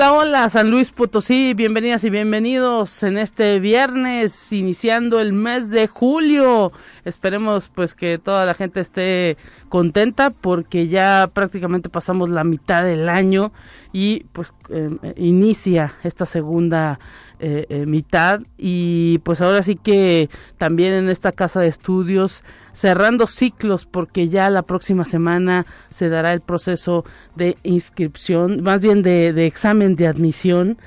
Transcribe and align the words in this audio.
Hola, 0.00 0.14
hola, 0.14 0.48
San 0.48 0.70
Luis 0.70 0.92
Potosí, 0.92 1.52
bienvenidas 1.52 2.04
y 2.04 2.08
bienvenidos 2.08 3.02
en 3.02 3.18
este 3.18 3.60
viernes, 3.60 4.50
iniciando 4.50 5.20
el 5.20 5.34
mes 5.34 5.68
de 5.68 5.88
julio. 5.88 6.72
Esperemos 7.04 7.68
pues 7.68 7.94
que 7.94 8.16
toda 8.16 8.46
la 8.46 8.54
gente 8.54 8.80
esté 8.80 9.36
contenta 9.68 10.30
porque 10.30 10.88
ya 10.88 11.28
prácticamente 11.30 11.90
pasamos 11.90 12.30
la 12.30 12.44
mitad 12.44 12.82
del 12.82 13.10
año 13.10 13.52
y 13.92 14.20
pues 14.32 14.54
em, 14.70 14.98
inicia 15.16 15.96
esta 16.02 16.24
segunda 16.24 16.98
eh, 17.40 17.66
eh, 17.68 17.86
mitad. 17.86 18.40
Y 18.58 19.18
pues 19.18 19.40
ahora 19.40 19.62
sí 19.62 19.76
que 19.76 20.28
también 20.58 20.92
en 20.92 21.08
esta 21.08 21.32
casa 21.32 21.60
de 21.60 21.68
estudios 21.68 22.44
cerrando 22.72 23.26
ciclos 23.26 23.86
porque 23.86 24.28
ya 24.28 24.50
la 24.50 24.62
próxima 24.62 25.04
semana 25.04 25.66
se 25.88 26.08
dará 26.08 26.32
el 26.32 26.40
proceso 26.40 27.04
de 27.36 27.56
inscripción, 27.62 28.62
más 28.62 28.80
bien 28.80 29.02
de, 29.02 29.32
de 29.32 29.46
examen 29.46 29.96
de 29.96 30.06
admisión 30.06 30.78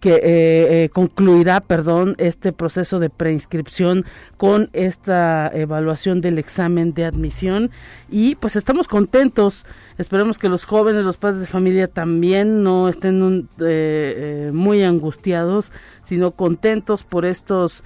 que 0.00 0.14
eh, 0.14 0.20
eh, 0.84 0.88
concluirá, 0.92 1.60
perdón, 1.60 2.16
este 2.18 2.52
proceso 2.52 2.98
de 2.98 3.10
preinscripción 3.10 4.04
con 4.36 4.70
esta 4.72 5.50
evaluación 5.54 6.20
del 6.20 6.38
examen 6.38 6.94
de 6.94 7.04
admisión 7.04 7.70
y 8.10 8.34
pues 8.34 8.56
estamos 8.56 8.88
contentos. 8.88 9.64
Esperemos 9.98 10.38
que 10.38 10.48
los 10.48 10.64
jóvenes, 10.64 11.04
los 11.04 11.16
padres 11.16 11.40
de 11.40 11.46
familia 11.46 11.86
también 11.86 12.62
no 12.62 12.88
estén 12.88 13.48
eh, 13.60 14.50
muy 14.52 14.82
angustiados, 14.82 15.72
sino 16.02 16.32
contentos 16.32 17.04
por 17.04 17.24
estos 17.24 17.84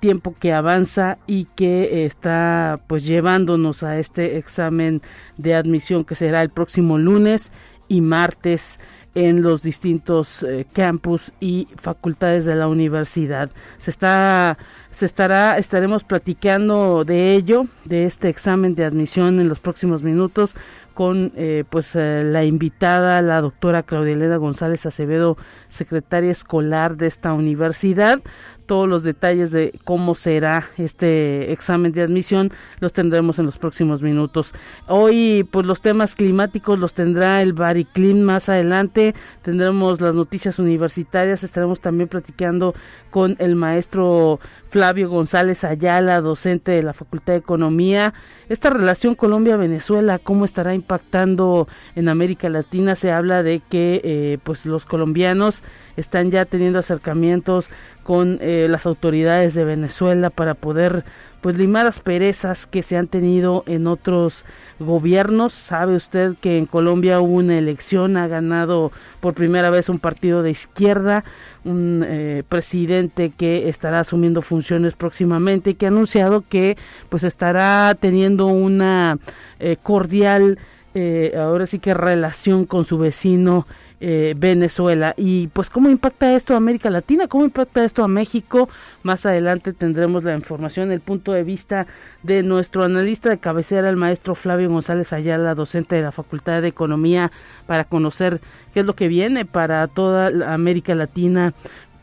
tiempo 0.00 0.34
que 0.38 0.52
avanza 0.52 1.16
y 1.26 1.46
que 1.56 2.04
está 2.04 2.80
pues 2.86 3.06
llevándonos 3.06 3.82
a 3.82 3.98
este 3.98 4.36
examen 4.36 5.00
de 5.38 5.54
admisión 5.54 6.04
que 6.04 6.14
será 6.14 6.42
el 6.42 6.50
próximo 6.50 6.98
lunes 6.98 7.52
y 7.88 8.00
martes 8.00 8.78
en 9.16 9.40
los 9.40 9.62
distintos 9.62 10.42
eh, 10.42 10.66
campus 10.74 11.32
y 11.40 11.68
facultades 11.76 12.44
de 12.44 12.54
la 12.54 12.68
universidad. 12.68 13.50
Se 13.78 13.90
está 13.90 14.58
se 14.90 15.06
estará 15.06 15.56
estaremos 15.56 16.04
platicando 16.04 17.04
de 17.04 17.34
ello, 17.34 17.66
de 17.86 18.04
este 18.04 18.28
examen 18.28 18.74
de 18.74 18.84
admisión 18.84 19.40
en 19.40 19.48
los 19.48 19.58
próximos 19.58 20.02
minutos 20.02 20.54
con 20.92 21.32
eh, 21.34 21.64
pues 21.68 21.94
eh, 21.96 22.22
la 22.24 22.44
invitada, 22.44 23.20
la 23.20 23.40
doctora 23.40 23.82
Claudia 23.82 24.14
Elena 24.14 24.36
González 24.36 24.84
Acevedo, 24.86 25.36
secretaria 25.68 26.30
escolar 26.30 26.96
de 26.96 27.06
esta 27.06 27.32
universidad. 27.32 28.20
Todos 28.66 28.88
los 28.88 29.02
detalles 29.02 29.50
de 29.50 29.72
cómo 29.84 30.14
será 30.14 30.68
este 30.76 31.52
examen 31.52 31.92
de 31.92 32.02
admisión 32.02 32.50
los 32.80 32.92
tendremos 32.92 33.38
en 33.38 33.46
los 33.46 33.58
próximos 33.58 34.02
minutos. 34.02 34.54
Hoy, 34.88 35.46
pues 35.50 35.66
los 35.66 35.80
temas 35.80 36.14
climáticos 36.14 36.78
los 36.78 36.94
tendrá 36.94 37.42
el 37.42 37.52
Bariclim 37.52 38.20
más 38.20 38.48
adelante. 38.48 39.14
Tendremos 39.42 40.00
las 40.00 40.14
noticias 40.14 40.58
universitarias. 40.58 41.44
Estaremos 41.44 41.80
también 41.80 42.08
platicando 42.08 42.74
con 43.10 43.36
el 43.38 43.54
maestro 43.54 44.40
Flavio 44.68 45.08
González 45.08 45.64
Ayala, 45.64 46.20
docente 46.20 46.72
de 46.72 46.82
la 46.82 46.92
Facultad 46.92 47.34
de 47.34 47.38
Economía. 47.38 48.14
Esta 48.48 48.70
relación 48.70 49.14
Colombia-Venezuela, 49.14 50.18
¿cómo 50.18 50.44
estará 50.44 50.74
impactando 50.74 51.68
en 51.94 52.08
América 52.08 52.48
Latina? 52.48 52.94
Se 52.94 53.10
habla 53.10 53.42
de 53.42 53.60
que 53.60 54.00
eh, 54.04 54.38
pues 54.44 54.66
los 54.66 54.84
colombianos 54.84 55.62
están 55.96 56.30
ya 56.30 56.44
teniendo 56.44 56.78
acercamientos 56.78 57.70
con 58.06 58.38
eh, 58.40 58.68
las 58.70 58.86
autoridades 58.86 59.54
de 59.54 59.64
Venezuela 59.64 60.30
para 60.30 60.54
poder 60.54 61.02
pues 61.40 61.56
limar 61.56 61.88
asperezas 61.88 62.64
que 62.64 62.84
se 62.84 62.96
han 62.96 63.08
tenido 63.08 63.64
en 63.66 63.88
otros 63.88 64.44
gobiernos. 64.78 65.52
Sabe 65.52 65.96
usted 65.96 66.34
que 66.40 66.56
en 66.56 66.66
Colombia 66.66 67.20
hubo 67.20 67.34
una 67.34 67.58
elección, 67.58 68.16
ha 68.16 68.28
ganado 68.28 68.92
por 69.18 69.34
primera 69.34 69.70
vez 69.70 69.88
un 69.88 69.98
partido 69.98 70.44
de 70.44 70.52
izquierda, 70.52 71.24
un 71.64 72.04
eh, 72.06 72.44
presidente 72.48 73.32
que 73.36 73.68
estará 73.68 73.98
asumiendo 73.98 74.40
funciones 74.40 74.94
próximamente 74.94 75.70
y 75.70 75.74
que 75.74 75.86
ha 75.86 75.88
anunciado 75.88 76.44
que 76.48 76.76
pues 77.08 77.24
estará 77.24 77.92
teniendo 77.98 78.46
una 78.46 79.18
eh, 79.58 79.76
cordial 79.82 80.60
eh, 80.98 81.34
ahora 81.36 81.66
sí 81.66 81.78
que 81.78 81.92
relación 81.92 82.64
con 82.64 82.86
su 82.86 82.96
vecino 82.96 83.66
eh, 84.00 84.34
Venezuela. 84.36 85.14
Y 85.16 85.48
pues 85.48 85.70
cómo 85.70 85.88
impacta 85.88 86.34
esto 86.34 86.54
a 86.54 86.58
América 86.58 86.90
Latina, 86.90 87.28
cómo 87.28 87.44
impacta 87.44 87.84
esto 87.84 88.04
a 88.04 88.08
México. 88.08 88.68
Más 89.02 89.24
adelante 89.24 89.72
tendremos 89.72 90.24
la 90.24 90.34
información, 90.34 90.92
el 90.92 91.00
punto 91.00 91.32
de 91.32 91.42
vista 91.42 91.86
de 92.22 92.42
nuestro 92.42 92.84
analista 92.84 93.30
de 93.30 93.38
cabecera, 93.38 93.88
el 93.88 93.96
maestro 93.96 94.34
Flavio 94.34 94.68
González 94.68 95.12
Ayala, 95.12 95.54
docente 95.54 95.96
de 95.96 96.02
la 96.02 96.12
Facultad 96.12 96.62
de 96.62 96.68
Economía, 96.68 97.30
para 97.66 97.84
conocer 97.84 98.40
qué 98.74 98.80
es 98.80 98.86
lo 98.86 98.94
que 98.94 99.08
viene 99.08 99.44
para 99.44 99.86
toda 99.88 100.52
América 100.52 100.94
Latina 100.94 101.54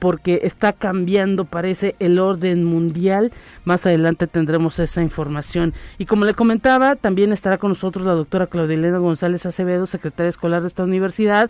porque 0.03 0.41
está 0.43 0.73
cambiando, 0.73 1.45
parece, 1.45 1.95
el 1.99 2.19
orden 2.19 2.65
mundial. 2.65 3.31
Más 3.63 3.85
adelante 3.85 4.27
tendremos 4.27 4.77
esa 4.79 5.01
información. 5.01 5.73
Y 5.97 6.07
como 6.07 6.25
le 6.25 6.33
comentaba, 6.33 6.97
también 6.97 7.31
estará 7.31 7.57
con 7.57 7.69
nosotros 7.69 8.05
la 8.05 8.11
doctora 8.11 8.47
Claudia 8.47 8.97
González 8.97 9.45
Acevedo, 9.45 9.87
secretaria 9.87 10.29
escolar 10.29 10.61
de 10.61 10.67
esta 10.67 10.83
universidad, 10.83 11.49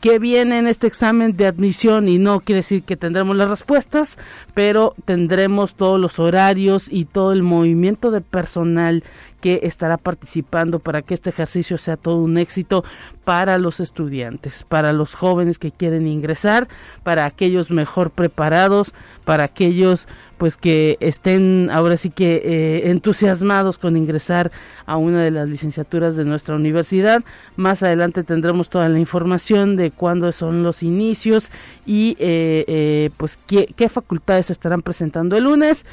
que 0.00 0.18
viene 0.18 0.58
en 0.58 0.66
este 0.66 0.86
examen 0.86 1.36
de 1.36 1.46
admisión 1.46 2.08
y 2.08 2.18
no 2.18 2.40
quiere 2.40 2.58
decir 2.58 2.82
que 2.82 2.96
tendremos 2.96 3.36
las 3.36 3.50
respuestas, 3.50 4.18
pero 4.54 4.94
tendremos 5.04 5.74
todos 5.74 6.00
los 6.00 6.18
horarios 6.18 6.88
y 6.90 7.04
todo 7.04 7.32
el 7.32 7.42
movimiento 7.42 8.10
de 8.10 8.20
personal 8.20 9.02
que 9.40 9.60
estará 9.62 9.96
participando 9.96 10.78
para 10.78 11.02
que 11.02 11.14
este 11.14 11.30
ejercicio 11.30 11.78
sea 11.78 11.96
todo 11.96 12.16
un 12.16 12.38
éxito 12.38 12.84
para 13.24 13.58
los 13.58 13.80
estudiantes, 13.80 14.64
para 14.64 14.92
los 14.92 15.14
jóvenes 15.14 15.58
que 15.58 15.72
quieren 15.72 16.06
ingresar, 16.06 16.68
para 17.02 17.24
aquellos 17.24 17.70
mejor 17.70 18.10
preparados, 18.10 18.94
para 19.24 19.44
aquellos 19.44 20.06
pues 20.38 20.56
que 20.56 20.96
estén 21.00 21.70
ahora 21.72 21.96
sí 21.96 22.10
que 22.10 22.42
eh, 22.44 22.90
entusiasmados 22.90 23.78
con 23.78 23.96
ingresar 23.96 24.52
a 24.84 24.96
una 24.96 25.22
de 25.22 25.30
las 25.30 25.48
licenciaturas 25.48 26.14
de 26.14 26.24
nuestra 26.24 26.56
universidad. 26.56 27.24
Más 27.56 27.82
adelante 27.82 28.22
tendremos 28.22 28.68
toda 28.68 28.88
la 28.88 28.98
información 28.98 29.76
de 29.76 29.90
cuándo 29.90 30.30
son 30.32 30.62
los 30.62 30.82
inicios 30.82 31.50
y 31.86 32.16
eh, 32.18 32.64
eh, 32.68 33.10
pues 33.16 33.38
qué, 33.46 33.72
qué 33.76 33.88
facultades 33.88 34.50
estarán 34.50 34.82
presentando 34.82 35.36
el 35.36 35.44
lunes 35.44 35.86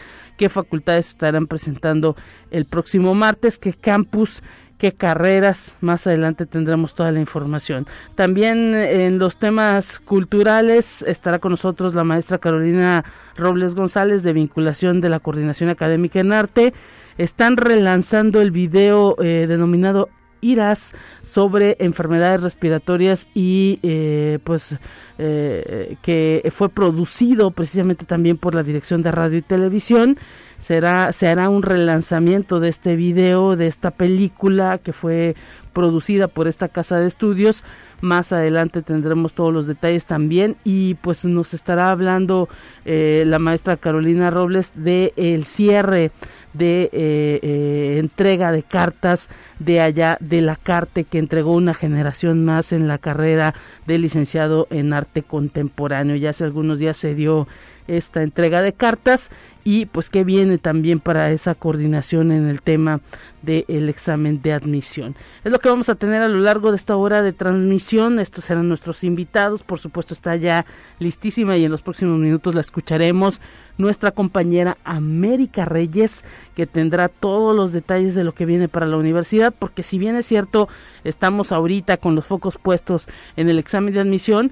qué 0.43 0.49
facultades 0.49 1.07
estarán 1.07 1.47
presentando 1.47 2.17
el 2.51 2.65
próximo 2.65 3.15
martes, 3.15 3.57
qué 3.57 3.71
campus 3.71 4.43
qué 4.77 4.91
carreras. 4.91 5.77
Más 5.79 6.05
adelante 6.05 6.45
tendremos 6.45 6.93
toda 6.95 7.13
la 7.13 7.21
información. 7.21 7.87
También 8.15 8.75
en 8.75 9.19
los 9.19 9.37
temas 9.37 10.01
culturales 10.01 11.01
estará 11.07 11.39
con 11.39 11.51
nosotros 11.51 11.95
la 11.95 12.03
maestra 12.03 12.39
Carolina 12.39 13.05
Robles 13.37 13.73
González 13.73 14.21
de 14.21 14.33
vinculación 14.33 14.99
de 14.99 15.07
la 15.07 15.21
Coordinación 15.21 15.69
Académica 15.69 16.19
en 16.19 16.33
Arte. 16.33 16.73
Están 17.17 17.55
relanzando 17.55 18.41
el 18.41 18.51
video 18.51 19.15
eh, 19.21 19.45
denominado 19.47 20.09
IRAS 20.43 20.93
sobre 21.21 21.77
enfermedades 21.79 22.41
respiratorias 22.41 23.27
y 23.33 23.79
eh, 23.83 24.39
pues 24.43 24.75
eh, 25.17 25.95
que 26.01 26.51
fue 26.53 26.69
producido 26.69 27.51
precisamente 27.51 28.05
también 28.05 28.37
por 28.37 28.55
la 28.55 28.63
Dirección 28.63 29.01
de 29.01 29.11
Radio 29.11 29.39
y 29.39 29.41
Televisión. 29.41 30.17
Será, 30.59 31.11
se 31.11 31.27
hará 31.27 31.49
un 31.49 31.61
relanzamiento 31.61 32.59
de 32.59 32.69
este 32.69 32.95
video, 32.95 33.55
de 33.55 33.67
esta 33.67 33.91
película 33.91 34.77
que 34.77 34.93
fue 34.93 35.35
producida 35.73 36.27
por 36.27 36.47
esta 36.47 36.69
casa 36.69 36.97
de 36.99 37.07
estudios. 37.07 37.63
Más 38.01 38.31
adelante 38.31 38.81
tendremos 38.81 39.33
todos 39.33 39.53
los 39.53 39.67
detalles 39.67 40.05
también 40.05 40.55
y 40.63 40.93
pues 40.95 41.25
nos 41.25 41.53
estará 41.53 41.89
hablando 41.89 42.47
eh, 42.85 43.23
la 43.25 43.39
maestra 43.39 43.77
Carolina 43.77 44.29
Robles 44.29 44.71
de 44.75 45.13
el 45.17 45.45
cierre 45.45 46.11
de 46.53 46.83
eh, 46.83 47.39
eh, 47.41 47.97
entrega 47.99 48.51
de 48.51 48.63
cartas 48.63 49.29
de 49.59 49.81
allá 49.81 50.17
de 50.19 50.41
la 50.41 50.55
Carte 50.55 51.03
que 51.03 51.17
entregó 51.17 51.53
una 51.53 51.73
generación 51.73 52.45
más 52.45 52.71
en 52.73 52.87
la 52.87 52.99
carrera 52.99 53.55
de 53.87 53.97
licenciado 53.97 54.67
en 54.69 54.93
arte 54.93 55.23
contemporáneo. 55.23 56.15
Ya 56.15 56.29
hace 56.29 56.43
algunos 56.43 56.79
días 56.79 56.97
se 56.97 57.15
dio 57.15 57.47
esta 57.87 58.21
entrega 58.21 58.61
de 58.61 58.73
cartas 58.73 59.29
y 59.65 59.85
pues 59.85 60.09
qué 60.09 60.23
viene 60.23 60.57
también 60.57 60.99
para 60.99 61.31
esa 61.31 61.55
coordinación 61.55 62.31
en 62.31 62.47
el 62.47 62.61
tema 62.61 62.99
del 63.41 63.89
examen 63.89 64.41
de 64.41 64.53
admisión. 64.53 65.15
Es 65.43 65.51
lo 65.51 65.59
que 65.59 65.69
vamos 65.69 65.89
a 65.89 65.95
tener 65.95 66.21
a 66.21 66.27
lo 66.27 66.39
largo 66.39 66.71
de 66.71 66.77
esta 66.77 66.95
hora 66.95 67.21
de 67.21 67.33
transmisión. 67.33 68.19
Estos 68.19 68.45
serán 68.45 68.67
nuestros 68.67 69.03
invitados. 69.03 69.63
Por 69.63 69.79
supuesto 69.79 70.13
está 70.13 70.35
ya 70.35 70.65
listísima 70.99 71.57
y 71.57 71.65
en 71.65 71.71
los 71.71 71.81
próximos 71.81 72.19
minutos 72.19 72.55
la 72.55 72.61
escucharemos 72.61 73.39
nuestra 73.77 74.11
compañera 74.11 74.77
América 74.83 75.65
Reyes, 75.65 76.23
que 76.55 76.67
tendrá 76.67 77.07
todos 77.07 77.55
los 77.55 77.71
detalles 77.71 78.15
de 78.15 78.23
lo 78.23 78.33
que 78.33 78.45
viene 78.45 78.67
para 78.67 78.85
la 78.85 78.97
universidad, 78.97 79.53
porque 79.57 79.83
si 79.83 79.97
bien 79.97 80.15
es 80.15 80.25
cierto, 80.25 80.69
estamos 81.03 81.51
ahorita 81.51 81.97
con 81.97 82.15
los 82.15 82.25
focos 82.25 82.57
puestos 82.57 83.07
en 83.35 83.49
el 83.49 83.59
examen 83.59 83.93
de 83.93 84.01
admisión, 84.01 84.51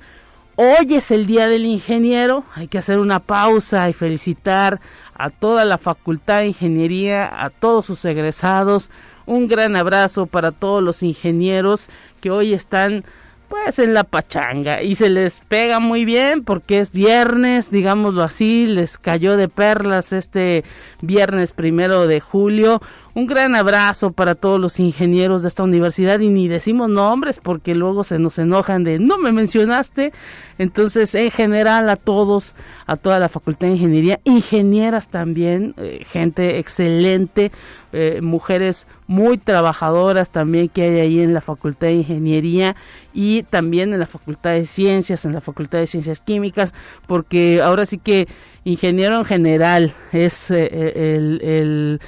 Hoy 0.63 0.93
es 0.93 1.09
el 1.09 1.25
Día 1.25 1.47
del 1.47 1.65
Ingeniero, 1.65 2.43
hay 2.53 2.67
que 2.67 2.77
hacer 2.77 2.99
una 2.99 3.17
pausa 3.17 3.89
y 3.89 3.93
felicitar 3.93 4.79
a 5.15 5.31
toda 5.31 5.65
la 5.65 5.79
Facultad 5.79 6.41
de 6.41 6.49
Ingeniería, 6.49 7.43
a 7.43 7.49
todos 7.49 7.87
sus 7.87 8.05
egresados. 8.05 8.91
Un 9.25 9.47
gran 9.47 9.75
abrazo 9.75 10.27
para 10.27 10.51
todos 10.51 10.83
los 10.83 11.01
ingenieros 11.01 11.89
que 12.21 12.29
hoy 12.29 12.53
están 12.53 13.03
pues 13.49 13.79
en 13.79 13.95
la 13.95 14.03
pachanga 14.03 14.83
y 14.83 14.93
se 14.93 15.09
les 15.09 15.39
pega 15.39 15.79
muy 15.79 16.05
bien 16.05 16.43
porque 16.43 16.79
es 16.79 16.91
viernes, 16.91 17.71
digámoslo 17.71 18.21
así, 18.21 18.67
les 18.67 18.99
cayó 18.99 19.37
de 19.37 19.49
perlas 19.49 20.13
este 20.13 20.63
viernes 21.01 21.53
primero 21.53 22.05
de 22.05 22.19
julio. 22.19 22.83
Un 23.13 23.27
gran 23.27 23.55
abrazo 23.55 24.13
para 24.13 24.35
todos 24.35 24.57
los 24.57 24.79
ingenieros 24.79 25.41
de 25.41 25.49
esta 25.49 25.63
universidad 25.63 26.21
y 26.21 26.29
ni 26.29 26.47
decimos 26.47 26.89
nombres 26.89 27.39
porque 27.43 27.75
luego 27.75 28.05
se 28.05 28.19
nos 28.19 28.39
enojan 28.39 28.85
de 28.85 28.99
no 28.99 29.17
me 29.17 29.33
mencionaste. 29.33 30.13
Entonces, 30.57 31.13
en 31.15 31.29
general 31.29 31.89
a 31.89 31.97
todos, 31.97 32.55
a 32.85 32.95
toda 32.95 33.19
la 33.19 33.27
Facultad 33.27 33.67
de 33.67 33.73
Ingeniería, 33.73 34.21
ingenieras 34.23 35.09
también, 35.09 35.75
eh, 35.77 36.05
gente 36.05 36.57
excelente, 36.57 37.51
eh, 37.91 38.21
mujeres 38.21 38.87
muy 39.07 39.37
trabajadoras 39.37 40.31
también 40.31 40.69
que 40.69 40.83
hay 40.83 40.99
ahí 41.01 41.19
en 41.19 41.33
la 41.33 41.41
Facultad 41.41 41.87
de 41.87 41.95
Ingeniería 41.95 42.77
y 43.13 43.43
también 43.43 43.91
en 43.93 43.99
la 43.99 44.07
Facultad 44.07 44.51
de 44.51 44.65
Ciencias, 44.65 45.25
en 45.25 45.33
la 45.33 45.41
Facultad 45.41 45.79
de 45.79 45.87
Ciencias 45.87 46.21
Químicas, 46.21 46.73
porque 47.07 47.61
ahora 47.61 47.85
sí 47.85 47.97
que 47.97 48.29
ingeniero 48.63 49.17
en 49.17 49.25
general 49.25 49.93
es 50.13 50.49
eh, 50.49 51.17
el 51.17 51.99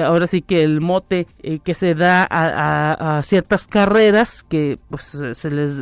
ahora 0.00 0.26
sí 0.26 0.42
que 0.42 0.62
el 0.62 0.80
mote 0.80 1.26
eh, 1.42 1.58
que 1.58 1.74
se 1.74 1.94
da 1.94 2.26
a, 2.30 3.22
ciertas 3.22 3.66
carreras 3.66 4.44
que 4.48 4.78
pues 4.88 5.20
se 5.32 5.50
les 5.50 5.78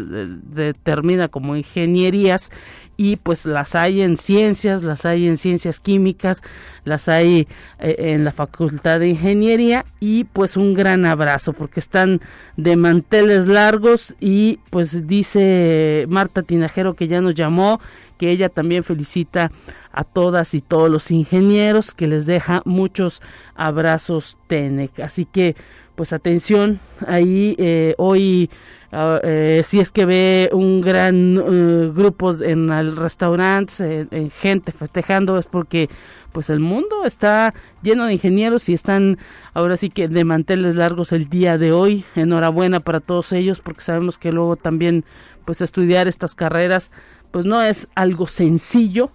determina 0.50 1.28
como 1.28 1.56
ingenierías 1.56 2.50
y 2.96 3.16
pues 3.16 3.44
las 3.44 3.74
hay 3.74 4.00
en 4.00 4.16
ciencias, 4.16 4.82
las 4.82 5.04
hay 5.04 5.26
en 5.26 5.36
ciencias 5.36 5.80
químicas, 5.80 6.42
las 6.84 7.08
hay 7.08 7.46
eh, 7.78 7.96
en 7.98 8.24
la 8.24 8.32
facultad 8.32 9.00
de 9.00 9.08
ingeniería 9.08 9.84
y 10.00 10.24
pues 10.24 10.56
un 10.56 10.74
gran 10.74 11.04
abrazo 11.04 11.52
porque 11.52 11.80
están 11.80 12.20
de 12.56 12.76
manteles 12.76 13.46
largos 13.46 14.14
y 14.20 14.60
pues 14.70 15.06
dice 15.06 16.06
Marta 16.08 16.42
Tinajero 16.42 16.94
que 16.94 17.08
ya 17.08 17.20
nos 17.20 17.34
llamó 17.34 17.80
que 18.16 18.30
ella 18.30 18.48
también 18.48 18.84
felicita 18.84 19.50
a 19.92 20.04
todas 20.04 20.54
y 20.54 20.60
todos 20.60 20.90
los 20.90 21.10
ingenieros, 21.10 21.94
que 21.94 22.06
les 22.06 22.26
deja 22.26 22.62
muchos 22.64 23.22
abrazos 23.54 24.36
Tenec. 24.46 25.00
Así 25.00 25.24
que, 25.24 25.56
pues 25.94 26.12
atención, 26.12 26.80
ahí 27.06 27.56
eh, 27.58 27.94
hoy 27.96 28.50
ah, 28.92 29.18
eh, 29.22 29.62
si 29.64 29.80
es 29.80 29.90
que 29.90 30.04
ve 30.04 30.50
un 30.52 30.82
gran 30.82 31.38
uh, 31.38 31.92
grupo 31.94 32.34
en 32.42 32.70
el 32.70 32.96
restaurante, 32.96 34.06
en 34.10 34.30
gente 34.30 34.72
festejando, 34.72 35.38
es 35.38 35.46
porque 35.46 35.88
pues 36.36 36.50
el 36.50 36.60
mundo 36.60 37.06
está 37.06 37.54
lleno 37.80 38.04
de 38.04 38.12
ingenieros 38.12 38.68
y 38.68 38.74
están 38.74 39.16
ahora 39.54 39.78
sí 39.78 39.88
que 39.88 40.06
de 40.06 40.22
manteles 40.22 40.74
largos 40.74 41.12
el 41.12 41.30
día 41.30 41.56
de 41.56 41.72
hoy. 41.72 42.04
Enhorabuena 42.14 42.80
para 42.80 43.00
todos 43.00 43.32
ellos 43.32 43.60
porque 43.60 43.80
sabemos 43.80 44.18
que 44.18 44.32
luego 44.32 44.56
también 44.56 45.06
pues 45.46 45.62
estudiar 45.62 46.08
estas 46.08 46.34
carreras 46.34 46.90
pues 47.30 47.44
no 47.44 47.62
es 47.62 47.88
algo 47.94 48.26
sencillo. 48.26 49.10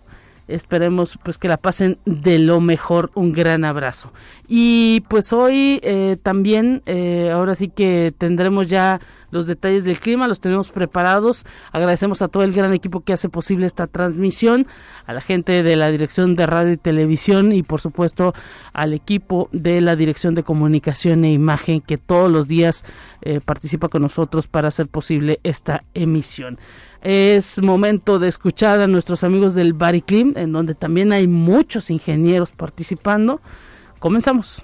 Esperemos 0.47 1.17
pues 1.23 1.37
que 1.37 1.47
la 1.47 1.57
pasen 1.57 1.97
de 2.05 2.39
lo 2.39 2.59
mejor. 2.59 3.11
Un 3.13 3.31
gran 3.31 3.63
abrazo. 3.63 4.11
Y 4.47 5.03
pues 5.07 5.31
hoy 5.31 5.79
eh, 5.83 6.17
también, 6.21 6.81
eh, 6.85 7.31
ahora 7.31 7.55
sí 7.55 7.69
que 7.69 8.13
tendremos 8.17 8.67
ya 8.67 8.99
los 9.31 9.47
detalles 9.47 9.83
del 9.83 9.99
clima, 9.99 10.27
los 10.27 10.39
tenemos 10.41 10.69
preparados. 10.69 11.45
Agradecemos 11.71 12.21
a 12.21 12.27
todo 12.27 12.43
el 12.43 12.51
gran 12.51 12.73
equipo 12.73 13.01
que 13.01 13.13
hace 13.13 13.29
posible 13.29 13.65
esta 13.65 13.87
transmisión, 13.87 14.67
a 15.05 15.13
la 15.13 15.21
gente 15.21 15.63
de 15.63 15.75
la 15.75 15.89
Dirección 15.89 16.35
de 16.35 16.45
Radio 16.45 16.73
y 16.73 16.77
Televisión 16.77 17.51
y 17.51 17.63
por 17.63 17.81
supuesto 17.81 18.33
al 18.73 18.93
equipo 18.93 19.49
de 19.51 19.81
la 19.81 19.95
Dirección 19.95 20.35
de 20.35 20.43
Comunicación 20.43 21.23
e 21.23 21.31
Imagen 21.31 21.81
que 21.81 21.97
todos 21.97 22.29
los 22.29 22.47
días 22.47 22.83
eh, 23.21 23.39
participa 23.43 23.87
con 23.87 24.01
nosotros 24.01 24.47
para 24.47 24.67
hacer 24.67 24.87
posible 24.87 25.39
esta 25.43 25.83
emisión. 25.93 26.59
Es 27.01 27.59
momento 27.61 28.19
de 28.19 28.27
escuchar 28.27 28.79
a 28.79 28.87
nuestros 28.87 29.23
amigos 29.23 29.55
del 29.55 29.73
Bariclim, 29.73 30.33
en 30.35 30.51
donde 30.51 30.75
también 30.75 31.11
hay 31.11 31.27
muchos 31.27 31.89
ingenieros 31.89 32.51
participando. 32.51 33.41
Comenzamos. 33.97 34.63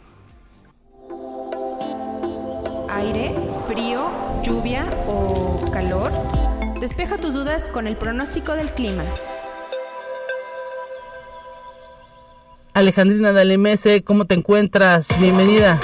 Aire, 2.89 3.36
frío, 3.68 4.10
lluvia 4.44 4.86
o 5.07 5.60
calor. 5.72 6.12
Despeja 6.80 7.18
tus 7.18 7.34
dudas 7.34 7.69
con 7.69 7.88
el 7.88 7.98
pronóstico 7.98 8.54
del 8.54 8.69
clima. 8.69 9.04
Alejandrina 12.74 13.31
Dalemese, 13.31 14.04
¿cómo 14.04 14.25
te 14.25 14.36
encuentras? 14.36 15.07
Bienvenida. 15.19 15.80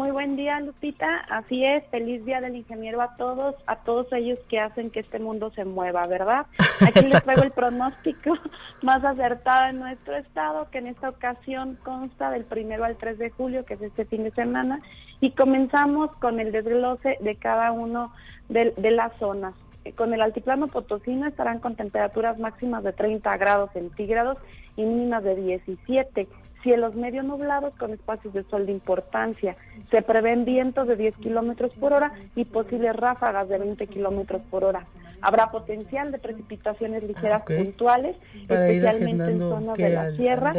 Muy 0.00 0.12
buen 0.12 0.34
día, 0.34 0.58
Lupita. 0.60 1.18
Así 1.28 1.62
es, 1.62 1.84
feliz 1.90 2.24
día 2.24 2.40
del 2.40 2.56
ingeniero 2.56 3.02
a 3.02 3.16
todos, 3.18 3.54
a 3.66 3.76
todos 3.76 4.10
ellos 4.14 4.38
que 4.48 4.58
hacen 4.58 4.88
que 4.88 5.00
este 5.00 5.18
mundo 5.18 5.52
se 5.54 5.66
mueva, 5.66 6.06
¿verdad? 6.06 6.46
Aquí 6.80 7.00
les 7.00 7.22
traigo 7.22 7.42
el 7.42 7.50
pronóstico 7.50 8.32
más 8.82 9.04
acertado 9.04 9.68
en 9.68 9.80
nuestro 9.80 10.16
estado, 10.16 10.70
que 10.70 10.78
en 10.78 10.86
esta 10.86 11.10
ocasión 11.10 11.78
consta 11.82 12.30
del 12.30 12.44
primero 12.44 12.86
al 12.86 12.96
3 12.96 13.18
de 13.18 13.28
julio, 13.28 13.66
que 13.66 13.74
es 13.74 13.82
este 13.82 14.06
fin 14.06 14.24
de 14.24 14.30
semana, 14.30 14.80
y 15.20 15.32
comenzamos 15.32 16.10
con 16.16 16.40
el 16.40 16.50
desglose 16.50 17.18
de 17.20 17.36
cada 17.36 17.70
uno 17.70 18.10
de, 18.48 18.70
de 18.78 18.90
las 18.92 19.14
zonas. 19.18 19.52
Con 19.96 20.14
el 20.14 20.22
altiplano 20.22 20.68
potosino 20.68 21.26
estarán 21.26 21.58
con 21.58 21.76
temperaturas 21.76 22.38
máximas 22.38 22.84
de 22.84 22.94
30 22.94 23.36
grados 23.36 23.70
centígrados 23.74 24.38
y 24.76 24.82
mínimas 24.82 25.24
de 25.24 25.36
17 25.36 26.26
cielos 26.62 26.94
medio 26.94 27.22
nublados 27.22 27.74
con 27.76 27.92
espacios 27.92 28.34
de 28.34 28.44
sol 28.44 28.66
de 28.66 28.72
importancia. 28.72 29.56
Se 29.90 30.02
prevén 30.02 30.44
vientos 30.44 30.86
de 30.86 30.96
10 30.96 31.16
kilómetros 31.16 31.76
por 31.76 31.92
hora 31.92 32.12
y 32.36 32.44
posibles 32.44 32.94
ráfagas 32.94 33.48
de 33.48 33.58
20 33.58 33.86
kilómetros 33.86 34.42
por 34.50 34.64
hora. 34.64 34.84
Habrá 35.20 35.50
potencial 35.50 36.12
de 36.12 36.18
precipitaciones 36.18 37.02
ligeras 37.02 37.42
puntuales, 37.42 38.16
especialmente 38.34 39.30
en 39.30 39.38
zonas 39.38 39.76
de 39.76 39.88
la 39.90 40.12
sierra, 40.12 40.52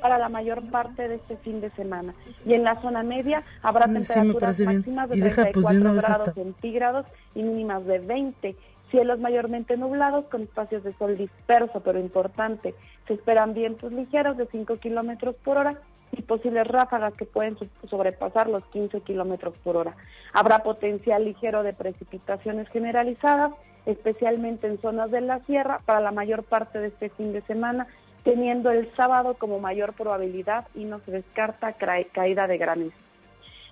para 0.00 0.18
la 0.18 0.28
mayor 0.28 0.62
parte 0.70 1.08
de 1.08 1.16
este 1.16 1.36
fin 1.36 1.60
de 1.60 1.70
semana. 1.70 2.14
Y 2.44 2.54
en 2.54 2.64
la 2.64 2.80
zona 2.80 3.02
media 3.02 3.42
habrá 3.62 3.86
temperaturas 3.86 4.60
máximas 4.60 5.08
de 5.08 5.16
34 5.20 5.82
pues, 5.82 6.04
grados 6.04 6.34
centígrados 6.34 7.06
y 7.34 7.42
mínimas 7.42 7.86
de 7.86 7.98
20 8.00 8.56
Cielos 8.94 9.18
mayormente 9.18 9.76
nublados 9.76 10.24
con 10.26 10.42
espacios 10.42 10.84
de 10.84 10.92
sol 10.92 11.16
disperso 11.16 11.80
pero 11.80 11.98
importante. 11.98 12.76
Se 13.08 13.14
esperan 13.14 13.52
vientos 13.52 13.90
ligeros 13.90 14.36
de 14.36 14.46
5 14.46 14.76
kilómetros 14.76 15.34
por 15.34 15.56
hora 15.56 15.80
y 16.12 16.22
posibles 16.22 16.68
ráfagas 16.68 17.12
que 17.14 17.24
pueden 17.24 17.56
sobrepasar 17.90 18.48
los 18.48 18.64
15 18.66 19.00
kilómetros 19.00 19.56
por 19.64 19.76
hora. 19.76 19.96
Habrá 20.32 20.62
potencial 20.62 21.24
ligero 21.24 21.64
de 21.64 21.72
precipitaciones 21.72 22.68
generalizadas, 22.68 23.50
especialmente 23.84 24.68
en 24.68 24.78
zonas 24.78 25.10
de 25.10 25.22
la 25.22 25.40
sierra, 25.40 25.80
para 25.84 25.98
la 25.98 26.12
mayor 26.12 26.44
parte 26.44 26.78
de 26.78 26.86
este 26.86 27.08
fin 27.08 27.32
de 27.32 27.40
semana, 27.40 27.88
teniendo 28.22 28.70
el 28.70 28.94
sábado 28.94 29.34
como 29.34 29.58
mayor 29.58 29.94
probabilidad 29.94 30.68
y 30.72 30.84
no 30.84 31.00
se 31.00 31.10
descarta 31.10 31.72
caída 31.72 32.46
de 32.46 32.58
granizo. 32.58 33.03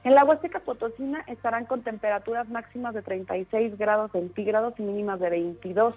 En 0.05 0.17
la 0.17 0.25
Huasteca 0.25 0.59
Potosina 0.59 1.23
estarán 1.29 1.65
con 1.65 1.83
temperaturas 1.83 2.49
máximas 2.49 2.93
de 2.93 3.03
36 3.03 3.79
grados 3.79 4.11
centígrados 4.11 4.75
y 4.79 4.83
mínimas 4.83 5.21
de 5.21 5.31
22. 5.31 5.95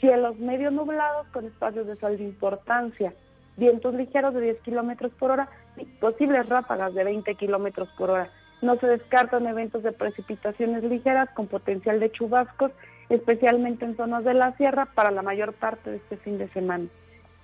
Cielos 0.00 0.36
medio 0.38 0.72
nublados 0.72 1.28
con 1.28 1.46
espacios 1.46 1.86
de 1.86 1.94
sol 1.94 2.16
de 2.16 2.24
importancia. 2.24 3.14
Vientos 3.56 3.94
ligeros 3.94 4.34
de 4.34 4.40
10 4.40 4.60
kilómetros 4.62 5.12
por 5.12 5.30
hora 5.30 5.48
y 5.76 5.84
posibles 5.84 6.48
ráfagas 6.48 6.92
de 6.94 7.04
20 7.04 7.36
kilómetros 7.36 7.88
por 7.96 8.10
hora. 8.10 8.28
No 8.62 8.76
se 8.76 8.88
descartan 8.88 9.46
eventos 9.46 9.84
de 9.84 9.92
precipitaciones 9.92 10.82
ligeras 10.82 11.30
con 11.30 11.46
potencial 11.46 12.00
de 12.00 12.10
chubascos, 12.10 12.72
especialmente 13.08 13.84
en 13.84 13.96
zonas 13.96 14.24
de 14.24 14.34
la 14.34 14.56
sierra, 14.56 14.86
para 14.86 15.12
la 15.12 15.22
mayor 15.22 15.52
parte 15.52 15.90
de 15.90 15.96
este 15.98 16.16
fin 16.16 16.36
de 16.36 16.48
semana. 16.48 16.86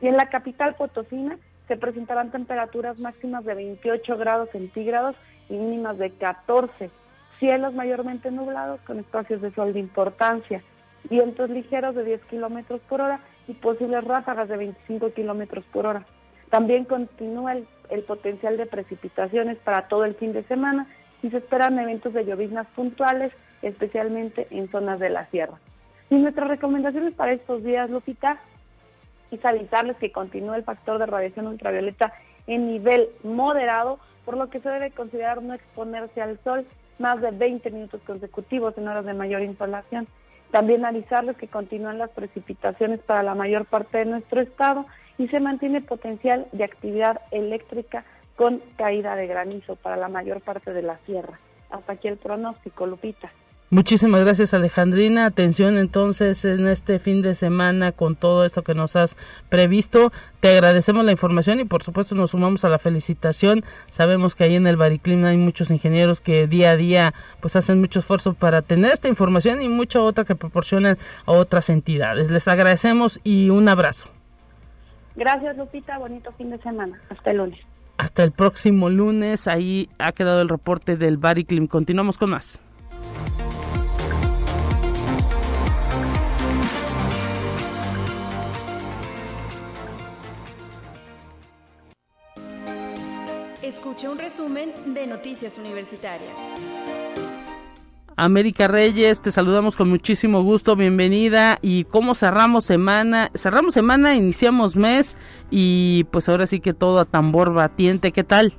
Y 0.00 0.08
en 0.08 0.16
la 0.16 0.28
capital 0.30 0.74
potosina 0.74 1.36
se 1.68 1.76
presentarán 1.76 2.32
temperaturas 2.32 2.98
máximas 2.98 3.44
de 3.44 3.54
28 3.54 4.16
grados 4.18 4.50
centígrados 4.50 5.14
mínimas 5.56 5.98
de 5.98 6.10
14. 6.10 6.90
Cielos 7.38 7.74
mayormente 7.74 8.30
nublados 8.30 8.80
con 8.82 8.98
espacios 8.98 9.40
de 9.40 9.52
sol 9.52 9.72
de 9.72 9.80
importancia. 9.80 10.62
Vientos 11.10 11.50
ligeros 11.50 11.94
de 11.94 12.04
10 12.04 12.24
kilómetros 12.24 12.80
por 12.82 13.00
hora 13.00 13.20
y 13.48 13.54
posibles 13.54 14.04
ráfagas 14.04 14.48
de 14.48 14.56
25 14.56 15.12
kilómetros 15.12 15.64
por 15.72 15.86
hora. 15.86 16.04
También 16.50 16.84
continúa 16.84 17.52
el, 17.52 17.66
el 17.90 18.02
potencial 18.02 18.56
de 18.56 18.66
precipitaciones 18.66 19.58
para 19.58 19.88
todo 19.88 20.04
el 20.04 20.14
fin 20.14 20.32
de 20.32 20.42
semana 20.42 20.86
y 21.22 21.30
se 21.30 21.38
esperan 21.38 21.78
eventos 21.78 22.12
de 22.12 22.24
lloviznas 22.24 22.66
puntuales, 22.68 23.32
especialmente 23.62 24.46
en 24.50 24.68
zonas 24.68 25.00
de 25.00 25.10
la 25.10 25.26
sierra. 25.26 25.58
Y 26.10 26.16
nuestras 26.16 26.48
recomendaciones 26.48 27.14
para 27.14 27.32
estos 27.32 27.64
días, 27.64 27.88
Lupita, 27.88 28.40
es 29.30 29.44
avisarles 29.44 29.96
que 29.96 30.12
continúa 30.12 30.56
el 30.56 30.64
factor 30.64 30.98
de 30.98 31.06
radiación 31.06 31.46
ultravioleta 31.46 32.12
en 32.46 32.66
nivel 32.66 33.08
moderado, 33.22 33.98
por 34.24 34.36
lo 34.36 34.48
que 34.50 34.60
se 34.60 34.68
debe 34.68 34.90
considerar 34.90 35.42
no 35.42 35.54
exponerse 35.54 36.20
al 36.20 36.38
sol 36.42 36.66
más 36.98 37.20
de 37.20 37.30
20 37.30 37.70
minutos 37.70 38.00
consecutivos 38.06 38.76
en 38.78 38.88
horas 38.88 39.04
de 39.04 39.14
mayor 39.14 39.42
insolación. 39.42 40.06
También 40.50 40.84
avisarles 40.84 41.36
que 41.36 41.48
continúan 41.48 41.98
las 41.98 42.10
precipitaciones 42.10 43.00
para 43.00 43.22
la 43.22 43.34
mayor 43.34 43.64
parte 43.64 43.98
de 43.98 44.04
nuestro 44.04 44.40
estado 44.40 44.86
y 45.18 45.28
se 45.28 45.40
mantiene 45.40 45.80
potencial 45.80 46.46
de 46.52 46.64
actividad 46.64 47.20
eléctrica 47.30 48.04
con 48.36 48.60
caída 48.76 49.14
de 49.16 49.26
granizo 49.26 49.76
para 49.76 49.96
la 49.96 50.08
mayor 50.08 50.40
parte 50.40 50.72
de 50.72 50.82
la 50.82 50.98
sierra. 51.06 51.38
Hasta 51.70 51.94
aquí 51.94 52.08
el 52.08 52.16
pronóstico, 52.16 52.86
Lupita. 52.86 53.30
Muchísimas 53.72 54.20
gracias 54.20 54.52
Alejandrina. 54.52 55.24
Atención 55.24 55.78
entonces 55.78 56.44
en 56.44 56.68
este 56.68 56.98
fin 56.98 57.22
de 57.22 57.34
semana 57.34 57.90
con 57.90 58.16
todo 58.16 58.44
esto 58.44 58.60
que 58.62 58.74
nos 58.74 58.96
has 58.96 59.16
previsto. 59.48 60.12
Te 60.40 60.50
agradecemos 60.50 61.06
la 61.06 61.12
información 61.12 61.58
y 61.58 61.64
por 61.64 61.82
supuesto 61.82 62.14
nos 62.14 62.32
sumamos 62.32 62.66
a 62.66 62.68
la 62.68 62.78
felicitación. 62.78 63.64
Sabemos 63.88 64.34
que 64.34 64.44
ahí 64.44 64.56
en 64.56 64.66
el 64.66 64.76
Bariclim 64.76 65.24
hay 65.24 65.38
muchos 65.38 65.70
ingenieros 65.70 66.20
que 66.20 66.46
día 66.46 66.72
a 66.72 66.76
día 66.76 67.14
pues 67.40 67.56
hacen 67.56 67.80
mucho 67.80 68.00
esfuerzo 68.00 68.34
para 68.34 68.60
tener 68.60 68.92
esta 68.92 69.08
información 69.08 69.62
y 69.62 69.70
mucha 69.70 70.02
otra 70.02 70.26
que 70.26 70.34
proporcionan 70.34 70.98
a 71.24 71.32
otras 71.32 71.70
entidades. 71.70 72.30
Les 72.30 72.46
agradecemos 72.48 73.20
y 73.24 73.48
un 73.48 73.70
abrazo. 73.70 74.06
Gracias 75.16 75.56
Lupita, 75.56 75.96
bonito 75.96 76.30
fin 76.32 76.50
de 76.50 76.58
semana. 76.58 77.00
Hasta 77.08 77.30
el 77.30 77.38
lunes. 77.38 77.60
Hasta 77.96 78.22
el 78.22 78.32
próximo 78.32 78.90
lunes. 78.90 79.48
Ahí 79.48 79.88
ha 79.98 80.12
quedado 80.12 80.42
el 80.42 80.50
reporte 80.50 80.98
del 80.98 81.16
Bariclim. 81.16 81.68
Continuamos 81.68 82.18
con 82.18 82.28
más. 82.28 82.60
Escucha 93.82 94.10
un 94.12 94.18
resumen 94.18 94.72
de 94.94 95.08
Noticias 95.08 95.58
Universitarias. 95.58 96.30
América 98.14 98.68
Reyes, 98.68 99.20
te 99.20 99.32
saludamos 99.32 99.76
con 99.76 99.88
muchísimo 99.88 100.40
gusto, 100.44 100.76
bienvenida. 100.76 101.58
¿Y 101.62 101.82
cómo 101.82 102.14
cerramos 102.14 102.64
semana? 102.64 103.32
Cerramos 103.34 103.74
semana, 103.74 104.14
iniciamos 104.14 104.76
mes 104.76 105.16
y 105.50 106.04
pues 106.12 106.28
ahora 106.28 106.46
sí 106.46 106.60
que 106.60 106.74
todo 106.74 107.00
a 107.00 107.06
tambor 107.06 107.54
batiente, 107.54 108.12
¿qué 108.12 108.22
tal? 108.22 108.54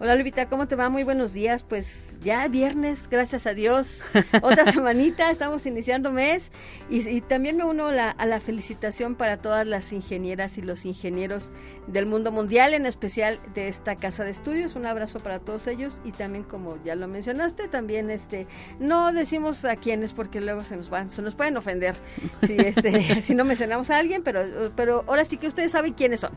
Hola 0.00 0.16
Lupita, 0.16 0.48
¿cómo 0.48 0.66
te 0.66 0.74
va? 0.74 0.88
Muy 0.88 1.04
buenos 1.04 1.32
días. 1.32 1.62
Pues 1.62 2.18
ya 2.20 2.48
viernes, 2.48 3.08
gracias 3.08 3.46
a 3.46 3.54
Dios. 3.54 4.00
Otra 4.42 4.72
semanita, 4.72 5.30
estamos 5.30 5.64
iniciando 5.66 6.10
mes. 6.10 6.50
Y, 6.90 7.20
también 7.20 7.56
me 7.56 7.64
uno 7.64 7.86
a 7.86 8.26
la 8.26 8.40
felicitación 8.40 9.14
para 9.14 9.36
todas 9.36 9.64
las 9.64 9.92
ingenieras 9.92 10.58
y 10.58 10.62
los 10.62 10.84
ingenieros 10.84 11.52
del 11.86 12.06
mundo 12.06 12.32
mundial, 12.32 12.74
en 12.74 12.86
especial 12.86 13.38
de 13.54 13.68
esta 13.68 13.94
casa 13.94 14.24
de 14.24 14.32
estudios. 14.32 14.74
Un 14.74 14.84
abrazo 14.84 15.20
para 15.20 15.38
todos 15.38 15.68
ellos. 15.68 16.00
Y 16.04 16.10
también, 16.10 16.42
como 16.42 16.76
ya 16.84 16.96
lo 16.96 17.06
mencionaste, 17.06 17.68
también 17.68 18.10
este 18.10 18.48
no 18.80 19.12
decimos 19.12 19.64
a 19.64 19.76
quiénes 19.76 20.12
porque 20.12 20.40
luego 20.40 20.64
se 20.64 20.76
nos 20.76 20.90
van, 20.90 21.08
se 21.08 21.22
nos 21.22 21.36
pueden 21.36 21.56
ofender 21.56 21.94
si 22.42 22.54
este, 22.54 23.22
si 23.22 23.36
no 23.36 23.44
mencionamos 23.44 23.90
a 23.90 23.98
alguien, 23.98 24.24
pero, 24.24 24.72
pero 24.74 25.04
ahora 25.06 25.24
sí 25.24 25.36
que 25.36 25.46
ustedes 25.46 25.70
saben 25.70 25.92
quiénes 25.92 26.18
son. 26.18 26.32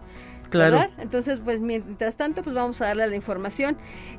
Claro. 0.52 0.88
Entonces, 1.00 1.40
pues 1.44 1.60
mientras 1.60 2.16
tanto, 2.16 2.44
pues 2.44 2.56
vamos 2.56 2.80
a 2.82 2.86
darle 2.86 3.08
la 3.08 3.16
información. 3.16 3.47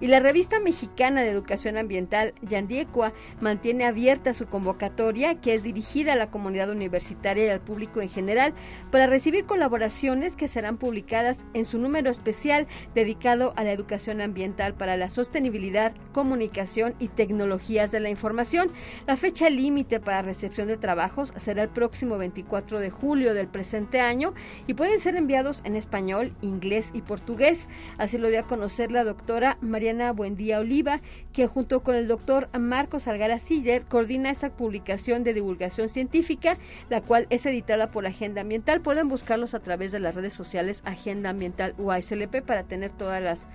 Y 0.01 0.07
la 0.07 0.21
revista 0.21 0.61
mexicana 0.61 1.23
de 1.23 1.31
educación 1.31 1.77
ambiental, 1.77 2.35
Yandiecua, 2.43 3.13
mantiene 3.41 3.85
abierta 3.85 4.35
su 4.35 4.47
convocatoria, 4.47 5.41
que 5.41 5.55
es 5.55 5.63
dirigida 5.63 6.15
a 6.15 6.17
la 6.17 6.31
comunidad 6.31 6.71
universitaria 6.71 7.47
y 7.47 7.49
al 7.51 7.61
público 7.61 8.01
en 8.01 8.09
general, 8.09 8.55
para 8.91 9.07
recibir 9.07 9.45
colaboraciones 9.45 10.37
que 10.37 10.49
serán 10.49 10.79
publicadas 10.79 11.45
en 11.55 11.65
su 11.65 11.79
número 11.79 12.11
especial 12.11 12.67
dedicado 12.95 13.53
a 13.57 13.65
la 13.65 13.73
educación 13.73 14.21
ambiental 14.21 14.75
para 14.75 14.97
la 14.97 15.11
sostenibilidad, 15.11 15.93
comunicación 16.13 16.95
y 16.99 17.09
tecnologías 17.09 17.91
de 17.91 18.01
la 18.01 18.11
información. 18.11 18.71
La 19.07 19.17
fecha 19.17 19.51
límite 19.51 20.01
para 20.01 20.23
recepción 20.23 20.69
de 20.69 20.77
trabajos 20.77 21.33
será 21.37 21.63
el 21.63 21.69
próximo 21.69 22.19
24 22.19 22.81
de 22.81 22.91
julio 22.91 23.35
del 23.35 23.49
presente 23.49 24.01
año 24.01 24.35
y 24.67 24.75
pueden 24.75 25.01
ser 25.01 25.17
enviados 25.17 25.63
en 25.65 25.77
español 25.77 26.33
inglés 26.41 26.91
y 26.95 27.03
portugués. 27.03 27.69
Así 27.99 28.19
lo 28.19 28.29
dio 28.29 28.41
a 28.41 28.47
conocer 28.47 28.91
la 28.91 29.05
doctora 29.05 29.18
Mariana 29.61 30.13
Buendía 30.13 30.61
Oliva, 30.61 31.01
que 31.33 31.47
junto 31.47 31.83
con 31.83 31.95
el 31.95 32.09
doctor 32.09 32.49
Marcos 32.59 33.09
Algara 33.09 33.39
Siller 33.39 33.85
coordina 33.85 34.31
esta 34.31 34.51
publicación 34.51 35.25
de 35.25 35.35
divulgación 35.35 35.89
científica, 35.89 36.57
la 36.89 37.01
cual 37.01 37.27
es 37.31 37.45
editada 37.47 37.91
por 37.91 38.07
Agenda 38.07 38.41
Ambiental. 38.41 38.81
Pueden 38.81 39.09
buscarlos 39.09 39.55
a 39.55 39.61
través 39.61 39.93
de 39.93 40.01
las 40.01 40.15
redes 40.15 40.33
sociales 40.33 40.83
Agenda 40.85 41.31
Ambiental 41.31 41.75
UASLP 41.79 42.43
para 42.43 42.65
tener 42.65 42.91
todas 42.91 43.23
las 43.23 43.49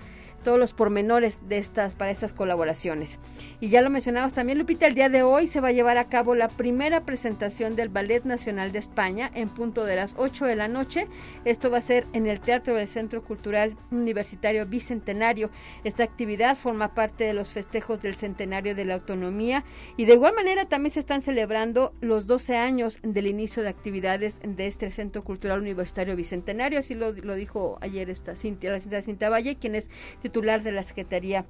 todos 0.44 0.60
los 0.60 0.72
pormenores 0.72 1.40
de 1.48 1.58
estas 1.58 1.94
para 1.94 2.12
estas 2.12 2.32
colaboraciones. 2.32 3.18
Y 3.60 3.68
ya 3.68 3.82
lo 3.82 3.90
mencionamos 3.90 4.32
también, 4.32 4.58
Lupita, 4.58 4.86
el 4.86 4.94
día 4.94 5.08
de 5.08 5.24
hoy 5.24 5.48
se 5.48 5.60
va 5.60 5.68
a 5.68 5.72
llevar 5.72 5.98
a 5.98 6.08
cabo 6.08 6.36
la 6.36 6.48
primera 6.48 7.04
presentación 7.04 7.74
del 7.74 7.88
Ballet 7.88 8.24
Nacional 8.24 8.70
de 8.70 8.78
España 8.78 9.30
en 9.34 9.48
punto 9.48 9.84
de 9.84 9.96
las 9.96 10.14
8 10.16 10.44
de 10.46 10.54
la 10.54 10.68
noche. 10.68 11.08
Esto 11.44 11.70
va 11.70 11.78
a 11.78 11.80
ser 11.80 12.06
en 12.12 12.26
el 12.26 12.40
Teatro 12.40 12.74
del 12.74 12.86
Centro 12.86 13.24
Cultural 13.24 13.76
Universitario 13.90 14.66
Bicentenario. 14.66 15.50
Esta 15.82 16.04
actividad 16.04 16.56
forma 16.56 16.94
parte 16.94 17.24
de 17.24 17.34
los 17.34 17.48
festejos 17.48 18.00
del 18.02 18.14
centenario 18.14 18.74
de 18.74 18.84
la 18.84 18.94
autonomía 18.94 19.64
y 19.96 20.04
de 20.04 20.14
igual 20.14 20.34
manera 20.34 20.66
también 20.66 20.92
se 20.92 21.00
están 21.00 21.22
celebrando 21.22 21.94
los 22.00 22.26
12 22.26 22.56
años 22.56 22.98
del 23.02 23.26
inicio 23.26 23.62
de 23.62 23.70
actividades 23.70 24.40
de 24.44 24.66
este 24.66 24.90
Centro 24.90 25.24
Cultural 25.24 25.60
Universitario 25.60 26.16
Bicentenario. 26.16 26.78
Así 26.78 26.94
lo, 26.94 27.12
dijo 27.12 27.78
ayer 27.80 28.10
esta 28.10 28.36
Cintia, 28.36 28.70
la 28.70 29.02
Cintia 29.02 29.30
Valle, 29.30 29.56
quien 29.56 29.74
es 29.74 29.88
titular 30.34 30.64
de 30.64 30.72
la 30.72 30.82
Secretaría 30.82 31.46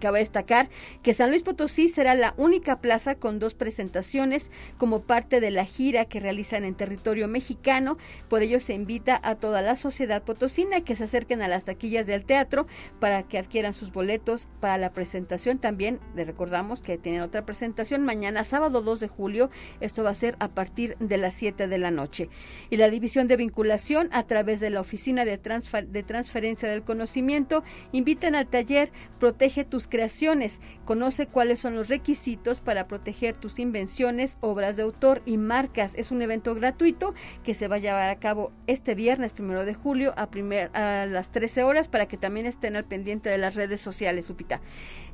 Cabe 0.00 0.18
destacar 0.18 0.68
que 1.02 1.14
San 1.14 1.30
Luis 1.30 1.42
Potosí 1.42 1.88
será 1.88 2.14
la 2.14 2.34
única 2.36 2.80
plaza 2.80 3.14
con 3.14 3.38
dos 3.38 3.54
presentaciones 3.54 4.50
como 4.76 5.00
parte 5.00 5.40
de 5.40 5.50
la 5.50 5.64
gira 5.64 6.04
que 6.04 6.20
realizan 6.20 6.64
en 6.64 6.74
territorio 6.74 7.26
mexicano. 7.26 7.96
Por 8.28 8.42
ello 8.42 8.60
se 8.60 8.74
invita 8.74 9.18
a 9.22 9.36
toda 9.36 9.62
la 9.62 9.76
sociedad 9.76 10.22
potosina 10.22 10.82
que 10.82 10.94
se 10.94 11.04
acerquen 11.04 11.40
a 11.40 11.48
las 11.48 11.64
taquillas 11.64 12.06
del 12.06 12.26
teatro 12.26 12.66
para 13.00 13.22
que 13.22 13.38
adquieran 13.38 13.72
sus 13.72 13.90
boletos 13.90 14.48
para 14.60 14.76
la 14.76 14.92
presentación. 14.92 15.58
También 15.58 16.00
le 16.14 16.24
recordamos 16.26 16.82
que 16.82 16.98
tienen 16.98 17.22
otra 17.22 17.46
presentación 17.46 18.04
mañana, 18.04 18.44
sábado 18.44 18.82
2 18.82 19.00
de 19.00 19.08
julio. 19.08 19.50
Esto 19.80 20.04
va 20.04 20.10
a 20.10 20.14
ser 20.14 20.36
a 20.38 20.48
partir 20.48 20.98
de 20.98 21.16
las 21.16 21.32
7 21.34 21.66
de 21.66 21.78
la 21.78 21.90
noche. 21.90 22.28
Y 22.68 22.76
la 22.76 22.90
división 22.90 23.26
de 23.26 23.38
vinculación 23.38 24.10
a 24.12 24.24
través 24.24 24.60
de 24.60 24.68
la 24.68 24.80
Oficina 24.80 25.24
de, 25.24 25.38
de 25.38 26.02
Transferencia 26.02 26.68
del 26.68 26.82
Conocimiento 26.82 27.64
invitan 27.92 28.34
al 28.34 28.48
taller 28.48 28.92
Protege 29.18 29.64
tu 29.68 29.78
creaciones. 29.88 30.60
Conoce 30.84 31.26
cuáles 31.26 31.60
son 31.60 31.74
los 31.74 31.88
requisitos 31.88 32.60
para 32.60 32.88
proteger 32.88 33.34
tus 33.34 33.58
invenciones, 33.58 34.38
obras 34.40 34.76
de 34.76 34.82
autor 34.82 35.22
y 35.24 35.36
marcas. 35.36 35.94
Es 35.94 36.10
un 36.10 36.22
evento 36.22 36.54
gratuito 36.54 37.14
que 37.44 37.54
se 37.54 37.68
va 37.68 37.76
a 37.76 37.78
llevar 37.78 38.10
a 38.10 38.18
cabo 38.18 38.52
este 38.66 38.94
viernes 38.94 39.32
primero 39.32 39.64
de 39.64 39.74
julio 39.74 40.14
a, 40.16 40.30
primer, 40.30 40.74
a 40.76 41.06
las 41.06 41.30
13 41.30 41.62
horas 41.62 41.88
para 41.88 42.06
que 42.06 42.16
también 42.16 42.46
estén 42.46 42.76
al 42.76 42.84
pendiente 42.84 43.28
de 43.28 43.38
las 43.38 43.54
redes 43.54 43.80
sociales, 43.80 44.28
Lupita. 44.28 44.60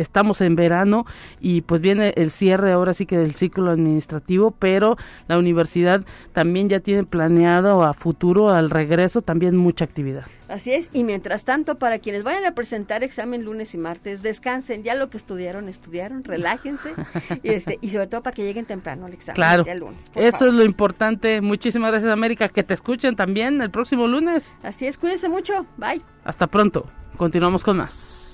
estamos 0.00 0.40
en 0.40 0.56
verano 0.56 1.06
y 1.40 1.60
pues 1.60 1.80
viene 1.80 2.12
el 2.16 2.30
cierre 2.30 2.72
ahora 2.72 2.92
sí 2.92 3.06
que 3.06 3.18
del 3.18 3.34
ciclo 3.34 3.70
administrativo, 3.70 4.50
pero 4.52 4.96
la 5.28 5.38
universidad 5.38 6.04
también 6.32 6.68
ya 6.68 6.80
tiene 6.80 7.04
planeado 7.04 7.84
a 7.84 7.94
futuro 7.94 8.09
al 8.50 8.70
regreso, 8.70 9.22
también 9.22 9.56
mucha 9.56 9.84
actividad. 9.84 10.24
Así 10.48 10.72
es, 10.72 10.90
y 10.92 11.04
mientras 11.04 11.44
tanto, 11.44 11.78
para 11.78 11.98
quienes 11.98 12.22
vayan 12.22 12.44
a 12.44 12.54
presentar 12.54 13.02
examen 13.02 13.44
lunes 13.44 13.74
y 13.74 13.78
martes, 13.78 14.22
descansen, 14.22 14.82
ya 14.82 14.94
lo 14.94 15.10
que 15.10 15.16
estudiaron, 15.16 15.68
estudiaron, 15.68 16.24
relájense, 16.24 16.92
y, 17.42 17.50
este, 17.50 17.78
y 17.80 17.90
sobre 17.90 18.06
todo 18.06 18.22
para 18.22 18.34
que 18.34 18.44
lleguen 18.44 18.66
temprano 18.66 19.06
al 19.06 19.12
examen. 19.12 19.36
Claro, 19.36 19.64
eso 20.14 20.46
es 20.46 20.54
lo 20.54 20.64
importante. 20.64 21.40
Muchísimas 21.40 21.90
gracias, 21.90 22.12
América, 22.12 22.48
que 22.48 22.62
te 22.62 22.74
escuchen 22.74 23.16
también 23.16 23.60
el 23.62 23.70
próximo 23.70 24.06
lunes. 24.06 24.56
Así 24.62 24.86
es, 24.86 24.98
cuídense 24.98 25.28
mucho, 25.28 25.66
bye. 25.76 26.02
Hasta 26.24 26.46
pronto, 26.46 26.86
continuamos 27.16 27.64
con 27.64 27.78
más. 27.78 28.29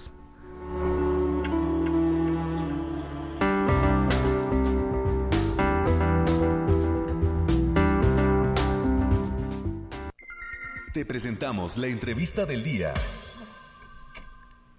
Presentamos 11.04 11.76
la 11.76 11.88
entrevista 11.88 12.46
del 12.46 12.64
día. 12.64 12.94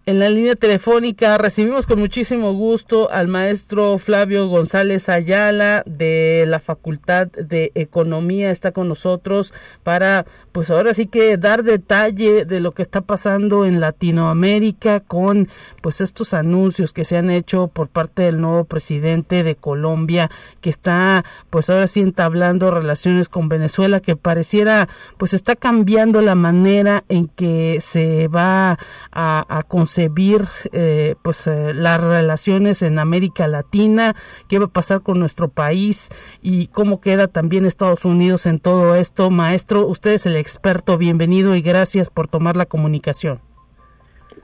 En 0.07 0.19
la 0.19 0.29
línea 0.29 0.55
telefónica 0.55 1.37
recibimos 1.37 1.85
con 1.85 1.99
muchísimo 1.99 2.53
gusto 2.53 3.11
al 3.11 3.27
maestro 3.27 3.97
Flavio 3.97 4.47
González 4.47 5.09
Ayala 5.09 5.83
de 5.85 6.45
la 6.47 6.59
Facultad 6.59 7.27
de 7.27 7.73
Economía. 7.75 8.49
Está 8.49 8.71
con 8.71 8.87
nosotros 8.87 9.53
para, 9.83 10.25
pues 10.57 10.71
ahora 10.71 10.95
sí 10.95 11.05
que 11.05 11.37
dar 11.37 11.61
detalle 11.63 12.43
de 12.43 12.59
lo 12.61 12.71
que 12.71 12.81
está 12.81 13.01
pasando 13.01 13.63
en 13.63 13.79
Latinoamérica 13.79 15.01
con, 15.01 15.49
pues 15.83 16.01
estos 16.01 16.33
anuncios 16.33 16.93
que 16.93 17.03
se 17.03 17.15
han 17.15 17.29
hecho 17.29 17.67
por 17.67 17.89
parte 17.89 18.23
del 18.23 18.41
nuevo 18.41 18.63
presidente 18.63 19.43
de 19.43 19.55
Colombia, 19.55 20.31
que 20.59 20.71
está, 20.71 21.23
pues 21.51 21.69
ahora 21.69 21.85
sí 21.85 22.01
entablando 22.01 22.71
relaciones 22.71 23.29
con 23.29 23.49
Venezuela, 23.49 23.99
que 23.99 24.15
pareciera, 24.15 24.89
pues 25.19 25.35
está 25.35 25.55
cambiando 25.55 26.23
la 26.23 26.33
manera 26.33 27.03
en 27.07 27.27
que 27.27 27.77
se 27.79 28.27
va 28.27 28.79
a, 29.11 29.63
concebir 29.67 30.43
eh, 30.71 31.13
pues 31.21 31.45
eh, 31.45 31.75
las 31.75 32.03
relaciones 32.03 32.81
en 32.81 32.97
América 32.97 33.47
Latina, 33.47 34.15
qué 34.47 34.57
va 34.57 34.65
a 34.65 34.69
pasar 34.69 35.03
con 35.03 35.19
nuestro 35.19 35.49
país 35.49 36.09
y 36.41 36.65
cómo 36.69 36.99
queda 36.99 37.27
también 37.27 37.67
Estados 37.67 38.05
Unidos 38.05 38.47
en 38.47 38.59
todo 38.59 38.95
esto. 38.95 39.29
Maestro, 39.29 39.85
usted 39.85 40.13
es 40.13 40.25
el 40.25 40.46
experto, 40.47 40.97
bienvenido 40.97 41.57
y 41.57 41.61
gracias 41.61 42.09
por 42.09 42.29
tomar 42.29 42.55
la 42.55 42.65
comunicación. 42.65 43.39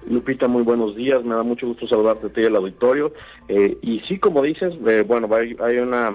Lupita, 0.06 0.50
muy 0.50 0.64
buenos 0.64 0.98
días, 0.98 1.24
me 1.24 1.34
da 1.34 1.44
mucho 1.44 1.66
gusto 1.66 1.88
saludarte 1.88 2.28
a 2.28 2.30
ti 2.30 2.42
el 2.42 2.58
auditorio. 2.58 3.14
Eh, 3.48 3.78
y 3.82 4.02
sí, 4.02 4.20
como 4.20 4.42
dices, 4.42 4.74
eh, 4.86 5.06
bueno, 5.08 5.30
hay, 5.34 5.78
una, 5.78 6.14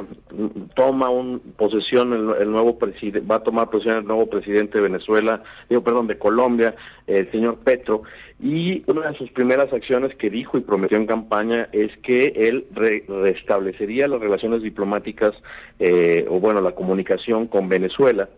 toma 0.77 1.09
un 1.09 1.41
posesión 1.57 2.13
el, 2.13 2.53
nuevo 2.53 2.79
presidente, 2.79 3.27
va 3.27 3.37
a 3.37 3.43
tomar 3.43 3.71
posesión 3.71 4.01
el 4.01 4.05
nuevo 4.05 4.27
presidente 4.27 4.77
de 4.77 4.85
Venezuela, 4.85 5.43
digo, 5.71 5.83
perdón, 5.83 6.07
de 6.07 6.19
Colombia, 6.19 6.75
el 7.07 7.31
señor 7.31 7.61
Petro, 7.61 8.03
y 8.39 8.83
una 8.91 9.09
de 9.09 9.17
sus 9.17 9.31
primeras 9.31 9.73
acciones 9.73 10.15
que 10.17 10.29
dijo 10.29 10.59
y 10.59 10.61
prometió 10.61 10.99
en 10.99 11.07
campaña 11.07 11.71
es 11.73 11.97
que 12.03 12.25
él 12.37 12.67
restablecería 12.75 14.07
las 14.07 14.21
relaciones 14.21 14.63
diplomáticas, 14.63 15.33
eh, 15.79 16.27
o 16.29 16.41
bueno, 16.41 16.61
la 16.61 16.73
comunicación 16.73 17.47
con 17.47 17.71
Venezuela 17.71 18.29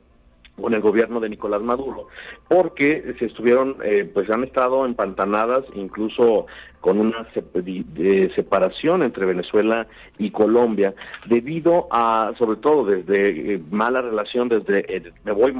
con 0.60 0.74
el 0.74 0.80
gobierno 0.80 1.20
de 1.20 1.28
Nicolás 1.28 1.62
Maduro, 1.62 2.08
porque 2.48 3.14
se 3.18 3.26
estuvieron, 3.26 3.76
eh, 3.82 4.08
pues 4.12 4.30
han 4.30 4.44
estado 4.44 4.84
empantanadas, 4.84 5.64
incluso 5.74 6.46
con 6.80 6.98
una 6.98 7.26
separación 8.34 9.02
entre 9.02 9.26
Venezuela 9.26 9.86
y 10.18 10.30
Colombia, 10.30 10.94
debido 11.26 11.88
a, 11.90 12.32
sobre 12.38 12.58
todo 12.58 12.86
desde 12.86 13.54
eh, 13.54 13.62
mala 13.70 14.00
relación, 14.00 14.48
desde, 14.48 14.96
eh, 14.96 15.12
me 15.24 15.32
voy 15.32 15.54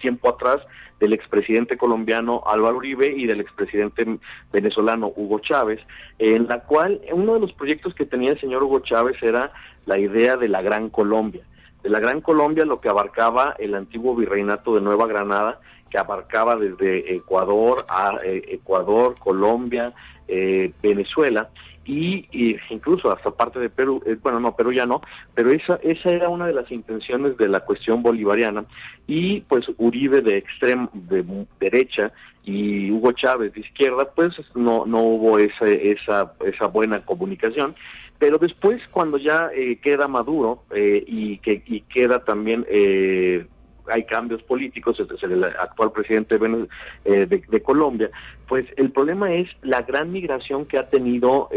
tiempo 0.00 0.28
atrás, 0.28 0.58
del 0.98 1.14
expresidente 1.14 1.76
colombiano 1.76 2.44
Álvaro 2.46 2.76
Uribe 2.76 3.12
y 3.12 3.26
del 3.26 3.40
expresidente 3.40 4.06
venezolano 4.52 5.12
Hugo 5.16 5.40
Chávez, 5.40 5.80
en 6.20 6.46
la 6.46 6.60
cual 6.60 7.00
uno 7.12 7.34
de 7.34 7.40
los 7.40 7.52
proyectos 7.54 7.92
que 7.94 8.06
tenía 8.06 8.30
el 8.30 8.40
señor 8.40 8.62
Hugo 8.62 8.80
Chávez 8.80 9.20
era 9.20 9.52
la 9.84 9.98
idea 9.98 10.36
de 10.36 10.46
la 10.46 10.62
Gran 10.62 10.90
Colombia 10.90 11.42
de 11.82 11.90
la 11.90 12.00
Gran 12.00 12.20
Colombia, 12.20 12.64
lo 12.64 12.80
que 12.80 12.88
abarcaba 12.88 13.54
el 13.58 13.74
antiguo 13.74 14.14
virreinato 14.14 14.74
de 14.74 14.80
Nueva 14.80 15.06
Granada, 15.06 15.60
que 15.90 15.98
abarcaba 15.98 16.56
desde 16.56 17.14
Ecuador 17.14 17.84
a 17.88 18.18
eh, 18.24 18.42
Ecuador, 18.48 19.14
Colombia, 19.18 19.92
eh, 20.28 20.72
Venezuela 20.82 21.50
y, 21.84 22.28
incluso 22.70 23.10
hasta 23.10 23.32
parte 23.32 23.58
de 23.58 23.68
Perú, 23.68 24.02
eh, 24.06 24.16
bueno, 24.22 24.38
no, 24.38 24.54
Perú 24.54 24.72
ya 24.72 24.86
no, 24.86 25.02
pero 25.34 25.50
esa, 25.50 25.76
esa 25.82 26.10
era 26.10 26.28
una 26.28 26.46
de 26.46 26.52
las 26.52 26.70
intenciones 26.70 27.36
de 27.36 27.48
la 27.48 27.60
cuestión 27.60 28.02
bolivariana. 28.02 28.64
Y 29.06 29.40
pues 29.42 29.66
Uribe 29.78 30.20
de 30.20 30.38
extrema, 30.38 30.88
de 30.92 31.46
derecha 31.58 32.12
y 32.44 32.90
Hugo 32.90 33.12
Chávez 33.12 33.52
de 33.54 33.60
izquierda, 33.60 34.08
pues 34.14 34.34
no, 34.54 34.86
no 34.86 35.00
hubo 35.00 35.38
esa, 35.38 35.66
esa, 35.66 36.32
esa 36.44 36.66
buena 36.68 37.04
comunicación 37.04 37.74
pero 38.22 38.38
después 38.38 38.80
cuando 38.92 39.18
ya 39.18 39.50
eh, 39.52 39.80
queda 39.82 40.06
Maduro 40.06 40.62
eh, 40.70 41.02
y 41.08 41.38
que 41.38 41.60
queda 41.92 42.22
también 42.22 42.64
eh, 42.70 43.44
hay 43.88 44.04
cambios 44.04 44.40
políticos, 44.44 45.00
es 45.00 45.22
el 45.24 45.42
actual 45.42 45.90
presidente 45.90 46.38
de, 46.38 47.62
Colombia, 47.64 48.12
pues 48.46 48.64
el 48.76 48.92
problema 48.92 49.34
es 49.34 49.48
la 49.62 49.82
gran 49.82 50.12
migración 50.12 50.66
que 50.66 50.78
ha 50.78 50.88
tenido 50.88 51.48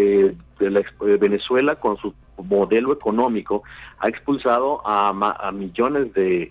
Venezuela 1.20 1.76
con 1.76 1.98
su 1.98 2.16
modelo 2.44 2.94
económico, 2.94 3.62
ha 4.00 4.10
expulsado 4.10 4.82
a, 4.86 5.52
millones 5.52 6.12
de, 6.16 6.50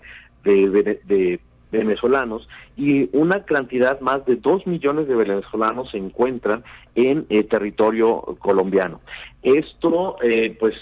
venezolanos 1.71 2.47
y 2.77 3.09
una 3.11 3.43
cantidad 3.43 3.99
más 3.99 4.25
de 4.25 4.37
dos 4.37 4.65
millones 4.65 5.09
de 5.09 5.15
venezolanos 5.15 5.91
se 5.91 5.97
encuentran 5.97 6.63
en 6.95 7.25
territorio 7.49 8.21
colombiano. 8.39 9.01
Esto, 9.45 10.17
eh, 10.23 10.57
pues, 10.59 10.73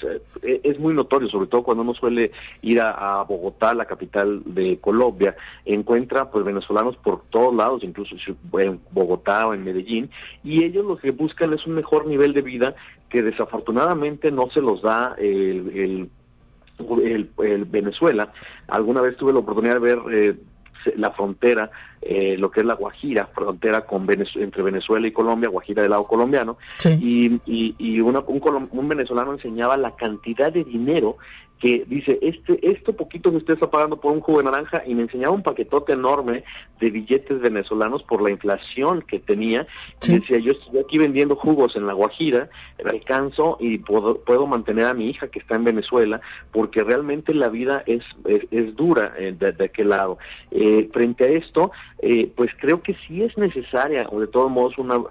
eh, 0.41 0.62
es 0.63 0.80
muy 0.80 0.93
notorio, 0.93 1.28
sobre 1.28 1.47
todo 1.47 1.63
cuando 1.63 1.84
uno 1.84 1.93
suele 1.93 2.32
ir 2.62 2.80
a, 2.80 3.21
Bogotá, 3.23 3.73
la 3.73 3.84
capital 3.84 4.41
de 4.45 4.80
Colombia, 4.80 5.36
encuentra, 5.65 6.32
pues, 6.32 6.45
venezolanos 6.45 6.95
por 6.95 7.23
todos 7.30 7.54
lados, 7.54 7.84
incluso 7.84 8.15
en 8.58 8.80
Bogotá 8.91 9.47
o 9.47 9.54
en 9.54 9.65
Medellín, 9.65 10.10
y 10.45 10.63
ellos 10.63 10.86
lo 10.86 10.95
que 10.95 11.12
buscan 11.12 11.52
es 11.52 11.67
un 11.67 11.73
mejor 11.73 12.08
nivel 12.08 12.32
de 12.32 12.41
vida 12.41 12.73
que 13.10 13.21
desafortunadamente 13.21 14.32
no 14.32 14.49
se 14.49 14.62
los 14.62 14.82
da 14.82 15.13
el, 15.17 16.10
el 16.80 17.65
Venezuela. 17.65 18.32
Alguna 18.69 19.02
vez 19.02 19.17
tuve 19.17 19.34
la 19.34 19.39
oportunidad 19.39 19.82
de 19.82 19.95
ver 19.95 20.38
la 20.96 21.12
frontera, 21.12 21.69
eh, 22.02 22.36
lo 22.38 22.52
que 22.52 22.62
es 22.62 22.65
la 22.65 22.76
Guajira, 22.76 23.28
frontera 23.28 23.82
con 23.82 24.08
entre 24.36 24.63
Venezuela 24.63 25.08
y 25.08 25.12
Colombia, 25.12 25.50
Guajira 25.50 25.82
del 25.82 25.91
lado 25.91 26.06
colombiano, 26.06 26.58
y, 26.86 27.39
y, 27.46 28.00
un, 28.02 28.24
un 28.72 28.88
venezolano 28.88 29.34
enseñaba 29.34 29.78
la 29.78 29.96
cantidad 29.96 30.52
de 30.52 30.63
dinero 30.63 31.17
que 31.63 31.86
dice, 31.88 32.19
este, 32.21 32.60
esto 32.62 32.91
poquito 32.91 33.32
que 33.32 33.38
usted 33.38 33.54
está 33.54 33.71
pagando 33.71 33.95
por 33.95 34.12
un 34.12 34.19
jugo 34.19 34.39
de 34.39 34.43
naranja, 34.43 34.84
y 34.86 34.93
me 34.95 35.04
enseñaba 35.04 35.34
un 35.34 35.43
paquetote 35.43 35.93
enorme 35.93 36.43
de 36.82 36.89
billetes 36.89 37.39
venezolanos 37.39 38.04
por 38.04 38.21
la 38.21 38.32
inflación 38.32 39.02
que 39.02 39.19
tenía, 39.19 39.65
y 40.06 40.19
decía, 40.19 40.39
yo 40.39 40.52
estoy 40.52 40.80
aquí 40.80 40.97
vendiendo 40.97 41.38
jugos 41.38 41.78
en 41.78 41.88
La 41.88 41.93
Guajira, 41.93 42.49
alcanzo 42.84 43.56
y 43.62 43.78
puedo, 43.78 44.19
puedo 44.26 44.45
mantener 44.45 44.88
a 44.88 44.93
mi 44.93 45.10
hija 45.10 45.30
que 45.30 45.39
está 45.39 45.56
en 45.56 45.63
Venezuela, 45.63 46.19
porque 46.52 46.84
realmente 46.84 47.34
la 47.34 47.47
vida 47.47 47.82
es, 47.86 48.04
es, 48.26 48.76
dura 48.76 49.13
eh, 49.17 49.32
de, 49.32 49.63
aquel 49.63 49.88
lado. 49.88 50.17
Eh, 50.52 50.89
frente 50.91 51.23
a 51.23 51.30
esto, 51.30 51.71
eh, 51.99 52.30
pues 52.36 52.52
creo 52.60 52.82
que 52.82 52.93
sí 53.08 53.23
es 53.23 53.38
necesaria, 53.38 54.06
o 54.12 54.19
de 54.19 54.28
todos 54.28 54.52
modos, 54.52 54.78
una 54.78 55.02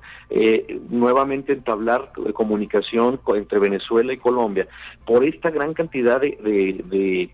nuevamente 0.91 1.53
entablar 1.55 2.12
comunicación 2.35 3.21
entre 3.35 3.59
Venezuela 3.59 4.12
y 4.12 4.19
Colombia, 4.19 4.67
por 5.07 5.25
esta 5.25 5.51
gran 5.51 5.73
cantidad 5.73 6.21
de, 6.21 6.38
de, 6.43 7.31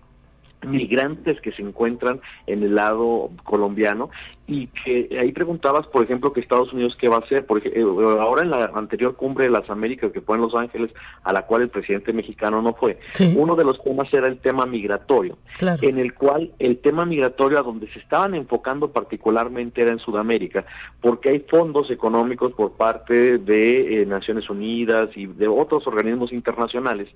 migrantes 0.66 1.40
que 1.40 1.53
se 1.53 1.62
encuentran 1.62 2.21
en 2.47 2.62
el 2.62 2.75
lado 2.75 3.31
colombiano 3.44 4.11
y 4.48 4.66
que 4.68 5.18
ahí 5.20 5.30
preguntabas, 5.30 5.87
por 5.88 6.02
ejemplo, 6.02 6.32
que 6.32 6.40
Estados 6.40 6.72
Unidos 6.72 6.96
qué 6.98 7.11
va 7.11 7.16
a 7.16 7.20
hacer, 7.20 7.44
porque 7.44 7.68
eh, 7.68 7.82
ahora 7.82 8.42
en 8.42 8.50
la 8.50 8.64
anterior 8.74 9.14
cumbre 9.14 9.44
de 9.44 9.50
las 9.50 9.68
Américas 9.68 10.11
que 10.11 10.22
fue 10.22 10.37
en 10.37 10.42
Los 10.42 10.54
Ángeles, 10.54 10.90
a 11.22 11.34
la 11.34 11.42
cual 11.42 11.62
el 11.62 11.68
presidente 11.68 12.14
mexicano 12.14 12.62
no 12.62 12.72
fue, 12.72 12.98
uno 13.37 13.56
de 13.56 13.64
los 13.64 13.82
temas 13.84 14.12
era 14.12 14.26
el 14.26 14.38
tema 14.38 14.64
migratorio, 14.64 15.37
en 15.61 15.98
el 15.98 16.14
cual 16.14 16.50
el 16.58 16.78
tema 16.78 17.04
migratorio 17.04 17.58
a 17.58 17.62
donde 17.62 17.92
se 17.92 17.98
estaban 17.98 18.34
enfocando 18.34 18.90
particularmente 18.90 19.82
era 19.82 19.92
en 19.92 19.98
Sudamérica, 19.98 20.64
porque 21.02 21.28
hay 21.28 21.40
fondos 21.40 21.90
económicos 21.90 22.52
por 22.54 22.72
parte 22.72 23.37
de 23.37 24.02
eh, 24.02 24.06
Naciones 24.06 24.48
Unidas 24.48 25.11
y 25.14 25.26
de 25.26 25.46
otros 25.46 25.87
organismos 25.87 26.32
internacionales 26.32 27.08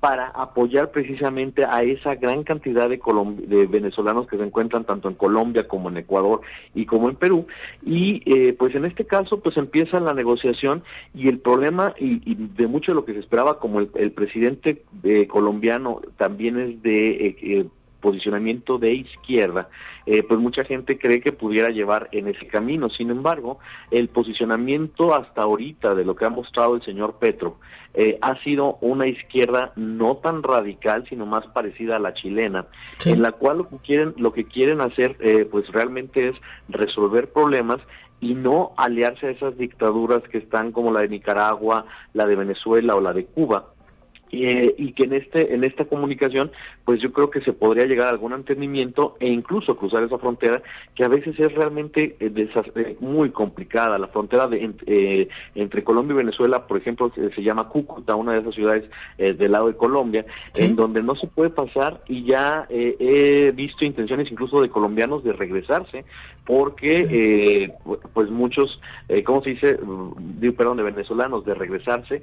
para 0.00 0.26
apoyar 0.28 0.90
precisamente 0.90 1.64
a 1.64 1.84
esa 1.84 2.16
gran 2.16 2.42
cantidad 2.42 2.88
de, 2.88 2.98
de 3.46 3.66
venezolanos 3.66 4.26
que 4.26 4.36
se 4.36 4.42
encuentran 4.42 4.84
tanto 4.84 5.08
en 5.08 5.14
Colombia 5.14 5.68
como 5.68 5.88
en 5.88 5.98
Ecuador 5.98 6.40
y 6.79 6.79
como 6.86 7.08
en 7.08 7.16
Perú. 7.16 7.46
Y 7.84 8.22
eh, 8.26 8.52
pues 8.52 8.74
en 8.74 8.84
este 8.84 9.04
caso 9.04 9.40
pues 9.40 9.56
empieza 9.56 10.00
la 10.00 10.14
negociación 10.14 10.82
y 11.14 11.28
el 11.28 11.38
problema 11.38 11.94
y, 11.98 12.34
de 12.34 12.66
mucho 12.66 12.92
de 12.92 12.96
lo 12.96 13.04
que 13.04 13.12
se 13.12 13.20
esperaba 13.20 13.58
como 13.58 13.80
el, 13.80 14.12
presidente 14.12 14.82
de, 15.02 15.26
colombiano 15.26 16.00
también 16.16 16.58
es 16.58 16.82
de 16.82 17.10
eh, 17.10 17.36
eh, 17.42 17.66
posicionamiento 18.00 18.78
de 18.78 18.94
izquierda, 18.94 19.68
pues 20.04 20.40
mucha 20.40 20.64
gente 20.64 20.98
cree 20.98 21.20
que 21.20 21.30
pudiera 21.32 21.68
llevar 21.68 22.08
en 22.12 22.26
ese 22.26 22.46
camino. 22.46 22.90
Sin 22.90 23.10
embargo, 23.10 23.58
el 23.90 24.08
posicionamiento 24.08 25.14
hasta 25.14 25.42
ahorita 25.42 25.94
de 25.94 26.04
lo 26.04 26.16
que 26.16 26.24
ha 26.24 26.30
mostrado 26.30 26.74
el 26.74 26.82
señor 26.82 27.18
Petro 27.20 27.58
eh, 27.92 28.18
ha 28.22 28.40
sido 28.42 28.78
una 28.80 29.08
izquierda 29.08 29.72
no 29.74 30.18
tan 30.18 30.44
radical, 30.44 31.04
sino 31.08 31.26
más 31.26 31.46
parecida 31.48 31.96
a 31.96 31.98
la 31.98 32.14
chilena, 32.14 32.66
en 33.04 33.20
la 33.20 33.32
cual 33.32 33.58
lo 33.58 33.68
que 33.68 33.78
quieren, 33.78 34.14
lo 34.16 34.32
que 34.32 34.44
quieren 34.44 34.80
hacer, 34.80 35.16
eh, 35.18 35.44
pues 35.50 35.68
realmente 35.72 36.28
es 36.28 36.36
resolver 36.68 37.32
problemas 37.32 37.80
y 38.20 38.34
no 38.34 38.72
aliarse 38.76 39.26
a 39.26 39.30
esas 39.30 39.58
dictaduras 39.58 40.22
que 40.30 40.38
están 40.38 40.70
como 40.70 40.92
la 40.92 41.00
de 41.00 41.08
Nicaragua, 41.08 41.86
la 42.12 42.26
de 42.26 42.36
Venezuela 42.36 42.94
o 42.94 43.00
la 43.00 43.12
de 43.12 43.24
Cuba, 43.24 43.70
eh, 44.32 44.76
y 44.78 44.92
que 44.92 45.04
en 45.04 45.14
este 45.14 45.54
en 45.54 45.64
esta 45.64 45.86
comunicación 45.86 46.52
pues 46.84 47.00
yo 47.00 47.12
creo 47.12 47.30
que 47.30 47.40
se 47.40 47.52
podría 47.52 47.86
llegar 47.86 48.06
a 48.06 48.10
algún 48.10 48.32
entendimiento 48.32 49.16
e 49.18 49.28
incluso 49.28 49.76
cruzar 49.76 50.04
esa 50.04 50.18
frontera 50.18 50.62
que 50.94 51.02
a 51.02 51.08
veces 51.08 51.38
es 51.40 51.52
realmente 51.52 52.16
eh, 52.20 52.48
eh, 52.76 52.96
muy 53.00 53.30
complicada. 53.30 53.98
La 53.98 54.06
frontera 54.06 54.46
de, 54.46 55.28
entre 55.56 55.82
Colombia 55.82 56.14
y 56.14 56.18
Venezuela 56.18 56.68
por 56.68 56.78
ejemplo 56.78 57.12
se, 57.12 57.42
llama 57.42 57.68
Cúcuta 57.68 58.14
una 58.14 58.34
de 58.34 58.40
esas 58.40 58.54
ciudades 58.54 58.84
del 59.18 59.50
lado 59.50 59.66
de 59.66 59.76
Colombia 59.76 60.24
en 60.56 60.76
donde 60.76 61.02
no 61.02 61.16
se 61.16 61.26
puede 61.26 61.50
pasar 61.50 62.00
y 62.06 62.24
ya 62.24 62.66
he 62.68 63.50
visto 63.52 63.84
intenciones 63.84 64.30
incluso 64.30 64.60
de 64.60 64.68
colombianos 64.68 65.24
de 65.24 65.32
regresarse 65.32 66.04
porque 66.44 67.72
pues 68.12 68.30
muchos 68.30 68.80
cómo 69.24 69.42
se 69.42 69.50
dice 69.50 69.78
digo, 70.38 70.54
perdón 70.54 70.76
de 70.76 70.82
venezolanos 70.84 71.44
de 71.44 71.54
regresarse 71.54 72.22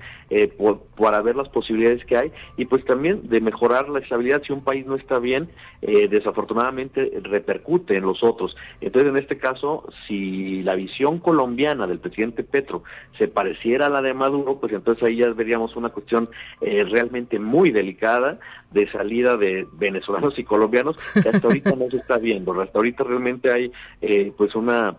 por, 0.57 0.79
para 0.97 1.21
ver 1.21 1.35
las 1.35 1.49
posibilidades 1.49 1.96
que 2.05 2.17
hay 2.17 2.31
y 2.57 2.65
pues 2.65 2.83
también 2.85 3.27
de 3.29 3.41
mejorar 3.41 3.89
la 3.89 3.99
estabilidad. 3.99 4.41
Si 4.45 4.53
un 4.53 4.63
país 4.63 4.85
no 4.85 4.95
está 4.95 5.19
bien, 5.19 5.49
eh, 5.81 6.07
desafortunadamente 6.07 7.11
repercute 7.23 7.95
en 7.95 8.03
los 8.03 8.23
otros. 8.23 8.55
Entonces, 8.81 9.09
en 9.09 9.17
este 9.17 9.37
caso, 9.37 9.87
si 10.07 10.63
la 10.63 10.75
visión 10.75 11.19
colombiana 11.19 11.87
del 11.87 11.99
presidente 11.99 12.43
Petro 12.43 12.83
se 13.17 13.27
pareciera 13.27 13.87
a 13.87 13.89
la 13.89 14.01
de 14.01 14.13
Maduro, 14.13 14.59
pues 14.59 14.73
entonces 14.73 15.03
ahí 15.03 15.17
ya 15.17 15.29
veríamos 15.29 15.75
una 15.75 15.89
cuestión 15.89 16.29
eh, 16.61 16.83
realmente 16.83 17.39
muy 17.39 17.71
delicada 17.71 18.39
de 18.71 18.89
salida 18.91 19.37
de 19.37 19.67
venezolanos 19.73 20.37
y 20.37 20.43
colombianos 20.43 20.95
que 21.13 21.29
hasta 21.29 21.47
ahorita 21.47 21.71
no 21.75 21.89
se 21.89 21.97
está 21.97 22.17
viendo. 22.17 22.59
Hasta 22.59 22.77
ahorita 22.79 23.03
realmente 23.03 23.51
hay 23.51 23.71
eh, 24.01 24.31
pues 24.37 24.55
una 24.55 24.95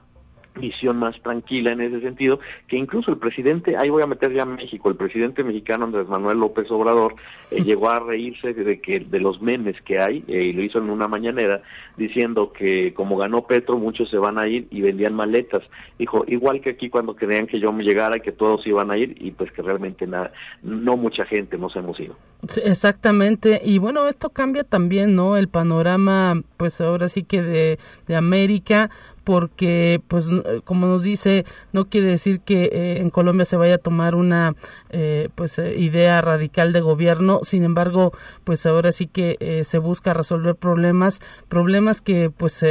visión 0.58 0.98
más 0.98 1.20
tranquila 1.22 1.72
en 1.72 1.80
ese 1.80 2.00
sentido, 2.00 2.40
que 2.66 2.76
incluso 2.76 3.10
el 3.10 3.18
presidente, 3.18 3.76
ahí 3.76 3.88
voy 3.88 4.02
a 4.02 4.06
meter 4.06 4.32
ya 4.32 4.44
México, 4.44 4.88
el 4.88 4.96
presidente 4.96 5.42
mexicano 5.42 5.86
Andrés 5.86 6.08
Manuel 6.08 6.38
López 6.38 6.70
Obrador 6.70 7.14
eh, 7.50 7.62
llegó 7.64 7.90
a 7.90 8.00
reírse 8.00 8.52
de 8.52 8.80
que 8.80 9.00
de 9.00 9.20
los 9.20 9.40
memes 9.40 9.80
que 9.82 10.00
hay, 10.00 10.24
eh, 10.28 10.44
y 10.44 10.52
lo 10.52 10.62
hizo 10.62 10.78
en 10.78 10.90
una 10.90 11.08
mañanera, 11.08 11.62
diciendo 11.96 12.52
que 12.52 12.94
como 12.94 13.16
ganó 13.16 13.46
Petro, 13.46 13.78
muchos 13.78 14.10
se 14.10 14.18
van 14.18 14.38
a 14.38 14.46
ir 14.46 14.66
y 14.70 14.80
vendían 14.80 15.14
maletas. 15.14 15.62
Dijo, 15.98 16.24
igual 16.26 16.60
que 16.60 16.70
aquí 16.70 16.90
cuando 16.90 17.14
creían 17.14 17.46
que 17.46 17.60
yo 17.60 17.72
me 17.72 17.84
llegara, 17.84 18.20
que 18.20 18.32
todos 18.32 18.66
iban 18.66 18.90
a 18.90 18.98
ir, 18.98 19.16
y 19.20 19.30
pues 19.32 19.50
que 19.52 19.62
realmente 19.62 20.06
nada, 20.06 20.32
no 20.62 20.96
mucha 20.96 21.24
gente 21.24 21.58
nos 21.58 21.74
hemos 21.76 21.98
ido. 21.98 22.16
exactamente, 22.64 23.60
y 23.64 23.78
bueno, 23.78 24.06
esto 24.08 24.30
cambia 24.30 24.64
también, 24.64 25.14
¿no? 25.14 25.36
El 25.36 25.48
panorama, 25.48 26.42
pues 26.56 26.80
ahora 26.80 27.08
sí 27.08 27.22
que 27.22 27.42
de, 27.42 27.78
de 28.06 28.16
América, 28.16 28.90
porque 29.28 30.00
pues 30.08 30.24
como 30.64 30.86
nos 30.86 31.02
dice 31.02 31.44
no 31.74 31.90
quiere 31.90 32.06
decir 32.06 32.40
que 32.40 32.64
eh, 32.72 33.00
en 33.02 33.10
Colombia 33.10 33.44
se 33.44 33.58
vaya 33.58 33.74
a 33.74 33.78
tomar 33.78 34.14
una 34.14 34.54
eh, 34.88 35.28
pues 35.34 35.58
eh, 35.58 35.74
idea 35.76 36.22
radical 36.22 36.72
de 36.72 36.80
gobierno. 36.80 37.40
Sin 37.42 37.62
embargo 37.62 38.14
pues 38.44 38.64
ahora 38.64 38.90
sí 38.90 39.06
que 39.06 39.60
se 39.64 39.76
busca 39.76 40.14
resolver 40.14 40.54
problemas 40.56 41.20
problemas 41.50 42.00
que 42.00 42.30
pues 42.34 42.64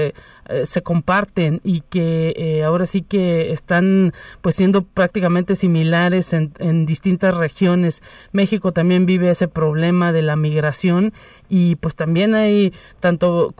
se 0.63 0.81
comparten 0.81 1.61
y 1.63 1.81
que 1.81 2.63
ahora 2.65 2.85
sí 2.85 3.01
que 3.01 3.51
están 3.51 4.13
pues 4.41 4.55
siendo 4.55 4.83
prácticamente 4.83 5.55
similares 5.55 6.33
en, 6.33 6.51
en 6.59 6.85
distintas 6.85 7.35
regiones 7.35 8.01
México 8.31 8.71
también 8.71 9.05
vive 9.05 9.29
ese 9.29 9.47
problema 9.47 10.11
de 10.11 10.21
la 10.21 10.35
migración 10.35 11.13
y 11.49 11.75
pues 11.75 11.95
también 11.95 12.35
hay 12.35 12.73
tanto 12.99 13.53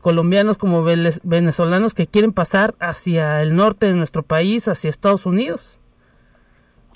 colombianos 0.00 0.58
como 0.58 0.82
venezolanos 0.82 1.94
que 1.94 2.06
quieren 2.06 2.32
pasar 2.32 2.74
hacia 2.80 3.42
el 3.42 3.56
norte 3.56 3.86
de 3.86 3.94
nuestro 3.94 4.22
país, 4.22 4.68
hacia 4.68 4.90
Estados 4.90 5.26
Unidos. 5.26 5.78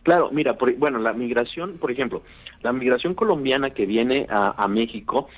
Claro, 0.02 0.30
mira, 0.32 0.56
bueno, 0.78 0.98
la 0.98 1.12
migración, 1.12 1.76
por 1.78 1.90
ejemplo, 1.90 2.22
la 2.62 2.72
migración 2.72 3.14
colombiana 3.14 3.70
que 3.70 3.86
viene 3.86 4.26
a, 4.30 4.66
México, 4.68 5.28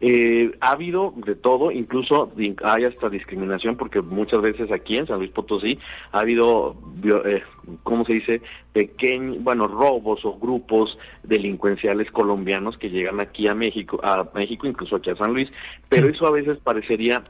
eh, 0.00 0.52
ha 0.60 0.72
habido 0.72 1.14
de 1.16 1.34
todo, 1.34 1.70
incluso 1.70 2.32
hay 2.62 2.84
hasta 2.84 3.08
discriminación, 3.08 3.76
porque 3.76 4.02
muchas 4.02 4.42
veces 4.42 4.70
aquí 4.70 4.96
en 4.96 5.06
San 5.06 5.18
Luis 5.18 5.30
Potosí 5.30 5.78
ha 6.12 6.20
habido, 6.20 6.76
eh, 7.24 7.42
¿cómo 7.82 8.04
se 8.04 8.14
dice?, 8.14 8.42
pequeños, 8.72 9.42
bueno, 9.42 9.68
robos 9.68 10.22
o 10.24 10.38
grupos 10.38 10.98
delincuenciales 11.22 12.10
colombianos 12.10 12.76
que 12.76 12.90
llegan 12.90 13.20
aquí 13.20 13.48
a 13.48 13.54
México, 13.54 13.98
a 14.02 14.28
México, 14.34 14.66
incluso 14.66 14.96
aquí 14.96 15.10
a 15.10 15.16
San 15.16 15.32
Luis, 15.32 15.50
pero 15.88 16.08
eso 16.08 16.26
a 16.26 16.30
veces 16.30 16.58
parecería 16.58 17.24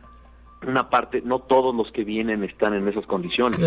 una 0.67 0.91
parte, 0.91 1.23
no 1.25 1.39
todos 1.39 1.75
los 1.75 1.91
que 1.93 2.05
vienen 2.05 2.45
están 2.45 2.75
en 2.75 2.89
esas 2.89 3.07
condiciones. 3.07 3.61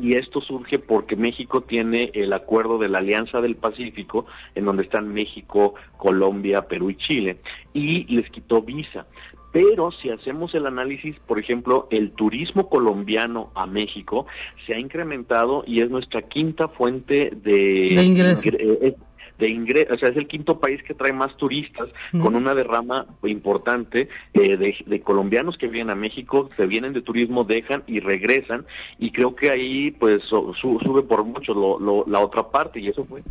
y 0.00 0.16
esto 0.16 0.40
surge 0.40 0.78
porque 0.78 1.16
México 1.16 1.62
tiene 1.62 2.10
el 2.14 2.32
acuerdo 2.32 2.78
de 2.78 2.88
la 2.88 2.98
Alianza 2.98 3.40
del 3.40 3.56
Pacífico, 3.56 4.26
en 4.54 4.64
donde 4.64 4.84
están 4.84 5.12
México, 5.12 5.74
Colombia, 5.96 6.62
Perú 6.62 6.90
y 6.90 6.96
Chile, 6.96 7.38
y 7.72 8.04
les 8.14 8.30
quitó 8.30 8.62
visa. 8.62 9.06
Pero 9.50 9.90
si 9.92 10.10
hacemos 10.10 10.54
el 10.54 10.66
análisis, 10.66 11.16
por 11.26 11.38
ejemplo, 11.38 11.88
el 11.90 12.12
turismo 12.12 12.68
colombiano 12.68 13.50
a 13.54 13.66
México 13.66 14.26
se 14.66 14.74
ha 14.74 14.78
incrementado 14.78 15.64
y 15.66 15.82
es 15.82 15.90
nuestra 15.90 16.22
quinta 16.22 16.68
fuente 16.68 17.32
de, 17.34 18.02
ingreso. 18.02 18.50
Eh, 18.50 18.94
de 19.38 19.48
ingresos, 19.48 19.94
o 19.94 19.98
sea, 19.98 20.08
es 20.08 20.16
el 20.16 20.26
quinto 20.26 20.58
país 20.58 20.82
que 20.82 20.94
trae 20.94 21.12
más 21.12 21.36
turistas 21.36 21.88
con 22.20 22.34
una 22.34 22.54
derrama 22.54 23.06
importante 23.22 24.08
eh, 24.34 24.56
de, 24.56 25.00
colombianos 25.00 25.56
que 25.56 25.68
vienen 25.68 25.90
a 25.90 25.94
México, 25.94 26.50
se 26.56 26.66
vienen 26.66 26.92
de 26.92 27.02
turismo, 27.02 27.44
dejan 27.44 27.84
y 27.86 28.00
regresan 28.00 28.66
y 28.98 29.12
creo 29.12 29.34
que 29.34 29.50
ahí 29.50 29.90
pues 29.92 30.22
sube 30.24 31.02
por 31.02 31.24
mucho 31.24 31.54
lo, 31.54 32.04
la 32.06 32.20
otra 32.20 32.50
parte 32.50 32.80
y 32.80 32.88
eso 32.88 33.04
fue 33.04 33.22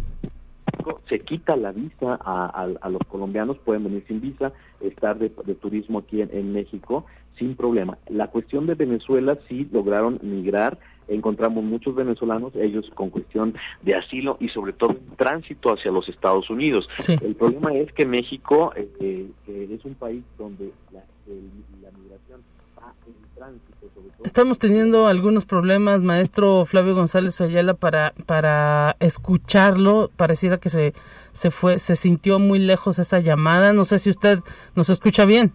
se 1.09 1.19
quita 1.19 1.55
la 1.55 1.71
visa 1.71 2.19
a, 2.21 2.89
los 2.89 3.01
colombianos, 3.07 3.57
pueden 3.59 3.83
venir 3.83 4.03
sin 4.07 4.21
visa, 4.21 4.53
estar 4.81 5.17
de, 5.17 5.29
turismo 5.55 5.99
aquí 5.99 6.21
en, 6.21 6.53
México 6.53 7.05
sin 7.37 7.55
problema. 7.55 7.97
La 8.07 8.27
cuestión 8.27 8.65
de 8.65 8.75
Venezuela 8.75 9.37
sí 9.47 9.67
lograron 9.71 10.19
migrar, 10.21 10.77
encontramos 11.07 11.63
muchos 11.63 11.95
venezolanos, 11.95 12.55
ellos 12.55 12.89
con 12.93 13.09
cuestión 13.09 13.55
de 13.81 13.95
asilo 13.95 14.37
y 14.39 14.49
sobre 14.49 14.73
todo 14.73 14.95
tránsito 15.17 15.73
hacia 15.73 15.91
los 15.91 16.07
Estados 16.09 16.49
Unidos. 16.49 16.87
El 17.07 17.35
problema 17.35 17.73
es 17.73 17.91
que 17.93 18.05
México 18.05 18.73
eh, 18.75 19.29
eh, 19.47 19.69
es 19.71 19.85
un 19.85 19.95
país 19.95 20.23
donde 20.37 20.71
la, 20.91 21.01
migración 21.27 22.41
va 22.77 22.93
en 23.05 23.35
tránsito. 23.35 23.89
Sobre 23.93 24.09
todo. 24.09 24.25
Estamos 24.25 24.59
teniendo 24.59 25.07
algunos 25.07 25.45
problemas, 25.45 26.01
maestro 26.01 26.65
Flavio 26.65 26.95
González 26.95 27.39
Ayala, 27.41 27.73
para, 27.73 28.13
para 28.25 28.95
escucharlo. 28.99 30.11
Pareciera 30.15 30.57
que 30.57 30.69
se, 30.69 30.93
se 31.31 31.51
fue, 31.51 31.79
se 31.79 31.95
sintió 31.95 32.39
muy 32.39 32.59
lejos 32.59 32.99
esa 32.99 33.19
llamada. 33.19 33.73
No 33.73 33.85
sé 33.85 33.99
si 33.99 34.09
usted 34.09 34.39
nos 34.75 34.89
escucha 34.89 35.25
bien. 35.25 35.53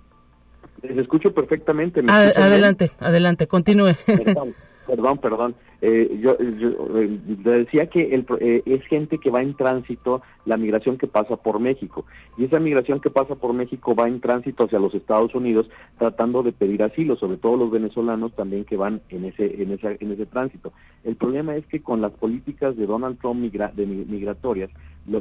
Les 0.82 0.98
escucho 0.98 1.32
perfectamente. 1.32 2.02
adelante, 2.08 2.90
adelante, 2.98 3.46
continúe. 3.46 3.94
Perdón, 4.86 5.18
perdón. 5.18 5.54
Eh, 5.80 6.18
yo, 6.22 6.36
eh, 6.38 7.18
decía 7.44 7.86
que 7.86 8.14
el, 8.14 8.24
eh, 8.40 8.62
es 8.66 8.84
gente 8.86 9.18
que 9.18 9.30
va 9.30 9.42
en 9.42 9.54
tránsito, 9.54 10.22
la 10.44 10.56
migración 10.56 10.96
que 10.96 11.06
pasa 11.06 11.36
por 11.36 11.58
México. 11.60 12.04
Y 12.36 12.44
esa 12.44 12.60
migración 12.60 13.00
que 13.00 13.10
pasa 13.10 13.34
por 13.34 13.52
México 13.52 13.94
va 13.94 14.08
en 14.08 14.20
tránsito 14.20 14.64
hacia 14.64 14.78
los 14.78 14.94
Estados 14.94 15.34
Unidos 15.34 15.68
tratando 15.98 16.42
de 16.42 16.52
pedir 16.52 16.82
asilo, 16.82 17.16
sobre 17.16 17.36
todo 17.36 17.56
los 17.56 17.70
venezolanos 17.70 18.32
también 18.34 18.64
que 18.64 18.76
van 18.76 19.00
en 19.08 19.24
ese, 19.24 19.62
en 19.62 19.72
ese, 19.72 19.98
en 20.00 20.12
ese 20.12 20.26
tránsito. 20.26 20.72
El 21.04 21.16
problema 21.16 21.56
es 21.56 21.66
que 21.66 21.82
con 21.82 22.00
las 22.00 22.12
políticas 22.12 22.76
de 22.76 22.86
Donald 22.86 23.18
Trump 23.18 23.42
de 23.42 23.86
migratorias 23.86 24.70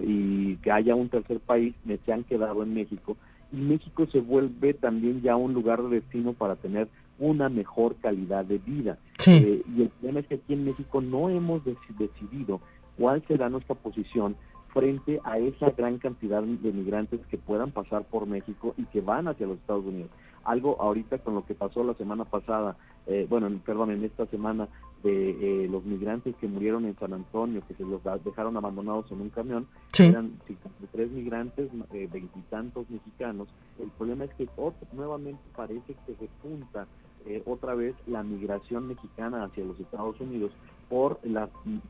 y 0.04 0.58
que 0.58 0.72
haya 0.72 0.94
un 0.94 1.10
tercer 1.10 1.40
país, 1.40 1.74
se 2.06 2.14
han 2.14 2.24
quedado 2.24 2.62
en 2.62 2.74
México 2.74 3.18
y 3.52 3.58
México 3.58 4.08
se 4.12 4.20
vuelve 4.20 4.74
también 4.74 5.22
ya 5.22 5.36
un 5.36 5.54
lugar 5.54 5.82
de 5.84 6.00
destino 6.00 6.34
para 6.34 6.56
tener 6.56 6.88
una 7.20 7.50
mejor 7.50 7.96
calidad 7.98 8.46
de 8.46 8.58
vida. 8.58 8.98
Eh, 9.28 9.64
y 9.76 9.82
el 9.84 9.90
problema 9.90 10.20
es 10.22 10.28
que 10.28 10.36
aquí 10.36 10.54
en 10.54 10.66
México 10.66 11.02
no 11.02 11.30
hemos 11.30 11.62
decidido 11.66 12.62
cuál 12.98 13.24
será 13.28 13.50
nuestra 13.50 13.76
posición 13.76 14.36
frente 14.74 15.20
a 15.24 15.38
esa 15.38 15.70
gran 15.72 15.98
cantidad 15.98 16.42
de 16.42 16.72
migrantes 16.72 17.20
que 17.30 17.38
puedan 17.38 17.72
pasar 17.72 18.04
por 18.06 18.26
México 18.26 18.74
y 18.78 18.84
que 18.86 19.02
van 19.02 19.28
hacia 19.28 19.48
los 19.48 19.58
Estados 19.58 19.86
Unidos. 19.86 20.10
Algo 20.44 20.82
ahorita 20.82 21.20
con 21.20 21.36
lo 21.36 21.46
que 21.46 21.54
pasó 21.54 21.84
la 21.84 21.94
semana 21.94 22.26
pasada, 22.26 22.76
eh, 23.08 23.28
bueno, 23.30 23.50
perdón, 23.66 23.92
en 23.92 24.04
esta 24.04 24.26
semana 24.28 24.68
de 25.04 25.64
eh, 25.64 25.68
los 25.68 25.84
migrantes 25.84 26.36
que 26.36 26.48
murieron 26.48 26.86
en 26.86 26.98
San 26.98 27.14
Antonio, 27.14 27.62
que 27.68 27.74
se 27.74 27.84
los 27.84 28.02
dejaron 28.24 28.58
abandonados 28.58 29.12
en 29.12 29.22
un 29.22 29.30
camión, 29.30 29.68
eran 29.98 30.40
53 30.48 31.12
migrantes, 31.12 31.70
eh, 31.94 32.08
veintitantos 32.12 32.90
mexicanos. 32.90 33.48
El 33.80 33.90
problema 33.90 34.26
es 34.26 34.34
que 34.36 34.48
nuevamente 34.94 35.42
parece 35.56 35.96
que 36.06 36.16
se 36.16 36.30
junta 36.42 36.88
eh, 37.26 37.44
otra 37.46 37.76
vez 37.76 37.96
la 38.08 38.24
migración 38.24 38.88
mexicana 38.88 39.44
hacia 39.44 39.64
los 39.64 39.80
Estados 39.80 40.20
Unidos 40.20 40.52
por 40.90 41.20
las 41.24 41.50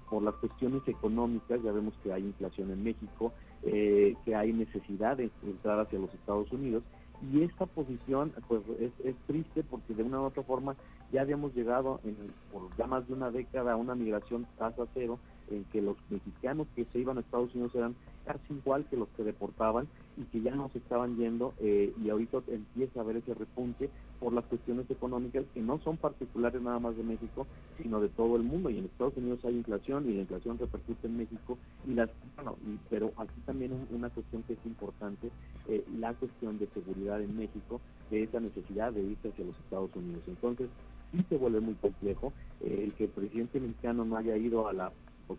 por 0.10 0.22
las 0.24 0.36
cuestiones 0.36 0.86
económicas 0.88 1.64
ya 1.64 1.72
vemos 1.72 1.94
que 2.04 2.12
hay 2.12 2.24
inflación 2.24 2.70
en 2.70 2.84
México 2.84 3.32
eh, 3.64 4.16
que 4.26 4.36
hay 4.36 4.52
necesidad 4.52 5.16
de 5.16 5.32
entrar 5.44 5.80
hacia 5.80 6.00
los 6.00 6.14
Estados 6.14 6.52
Unidos 6.52 6.84
y 7.32 7.44
esta 7.44 7.66
posición 7.66 8.34
pues 8.48 8.62
es, 8.80 9.16
triste 9.28 9.64
porque 9.64 9.94
de 9.94 10.04
una 10.04 10.22
u 10.22 10.26
otra 10.26 10.44
forma 10.44 10.76
ya 11.12 11.22
habíamos 11.22 11.54
llegado 11.54 12.00
en, 12.04 12.16
por 12.52 12.76
ya 12.78 12.88
más 12.88 13.08
de 13.08 13.14
una 13.14 13.30
década 13.32 13.74
a 13.74 13.76
una 13.76 13.96
migración 13.96 14.48
tasa 14.58 14.84
cero 14.94 15.20
en 15.50 15.66
que 15.66 15.82
los 15.82 15.98
mexicanos 16.10 16.68
que 16.76 16.86
se 16.86 17.00
iban 17.00 17.18
a 17.18 17.22
Estados 17.22 17.54
Unidos 17.54 17.76
eran 17.76 17.96
casi 18.26 18.54
igual 18.54 18.86
que 18.90 18.98
los 18.98 19.08
que 19.10 19.24
deportaban 19.24 19.88
y 20.18 20.24
que 20.26 20.42
ya 20.42 20.54
no 20.56 20.70
se 20.70 20.80
estaban 20.80 21.16
yendo 21.18 21.54
eh, 21.60 21.94
y 22.04 22.10
ahorita 22.10 22.40
empieza 22.48 23.00
a 23.00 23.04
haber 23.04 23.18
ese 23.18 23.34
repunte 23.34 23.90
por 24.20 24.34
las 24.34 24.46
cuestiones 24.46 24.90
económicas 24.90 25.46
que 25.54 25.62
no 25.62 25.80
son 25.80 25.98
particulares 25.98 26.62
nada 26.62 26.80
más 26.80 26.96
de 26.96 27.04
México, 27.04 27.48
sino 27.82 28.00
de 28.00 28.10
todo 28.10 28.36
el 28.36 28.44
mundo. 28.44 28.70
Y 28.70 28.78
en 28.78 28.86
Estados 28.86 29.18
Unidos 29.18 29.40
hay 29.44 29.56
inflación 29.56 30.10
y 30.10 30.14
la 30.14 30.22
inflación 30.22 30.60
repercute 30.60 31.08
en 31.08 31.18
México. 31.18 31.58
y 31.88 31.94
las 31.94 32.10
bueno, 32.36 32.56
Pero 32.90 33.12
aquí 33.18 33.40
también 33.46 33.72
una 33.92 34.10
cuestión 34.10 34.44
que 34.44 34.54
es 34.54 34.66
importante, 34.66 35.30
eh, 35.68 35.84
la 35.98 36.14
cuestión 36.14 36.60
de 36.60 36.68
seguridad 36.68 37.22
en 37.22 37.36
México, 37.36 37.82
de 38.10 38.24
esa 38.24 38.40
necesidad 38.40 38.92
de 38.94 39.02
irse 39.02 39.30
hacia 39.30 39.46
los 39.46 39.58
Estados 39.58 39.90
Unidos. 39.96 40.24
Entonces, 40.28 40.70
sí 41.12 41.26
se 41.28 41.38
vuelve 41.38 41.60
muy 41.60 41.74
complejo 41.76 42.34
eh, 42.62 42.82
el 42.84 42.94
que 42.94 43.06
el 43.06 43.10
presidente 43.10 43.60
mexicano 43.60 44.06
no 44.06 44.18
haya 44.18 44.38
ido 44.38 44.68
a 44.68 44.74
la 44.74 44.92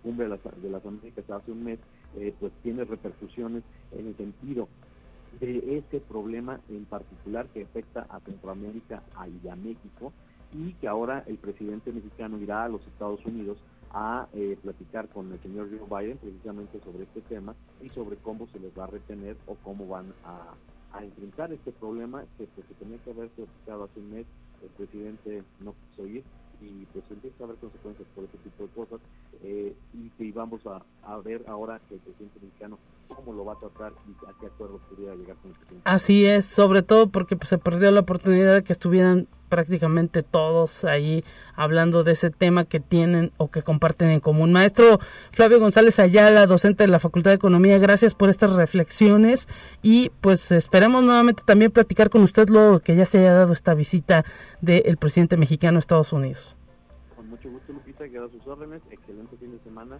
cumbre 0.02 0.24
de 0.24 0.30
las, 0.30 0.62
de 0.62 0.70
las 0.70 0.84
Américas 0.86 1.28
hace 1.30 1.52
un 1.52 1.64
mes, 1.64 1.78
eh, 2.16 2.34
pues 2.38 2.52
tiene 2.62 2.84
repercusiones 2.84 3.62
en 3.92 4.08
el 4.08 4.16
sentido 4.16 4.68
de 5.40 5.78
ese 5.78 6.00
problema 6.00 6.60
en 6.68 6.84
particular 6.84 7.46
que 7.48 7.62
afecta 7.62 8.06
a 8.08 8.20
Centroamérica 8.20 9.02
y 9.42 9.48
a 9.48 9.56
México 9.56 10.12
y 10.52 10.74
que 10.74 10.88
ahora 10.88 11.24
el 11.26 11.38
presidente 11.38 11.92
mexicano 11.92 12.38
irá 12.38 12.64
a 12.64 12.68
los 12.68 12.86
Estados 12.86 13.24
Unidos 13.24 13.58
a 13.92 14.26
eh, 14.32 14.56
platicar 14.62 15.08
con 15.08 15.32
el 15.32 15.40
señor 15.40 15.68
Joe 15.70 16.02
Biden 16.02 16.18
precisamente 16.18 16.80
sobre 16.80 17.04
este 17.04 17.20
tema 17.22 17.54
y 17.82 17.88
sobre 17.90 18.16
cómo 18.16 18.46
se 18.48 18.58
les 18.58 18.76
va 18.78 18.84
a 18.84 18.88
retener 18.88 19.36
o 19.46 19.54
cómo 19.56 19.86
van 19.86 20.12
a, 20.24 20.54
enfrentar 21.02 21.50
este 21.52 21.72
problema 21.72 22.22
que 22.36 22.46
pues, 22.54 22.66
tenía 22.78 22.98
que 22.98 23.12
haberse 23.12 23.34
platicado 23.34 23.84
hace 23.84 23.98
un 23.98 24.12
mes, 24.12 24.26
el 24.62 24.68
presidente 24.68 25.42
no 25.60 25.74
quiso 25.88 26.06
ir 26.06 26.22
y 26.62 26.86
pues 26.86 27.04
empieza 27.10 27.42
a 27.42 27.46
haber 27.46 27.58
consecuencias 27.58 28.08
por 28.14 28.24
ese 28.24 28.38
tipo 28.38 28.62
de 28.62 28.68
cosas 28.70 29.00
eh, 29.42 29.74
y 29.92 30.32
vamos 30.32 30.64
a, 30.66 30.84
a, 31.02 31.18
ver 31.18 31.44
ahora 31.48 31.80
que 31.88 31.96
el 31.96 32.00
presidente 32.00 32.38
mexicano 32.40 32.78
cómo 33.14 33.32
lo 33.32 33.44
va 33.44 33.54
a 33.54 33.58
tratar 33.58 33.92
y 34.06 34.12
a 34.26 34.34
qué 34.40 34.48
pudiera 34.48 35.14
llegar 35.14 35.36
con 35.36 35.50
el 35.50 35.56
presidente. 35.56 35.82
Así 35.84 36.26
es, 36.26 36.46
sobre 36.46 36.82
todo 36.82 37.08
porque 37.08 37.36
pues, 37.36 37.48
se 37.48 37.58
perdió 37.58 37.90
la 37.90 38.00
oportunidad 38.00 38.54
de 38.54 38.64
que 38.64 38.72
estuvieran 38.72 39.28
prácticamente 39.48 40.22
todos 40.22 40.86
ahí 40.86 41.24
hablando 41.54 42.04
de 42.04 42.12
ese 42.12 42.30
tema 42.30 42.64
que 42.64 42.80
tienen 42.80 43.32
o 43.36 43.50
que 43.50 43.62
comparten 43.62 44.08
en 44.08 44.20
común. 44.20 44.50
Maestro 44.50 44.98
Flavio 45.30 45.60
González 45.60 45.98
Ayala, 45.98 46.46
docente 46.46 46.84
de 46.84 46.88
la 46.88 46.98
Facultad 46.98 47.32
de 47.32 47.36
Economía, 47.36 47.76
gracias 47.76 48.14
por 48.14 48.30
estas 48.30 48.54
reflexiones 48.54 49.48
y 49.82 50.10
pues 50.22 50.52
esperemos 50.52 51.04
nuevamente 51.04 51.42
también 51.44 51.70
platicar 51.70 52.08
con 52.08 52.22
usted 52.22 52.48
luego 52.48 52.80
que 52.80 52.96
ya 52.96 53.04
se 53.04 53.18
haya 53.18 53.34
dado 53.34 53.52
esta 53.52 53.74
visita 53.74 54.24
del 54.62 54.96
presidente 54.96 55.36
mexicano 55.36 55.76
a 55.76 55.80
Estados 55.80 56.14
Unidos. 56.14 56.56
Con 57.14 57.28
mucho 57.28 57.50
gusto, 57.50 57.74
Lupita, 57.74 58.08
quedo 58.08 58.24
a 58.24 58.30
sus 58.30 58.46
órdenes, 58.46 58.80
excelente 58.90 59.36
fin 59.36 59.52
de 59.52 59.58
semana 59.58 59.98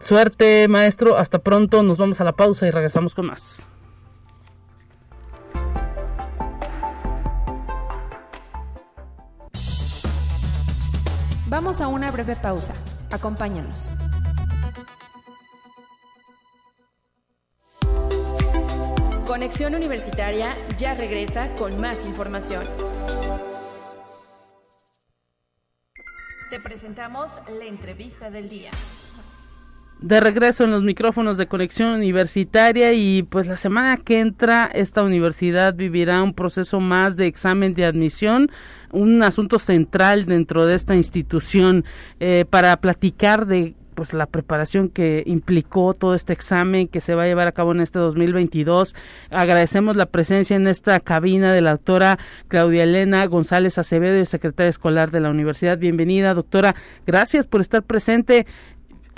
Suerte, 0.00 0.68
maestro, 0.68 1.18
hasta 1.18 1.40
pronto, 1.40 1.82
nos 1.82 1.98
vamos 1.98 2.20
a 2.20 2.24
la 2.24 2.32
pausa 2.32 2.66
y 2.66 2.70
regresamos 2.70 3.14
con 3.14 3.26
más. 3.26 3.66
Vamos 11.48 11.80
a 11.80 11.88
una 11.88 12.10
breve 12.10 12.36
pausa. 12.36 12.74
Acompáñanos. 13.10 13.90
Conexión 19.26 19.74
Universitaria 19.74 20.54
ya 20.78 20.94
regresa 20.94 21.54
con 21.56 21.80
más 21.80 22.06
información. 22.06 22.64
Te 26.50 26.60
presentamos 26.60 27.32
la 27.58 27.64
entrevista 27.64 28.30
del 28.30 28.48
día 28.48 28.70
de 30.00 30.20
regreso 30.20 30.64
en 30.64 30.70
los 30.70 30.84
micrófonos 30.84 31.36
de 31.36 31.46
conexión 31.46 31.92
universitaria 31.92 32.92
y 32.92 33.24
pues 33.24 33.46
la 33.46 33.56
semana 33.56 33.96
que 33.96 34.20
entra 34.20 34.70
esta 34.72 35.02
universidad 35.02 35.74
vivirá 35.74 36.22
un 36.22 36.34
proceso 36.34 36.78
más 36.80 37.16
de 37.16 37.26
examen 37.26 37.74
de 37.74 37.84
admisión, 37.84 38.48
un 38.92 39.22
asunto 39.22 39.58
central 39.58 40.26
dentro 40.26 40.66
de 40.66 40.74
esta 40.74 40.94
institución 40.94 41.84
eh, 42.20 42.44
para 42.48 42.76
platicar 42.76 43.46
de 43.46 43.74
pues 43.98 44.12
la 44.12 44.26
preparación 44.26 44.90
que 44.90 45.24
implicó 45.26 45.92
todo 45.92 46.14
este 46.14 46.32
examen 46.32 46.86
que 46.86 47.00
se 47.00 47.16
va 47.16 47.24
a 47.24 47.26
llevar 47.26 47.48
a 47.48 47.52
cabo 47.52 47.72
en 47.72 47.80
este 47.80 47.98
2022. 47.98 48.94
Agradecemos 49.28 49.96
la 49.96 50.06
presencia 50.06 50.54
en 50.54 50.68
esta 50.68 51.00
cabina 51.00 51.52
de 51.52 51.62
la 51.62 51.72
doctora 51.72 52.16
Claudia 52.46 52.84
Elena 52.84 53.26
González 53.26 53.76
Acevedo, 53.76 54.24
secretaria 54.24 54.70
escolar 54.70 55.10
de 55.10 55.18
la 55.18 55.30
universidad. 55.30 55.78
Bienvenida, 55.78 56.32
doctora. 56.32 56.76
Gracias 57.08 57.48
por 57.48 57.60
estar 57.60 57.82
presente 57.82 58.46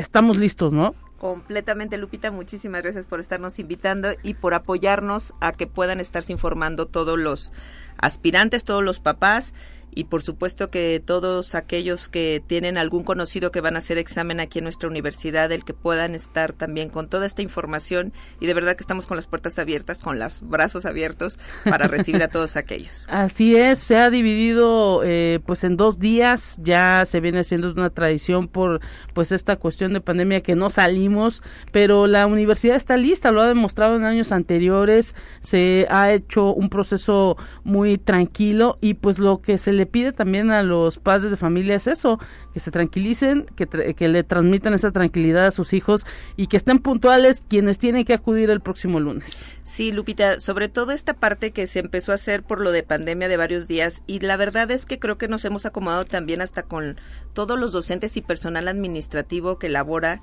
estamos 0.00 0.36
listos, 0.36 0.72
¿no? 0.72 0.94
Completamente, 1.18 1.98
Lupita. 1.98 2.30
Muchísimas 2.30 2.82
gracias 2.82 3.04
por 3.04 3.20
estarnos 3.20 3.58
invitando 3.58 4.08
y 4.22 4.34
por 4.34 4.54
apoyarnos 4.54 5.34
a 5.40 5.52
que 5.52 5.66
puedan 5.66 6.00
estarse 6.00 6.32
informando 6.32 6.86
todos 6.86 7.18
los 7.18 7.52
aspirantes, 7.98 8.64
todos 8.64 8.82
los 8.82 9.00
papás 9.00 9.52
y 9.94 10.04
por 10.04 10.22
supuesto 10.22 10.70
que 10.70 11.00
todos 11.04 11.54
aquellos 11.54 12.08
que 12.08 12.42
tienen 12.46 12.78
algún 12.78 13.04
conocido 13.04 13.50
que 13.50 13.60
van 13.60 13.76
a 13.76 13.78
hacer 13.78 13.98
examen 13.98 14.40
aquí 14.40 14.58
en 14.58 14.64
nuestra 14.64 14.88
universidad, 14.88 15.50
el 15.52 15.64
que 15.64 15.74
puedan 15.74 16.14
estar 16.14 16.52
también 16.52 16.90
con 16.90 17.08
toda 17.08 17.26
esta 17.26 17.42
información 17.42 18.12
y 18.40 18.46
de 18.46 18.54
verdad 18.54 18.76
que 18.76 18.82
estamos 18.82 19.06
con 19.06 19.16
las 19.16 19.26
puertas 19.26 19.58
abiertas, 19.58 20.00
con 20.00 20.18
los 20.18 20.40
brazos 20.42 20.86
abiertos 20.86 21.38
para 21.64 21.88
recibir 21.88 22.22
a 22.22 22.28
todos 22.28 22.56
aquellos. 22.56 23.06
Así 23.08 23.56
es, 23.56 23.78
se 23.78 23.96
ha 23.96 24.10
dividido 24.10 25.02
eh, 25.04 25.40
pues 25.44 25.64
en 25.64 25.76
dos 25.76 25.98
días, 25.98 26.58
ya 26.62 27.04
se 27.04 27.20
viene 27.20 27.40
haciendo 27.40 27.72
una 27.72 27.90
tradición 27.90 28.48
por 28.48 28.80
pues 29.14 29.32
esta 29.32 29.56
cuestión 29.56 29.92
de 29.92 30.00
pandemia 30.00 30.42
que 30.42 30.54
no 30.54 30.70
salimos, 30.70 31.42
pero 31.72 32.06
la 32.06 32.26
universidad 32.26 32.76
está 32.76 32.96
lista, 32.96 33.32
lo 33.32 33.40
ha 33.40 33.46
demostrado 33.46 33.96
en 33.96 34.04
años 34.04 34.32
anteriores, 34.32 35.14
se 35.40 35.86
ha 35.90 36.12
hecho 36.12 36.52
un 36.54 36.68
proceso 36.68 37.36
muy 37.64 37.98
tranquilo 37.98 38.78
y 38.80 38.94
pues 38.94 39.18
lo 39.18 39.40
que 39.40 39.58
se 39.58 39.72
le 39.72 39.79
le 39.80 39.86
pide 39.86 40.12
también 40.12 40.50
a 40.50 40.62
los 40.62 40.98
padres 40.98 41.30
de 41.30 41.38
familia 41.38 41.74
es 41.74 41.86
eso, 41.86 42.18
que 42.52 42.60
se 42.60 42.70
tranquilicen, 42.70 43.46
que, 43.56 43.66
que 43.66 44.08
le 44.08 44.24
transmitan 44.24 44.74
esa 44.74 44.90
tranquilidad 44.90 45.46
a 45.46 45.52
sus 45.52 45.72
hijos 45.72 46.04
y 46.36 46.48
que 46.48 46.58
estén 46.58 46.80
puntuales 46.80 47.42
quienes 47.48 47.78
tienen 47.78 48.04
que 48.04 48.12
acudir 48.12 48.50
el 48.50 48.60
próximo 48.60 49.00
lunes. 49.00 49.38
Sí, 49.62 49.90
Lupita, 49.90 50.38
sobre 50.38 50.68
todo 50.68 50.92
esta 50.92 51.14
parte 51.14 51.52
que 51.52 51.66
se 51.66 51.78
empezó 51.78 52.12
a 52.12 52.16
hacer 52.16 52.42
por 52.42 52.60
lo 52.60 52.72
de 52.72 52.82
pandemia 52.82 53.28
de 53.28 53.38
varios 53.38 53.68
días 53.68 54.02
y 54.06 54.20
la 54.20 54.36
verdad 54.36 54.70
es 54.70 54.84
que 54.84 54.98
creo 54.98 55.16
que 55.16 55.28
nos 55.28 55.46
hemos 55.46 55.64
acomodado 55.64 56.04
también 56.04 56.42
hasta 56.42 56.62
con 56.62 56.98
todos 57.32 57.58
los 57.58 57.72
docentes 57.72 58.18
y 58.18 58.20
personal 58.20 58.68
administrativo 58.68 59.58
que 59.58 59.70
labora 59.70 60.20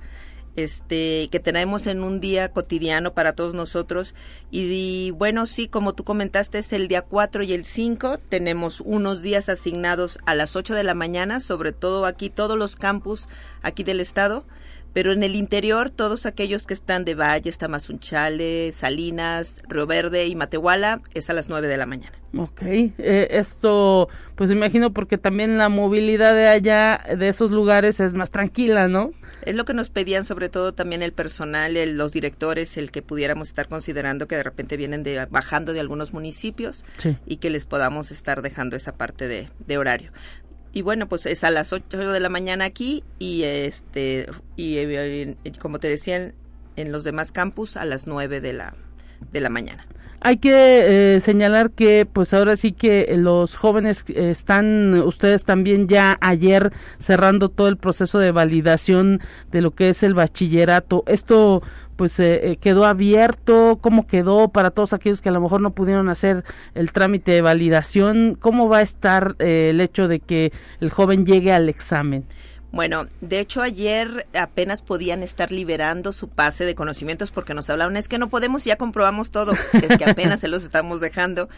este, 0.58 1.30
que 1.32 1.40
tenemos 1.40 1.88
en 1.88 2.04
un 2.04 2.20
día 2.20 2.52
cotidiano 2.52 3.14
para 3.14 3.34
todos 3.34 3.54
nosotros. 3.54 4.16
Y, 4.52 5.12
bueno, 5.12 5.46
sí, 5.46 5.68
como 5.68 5.94
tú 5.94 6.04
comentaste, 6.04 6.58
es 6.58 6.74
el 6.74 6.88
día 6.88 7.04
4 7.04 7.44
y 7.44 7.54
el 7.54 7.64
5. 7.64 8.18
Tenemos 8.18 8.82
unos 8.82 9.22
días 9.22 9.50
asignados 9.50 10.20
a 10.26 10.36
las 10.36 10.56
8 10.56 10.74
de 10.74 10.84
la 10.84 10.96
mañana, 10.96 11.40
sobre 11.40 11.72
todo 11.72 12.06
aquí, 12.06 12.30
todos 12.30 12.58
los 12.58 12.76
campus 12.76 13.30
aquí 13.62 13.84
del 13.84 14.00
estado. 14.00 14.46
Pero 14.94 15.12
en 15.12 15.24
el 15.24 15.36
interior, 15.36 15.90
todos 15.90 16.26
aquellos 16.26 16.66
que 16.66 16.74
están 16.74 17.06
de 17.06 17.16
Valles, 17.16 17.58
Tamazunchale, 17.58 18.72
Salinas, 18.72 19.62
Río 19.68 19.86
Verde 19.86 20.26
y 20.26 20.36
Matehuala, 20.36 21.02
es 21.14 21.30
a 21.30 21.34
las 21.34 21.50
9 21.50 21.68
de 21.68 21.78
la 21.78 21.86
mañana. 21.86 22.18
Ok, 22.36 22.62
eh, 22.64 23.28
esto, 23.32 24.10
pues 24.36 24.52
imagino 24.52 24.92
porque 24.92 25.18
también 25.18 25.58
la 25.58 25.70
movilidad 25.70 26.34
de 26.34 26.48
allá, 26.48 27.02
de 27.18 27.30
esos 27.30 27.52
lugares, 27.52 28.00
es 28.00 28.14
más 28.14 28.32
tranquila, 28.32 28.88
¿no? 28.88 29.12
Es 29.44 29.56
lo 29.56 29.64
que 29.66 29.74
nos 29.74 29.90
pedían 29.90 30.26
sobre 30.26 30.50
todo 30.50 30.74
también 30.74 31.02
el 31.02 31.14
personal, 31.14 31.74
los 31.96 32.12
directores, 32.12 32.78
el 32.78 32.92
que 32.92 33.02
pudiéramos 33.02 33.48
estar 33.48 33.70
considerando 33.70 34.28
que 34.28 34.36
de 34.36 34.44
repente 34.44 34.76
vienen 34.76 35.04
de, 35.04 35.26
bajando 35.26 35.74
de 35.74 35.80
algunos 35.80 36.12
municipios 36.12 36.84
y 37.26 37.38
que 37.38 37.50
les 37.50 37.66
podamos 37.66 38.12
estar 38.12 38.42
dejando 38.42 38.76
esa 38.76 38.96
parte 38.98 39.28
de, 39.28 39.50
de 39.66 39.78
horario 39.78 40.12
y 40.74 40.82
bueno 40.82 41.08
pues 41.08 41.26
es 41.26 41.44
a 41.44 41.52
las 41.52 41.74
8 41.74 42.12
de 42.12 42.20
la 42.20 42.30
mañana 42.30 42.66
aquí 42.66 43.04
y 43.20 43.44
este 43.44 44.30
y, 44.56 45.36
como 45.60 45.80
te 45.80 45.88
decían 45.88 46.34
en 46.76 46.92
los 46.92 47.04
demás 47.04 47.32
campus 47.32 47.78
a 47.78 47.86
las 47.86 48.08
9 48.08 48.42
de 48.42 48.54
la 48.54 48.76
de 49.32 49.42
la 49.42 49.50
mañana 49.50 49.86
hay 50.20 50.38
que 50.38 51.16
eh, 51.16 51.20
señalar 51.20 51.72
que 51.72 52.08
pues 52.12 52.34
ahora 52.34 52.58
sí 52.58 52.72
que 52.72 53.14
los 53.18 53.56
jóvenes 53.56 54.04
están 54.08 54.96
ustedes 55.04 55.44
también 55.44 55.88
ya 55.88 56.18
ayer 56.22 56.72
cerrando 57.00 57.50
todo 57.50 57.68
el 57.68 57.78
proceso 57.78 58.18
de 58.18 58.32
validación 58.32 59.22
de 59.52 59.62
lo 59.62 59.72
que 59.72 59.90
es 59.90 60.02
el 60.02 60.16
bachillerato. 60.16 61.04
Esto 61.06 61.62
pues 61.98 62.18
eh, 62.20 62.52
eh, 62.52 62.58
quedó 62.58 62.86
abierto, 62.86 63.80
cómo 63.82 64.08
quedó 64.08 64.48
para 64.50 64.72
todos 64.72 64.94
aquellos 64.94 65.22
que 65.22 65.30
a 65.30 65.34
lo 65.34 65.42
mejor 65.42 65.60
no 65.62 65.72
pudieron 65.72 66.08
hacer 66.08 66.46
el 66.76 66.92
trámite 66.94 67.34
de 67.34 67.42
validación, 67.42 68.38
cómo 68.40 68.70
va 68.70 68.78
a 68.78 68.82
estar 68.84 69.36
el 69.40 69.82
hecho 69.82 70.08
de 70.08 70.22
que 70.22 70.54
el 70.80 70.90
joven 70.92 71.26
llegue 71.26 71.52
al 71.52 71.68
examen. 71.68 72.24
Bueno, 72.72 73.08
de 73.22 73.40
hecho 73.40 73.62
ayer 73.62 74.28
apenas 74.34 74.82
podían 74.82 75.24
estar 75.24 75.52
liberando 75.52 76.12
su 76.12 76.28
pase 76.28 76.66
de 76.66 76.76
conocimientos 76.76 77.32
porque 77.32 77.54
nos 77.54 77.70
hablaron, 77.70 77.96
es 77.98 78.08
que 78.08 78.18
no 78.18 78.30
podemos, 78.30 78.66
ya 78.66 78.76
comprobamos 78.76 79.32
todo, 79.32 79.54
es 79.74 79.98
que 79.98 80.06
apenas 80.06 80.42
se 80.42 80.48
los 80.48 80.64
estamos 80.64 81.00
dejando. 81.00 81.50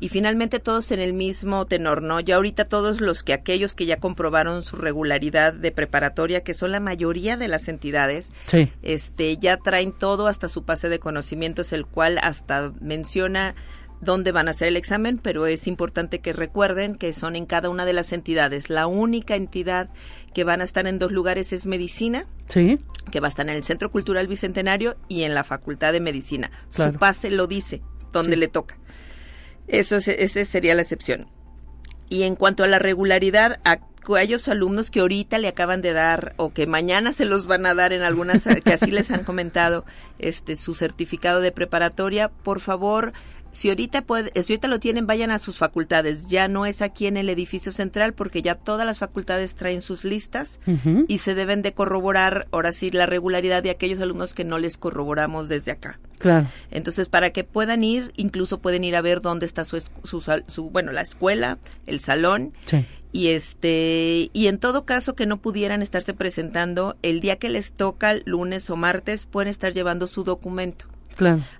Y 0.00 0.08
finalmente 0.08 0.58
todos 0.58 0.90
en 0.90 0.98
el 0.98 1.12
mismo 1.12 1.66
tenor, 1.66 2.02
¿no? 2.02 2.18
Ya 2.18 2.34
ahorita 2.34 2.64
todos 2.64 3.00
los 3.00 3.22
que 3.22 3.32
aquellos 3.32 3.76
que 3.76 3.86
ya 3.86 3.98
comprobaron 3.98 4.64
su 4.64 4.74
regularidad 4.74 5.52
de 5.52 5.70
preparatoria, 5.70 6.42
que 6.42 6.54
son 6.54 6.72
la 6.72 6.80
mayoría 6.80 7.36
de 7.36 7.46
las 7.46 7.68
entidades, 7.68 8.32
este 8.82 9.36
ya 9.36 9.58
traen 9.58 9.92
todo 9.92 10.26
hasta 10.26 10.48
su 10.48 10.64
pase 10.64 10.88
de 10.88 10.98
conocimientos, 10.98 11.72
el 11.72 11.86
cual 11.86 12.18
hasta 12.20 12.72
menciona 12.80 13.54
dónde 14.02 14.32
van 14.32 14.48
a 14.48 14.50
hacer 14.50 14.68
el 14.68 14.76
examen, 14.76 15.16
pero 15.16 15.46
es 15.46 15.66
importante 15.66 16.18
que 16.18 16.32
recuerden 16.32 16.96
que 16.96 17.12
son 17.12 17.36
en 17.36 17.46
cada 17.46 17.70
una 17.70 17.86
de 17.86 17.92
las 17.94 18.12
entidades. 18.12 18.68
La 18.68 18.86
única 18.86 19.36
entidad 19.36 19.88
que 20.34 20.44
van 20.44 20.60
a 20.60 20.64
estar 20.64 20.86
en 20.86 20.98
dos 20.98 21.12
lugares 21.12 21.52
es 21.52 21.64
medicina, 21.64 22.26
sí. 22.48 22.78
que 23.10 23.20
va 23.20 23.28
a 23.28 23.30
estar 23.30 23.48
en 23.48 23.54
el 23.54 23.64
Centro 23.64 23.90
Cultural 23.90 24.26
Bicentenario 24.26 24.96
y 25.08 25.22
en 25.22 25.34
la 25.34 25.44
Facultad 25.44 25.92
de 25.92 26.00
Medicina. 26.00 26.50
Su 26.68 26.92
pase 26.94 27.30
lo 27.30 27.46
dice, 27.46 27.80
donde 28.12 28.36
le 28.36 28.48
toca. 28.48 28.76
Eso 29.68 29.96
esa 29.96 30.44
sería 30.44 30.74
la 30.74 30.82
excepción. 30.82 31.28
Y 32.08 32.24
en 32.24 32.34
cuanto 32.34 32.64
a 32.64 32.66
la 32.66 32.80
regularidad, 32.80 33.60
a 33.64 33.78
aquellos 34.02 34.48
alumnos 34.48 34.90
que 34.90 35.00
ahorita 35.00 35.38
le 35.38 35.46
acaban 35.46 35.80
de 35.80 35.92
dar 35.92 36.34
o 36.36 36.52
que 36.52 36.66
mañana 36.66 37.12
se 37.12 37.24
los 37.24 37.46
van 37.46 37.64
a 37.66 37.74
dar 37.74 37.92
en 37.92 38.02
algunas 38.02 38.42
que 38.64 38.72
así 38.72 38.90
les 38.90 39.12
han 39.12 39.22
comentado 39.24 39.84
este 40.18 40.56
su 40.56 40.74
certificado 40.74 41.40
de 41.40 41.52
preparatoria, 41.52 42.28
por 42.28 42.58
favor 42.58 43.12
si 43.52 43.68
ahorita, 43.68 44.02
puede, 44.02 44.30
si 44.42 44.54
ahorita 44.54 44.66
lo 44.66 44.80
tienen, 44.80 45.06
vayan 45.06 45.30
a 45.30 45.38
sus 45.38 45.58
facultades. 45.58 46.26
Ya 46.28 46.48
no 46.48 46.64
es 46.66 46.80
aquí 46.80 47.06
en 47.06 47.18
el 47.18 47.28
edificio 47.28 47.70
central 47.70 48.14
porque 48.14 48.40
ya 48.40 48.54
todas 48.54 48.86
las 48.86 48.98
facultades 48.98 49.54
traen 49.54 49.82
sus 49.82 50.04
listas 50.04 50.58
y 51.06 51.18
se 51.18 51.34
deben 51.34 51.60
de 51.60 51.74
corroborar, 51.74 52.48
ahora 52.50 52.72
sí, 52.72 52.90
la 52.90 53.06
regularidad 53.06 53.62
de 53.62 53.70
aquellos 53.70 54.00
alumnos 54.00 54.32
que 54.32 54.44
no 54.44 54.58
les 54.58 54.78
corroboramos 54.78 55.48
desde 55.48 55.70
acá. 55.70 56.00
Claro. 56.18 56.46
Entonces, 56.70 57.08
para 57.08 57.30
que 57.30 57.44
puedan 57.44 57.84
ir, 57.84 58.12
incluso 58.16 58.60
pueden 58.60 58.84
ir 58.84 58.96
a 58.96 59.02
ver 59.02 59.20
dónde 59.20 59.44
está 59.44 59.64
su, 59.64 59.78
su, 60.02 60.70
bueno, 60.70 60.92
la 60.92 61.02
escuela, 61.02 61.58
el 61.86 62.00
salón. 62.00 62.54
Y 63.12 63.28
este, 63.28 64.30
y 64.32 64.46
en 64.46 64.58
todo 64.58 64.86
caso 64.86 65.14
que 65.14 65.26
no 65.26 65.42
pudieran 65.42 65.82
estarse 65.82 66.14
presentando, 66.14 66.96
el 67.02 67.20
día 67.20 67.36
que 67.36 67.50
les 67.50 67.72
toca, 67.72 68.14
lunes 68.24 68.70
o 68.70 68.76
martes, 68.76 69.26
pueden 69.26 69.50
estar 69.50 69.74
llevando 69.74 70.06
su 70.06 70.24
documento. 70.24 70.86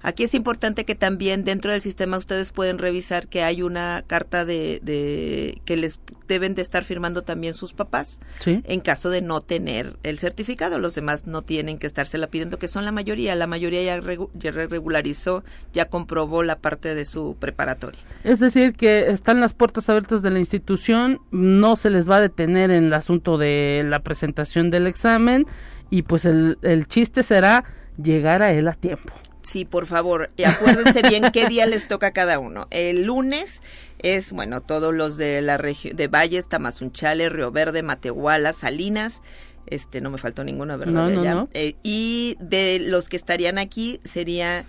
Aquí 0.03 0.25
es 0.25 0.35
importante 0.35 0.85
que 0.85 0.95
también 0.95 1.45
dentro 1.45 1.73
del 1.73 1.83
sistema 1.83 2.19
ustedes 2.19 2.53
pueden 2.53 2.79
revisar 2.79 3.29
que 3.29 3.43
hay 3.43 3.63
una 3.63 4.05
carta 4.07 4.45
de, 4.45 4.81
de 4.83 5.61
que 5.65 5.77
les 5.77 6.01
deben 6.29 6.55
de 6.55 6.63
estar 6.63 6.85
firmando 6.85 7.23
también 7.23 7.53
sus 7.53 7.75
papás 7.75 8.21
en 8.47 8.81
caso 8.81 9.11
de 9.11 9.21
no 9.21 9.41
tener 9.41 9.97
el 10.03 10.19
certificado. 10.19 10.79
Los 10.79 10.95
demás 10.95 11.27
no 11.27 11.43
tienen 11.43 11.79
que 11.79 11.87
estársela 11.87 12.27
pidiendo, 12.29 12.59
que 12.59 12.69
son 12.69 12.85
la 12.85 12.93
mayoría. 12.93 13.35
La 13.35 13.47
mayoría 13.47 13.83
ya, 13.83 14.03
ya 14.35 14.51
regularizó, 14.51 15.45
ya 15.73 15.87
comprobó 15.87 16.43
la 16.43 16.57
parte 16.57 16.95
de 16.95 17.05
su 17.05 17.37
preparatoria. 17.39 18.01
Es 18.25 18.41
decir, 18.41 18.75
que 18.75 19.09
están 19.09 19.41
las 19.41 19.55
puertas 19.55 19.89
abiertas 19.89 20.23
de 20.23 20.31
la 20.31 20.39
institución, 20.39 21.21
no 21.31 21.77
se 21.77 21.91
les 21.91 22.09
va 22.09 22.17
a 22.17 22.21
detener 22.21 22.71
en 22.71 22.85
el 22.85 22.95
asunto 22.95 23.37
de 23.37 23.83
la 23.85 24.01
presentación 24.01 24.71
del 24.71 24.87
examen 24.87 25.47
y 25.91 26.03
pues 26.03 26.25
el, 26.25 26.59
el 26.63 26.87
chiste 26.89 27.23
será 27.23 27.65
llegar 28.03 28.43
a 28.43 28.53
él 28.53 28.69
a 28.69 28.73
tiempo. 28.73 29.13
Sí, 29.43 29.65
por 29.65 29.87
favor, 29.87 30.31
y 30.37 30.45
acuérdense 30.45 31.03
bien 31.03 31.31
qué 31.33 31.47
día 31.47 31.67
les 31.67 31.89
toca 31.89 32.09
a 32.09 32.13
cada 32.13 32.39
uno. 32.39 32.69
El 32.71 33.05
lunes 33.05 33.61
es, 33.99 34.33
bueno, 34.33 34.61
todos 34.61 34.95
los 34.95 35.17
de 35.17 35.43
la 35.43 35.59
región 35.59 35.97
de 35.97 36.07
Valles, 36.07 36.49
Tamazunchale, 36.49 37.29
Río 37.29 37.51
Verde, 37.51 37.83
Matehuala, 37.83 38.53
Salinas, 38.53 39.21
este, 39.67 40.01
no 40.01 40.11
me 40.11 40.19
faltó 40.19 40.45
ninguno, 40.45 40.79
¿verdad? 40.79 41.11
No, 41.11 41.49
eh, 41.55 41.75
y 41.83 42.37
de 42.41 42.79
los 42.79 43.09
que 43.09 43.17
estarían 43.17 43.59
aquí 43.59 44.01
sería 44.05 44.65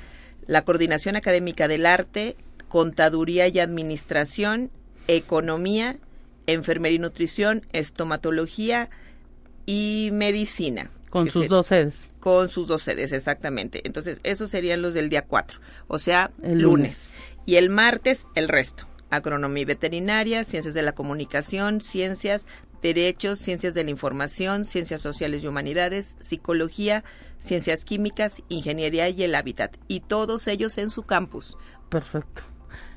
la 0.48 0.64
Coordinación 0.64 1.16
Académica 1.16 1.68
del 1.68 1.86
Arte, 1.86 2.36
Contaduría 2.68 3.48
y 3.48 3.60
Administración, 3.60 4.72
Economía, 5.08 5.98
Enfermería 6.48 6.98
y 6.98 7.00
Nutrición, 7.00 7.62
Estomatología 7.74 8.90
y 9.66 10.10
Medicina. 10.14 10.90
Con 11.14 11.30
sus 11.30 11.48
dos 11.48 11.68
sedes. 11.68 12.08
Con 12.20 12.50
sus 12.50 12.66
dos 12.66 12.82
sedes, 12.82 13.12
exactamente. 13.12 13.84
Entonces, 13.86 14.20
esos 14.24 14.50
serían 14.50 14.82
los 14.82 14.96
del 14.96 15.10
día 15.10 15.24
4, 15.28 15.60
o 15.88 16.00
sea, 16.00 16.32
el 16.42 16.64
lunes. 16.64 17.12
Y 17.46 17.58
el 17.58 17.70
martes, 17.70 18.26
el 18.34 18.48
resto. 18.48 18.88
Agronomía 19.12 19.62
y 19.62 19.66
veterinaria, 19.66 20.44
ciencias 20.44 20.74
de 20.74 20.82
la 20.82 20.96
comunicación, 20.96 21.82
ciencias, 21.82 22.48
derechos, 22.82 23.38
ciencias 23.38 23.76
de 23.76 23.84
la 23.84 23.92
información, 23.92 24.66
ciencias 24.66 25.02
sociales 25.02 25.44
y 25.44 25.48
humanidades, 25.48 26.16
psicología, 26.20 27.04
ciencias 27.38 27.86
químicas, 27.86 28.42
ingeniería 28.50 29.08
y 29.10 29.22
el 29.22 29.36
hábitat. 29.36 29.78
Y 29.88 30.00
todos 30.00 30.48
ellos 30.48 30.80
en 30.80 30.90
su 30.90 31.04
campus. 31.04 31.58
Perfecto. 31.90 32.42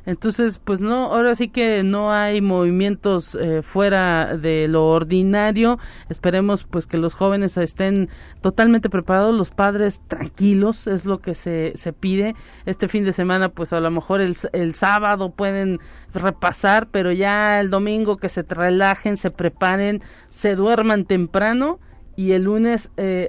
Entonces, 0.06 0.60
pues 0.60 0.80
no, 0.80 1.06
ahora 1.06 1.34
sí 1.34 1.48
que 1.48 1.82
no 1.82 2.12
hay 2.12 2.40
movimientos 2.40 3.34
eh, 3.34 3.62
fuera 3.62 4.36
de 4.36 4.68
lo 4.68 4.86
ordinario. 4.86 5.78
Esperemos 6.08 6.64
pues 6.64 6.86
que 6.86 6.96
los 6.96 7.14
jóvenes 7.14 7.56
estén 7.56 8.08
totalmente 8.40 8.88
preparados, 8.88 9.34
los 9.34 9.50
padres 9.50 10.00
tranquilos, 10.06 10.86
es 10.86 11.04
lo 11.04 11.18
que 11.18 11.34
se, 11.34 11.72
se 11.74 11.92
pide. 11.92 12.36
Este 12.66 12.86
fin 12.86 13.04
de 13.04 13.12
semana, 13.12 13.48
pues 13.48 13.72
a 13.72 13.80
lo 13.80 13.90
mejor 13.90 14.20
el, 14.20 14.36
el 14.52 14.74
sábado 14.76 15.30
pueden 15.30 15.80
repasar, 16.14 16.88
pero 16.90 17.10
ya 17.10 17.60
el 17.60 17.68
domingo 17.68 18.16
que 18.16 18.28
se 18.28 18.42
relajen, 18.42 19.16
se 19.16 19.30
preparen, 19.30 20.02
se 20.28 20.54
duerman 20.54 21.04
temprano 21.04 21.80
y 22.16 22.32
el 22.32 22.44
lunes 22.44 22.90
eh, 22.96 23.28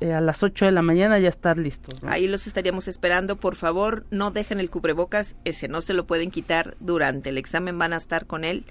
eh, 0.00 0.12
a, 0.12 0.20
las 0.20 0.42
8 0.42 0.66
de 0.66 0.70
la 0.70 0.82
mañana 0.82 1.18
ya 1.18 1.30
estar 1.30 1.58
listos. 1.58 1.94
Ahí 2.02 2.28
los 2.28 2.46
estaríamos 2.46 2.86
esperando. 2.86 3.36
Por 3.36 3.56
favor, 3.56 4.04
no 4.10 4.30
dejen 4.30 4.60
el 4.60 4.70
cubrebocas, 4.70 5.36
ese 5.44 5.66
no 5.68 5.80
se 5.80 5.94
lo 5.94 6.06
pueden 6.06 6.30
quitar 6.30 6.76
durante 6.78 7.30
el 7.30 7.38
examen, 7.38 7.78
van 7.78 7.94
a 7.94 7.96
estar 7.96 8.26
con 8.26 8.44
él. 8.44 8.64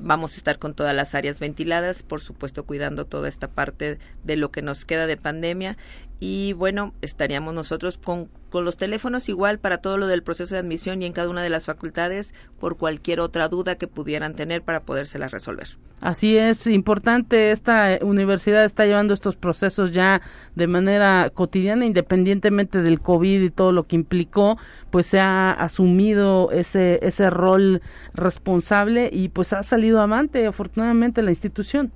Vamos 0.00 0.34
a 0.34 0.36
estar 0.36 0.58
con 0.58 0.74
todas 0.74 0.94
las 0.94 1.14
áreas 1.14 1.40
ventiladas, 1.40 2.02
por 2.02 2.20
supuesto 2.20 2.64
cuidando 2.64 3.04
toda 3.04 3.28
esta 3.28 3.48
parte 3.48 3.98
de 4.22 4.36
lo 4.36 4.50
que 4.50 4.62
nos 4.62 4.84
queda 4.84 5.06
de 5.06 5.16
pandemia 5.16 5.76
y 6.20 6.52
bueno, 6.54 6.94
estaríamos 7.00 7.54
nosotros 7.54 7.98
con, 7.98 8.28
con, 8.50 8.64
los 8.64 8.76
teléfonos 8.76 9.28
igual 9.28 9.58
para 9.58 9.78
todo 9.78 9.98
lo 9.98 10.06
del 10.06 10.22
proceso 10.22 10.54
de 10.54 10.60
admisión 10.60 11.00
y 11.02 11.06
en 11.06 11.12
cada 11.12 11.28
una 11.28 11.42
de 11.42 11.50
las 11.50 11.66
facultades 11.66 12.34
por 12.58 12.76
cualquier 12.76 13.20
otra 13.20 13.48
duda 13.48 13.76
que 13.76 13.86
pudieran 13.86 14.34
tener 14.34 14.62
para 14.62 14.82
podérselas 14.82 15.30
resolver. 15.30 15.68
Así 16.00 16.36
es, 16.36 16.68
importante, 16.68 17.50
esta 17.50 17.98
universidad 18.02 18.64
está 18.64 18.86
llevando 18.86 19.14
estos 19.14 19.34
procesos 19.34 19.90
ya 19.90 20.20
de 20.54 20.68
manera 20.68 21.30
cotidiana, 21.30 21.86
independientemente 21.86 22.82
del 22.82 23.00
COVID 23.00 23.42
y 23.42 23.50
todo 23.50 23.72
lo 23.72 23.88
que 23.88 23.96
implicó, 23.96 24.58
pues 24.90 25.06
se 25.06 25.18
ha 25.18 25.50
asumido 25.50 26.52
ese, 26.52 27.00
ese 27.02 27.30
rol 27.30 27.82
responsable 28.14 29.10
y 29.12 29.28
pues 29.28 29.52
ha 29.52 29.64
salido 29.64 30.00
amante 30.00 30.46
afortunadamente 30.46 31.20
la 31.22 31.30
institución. 31.30 31.92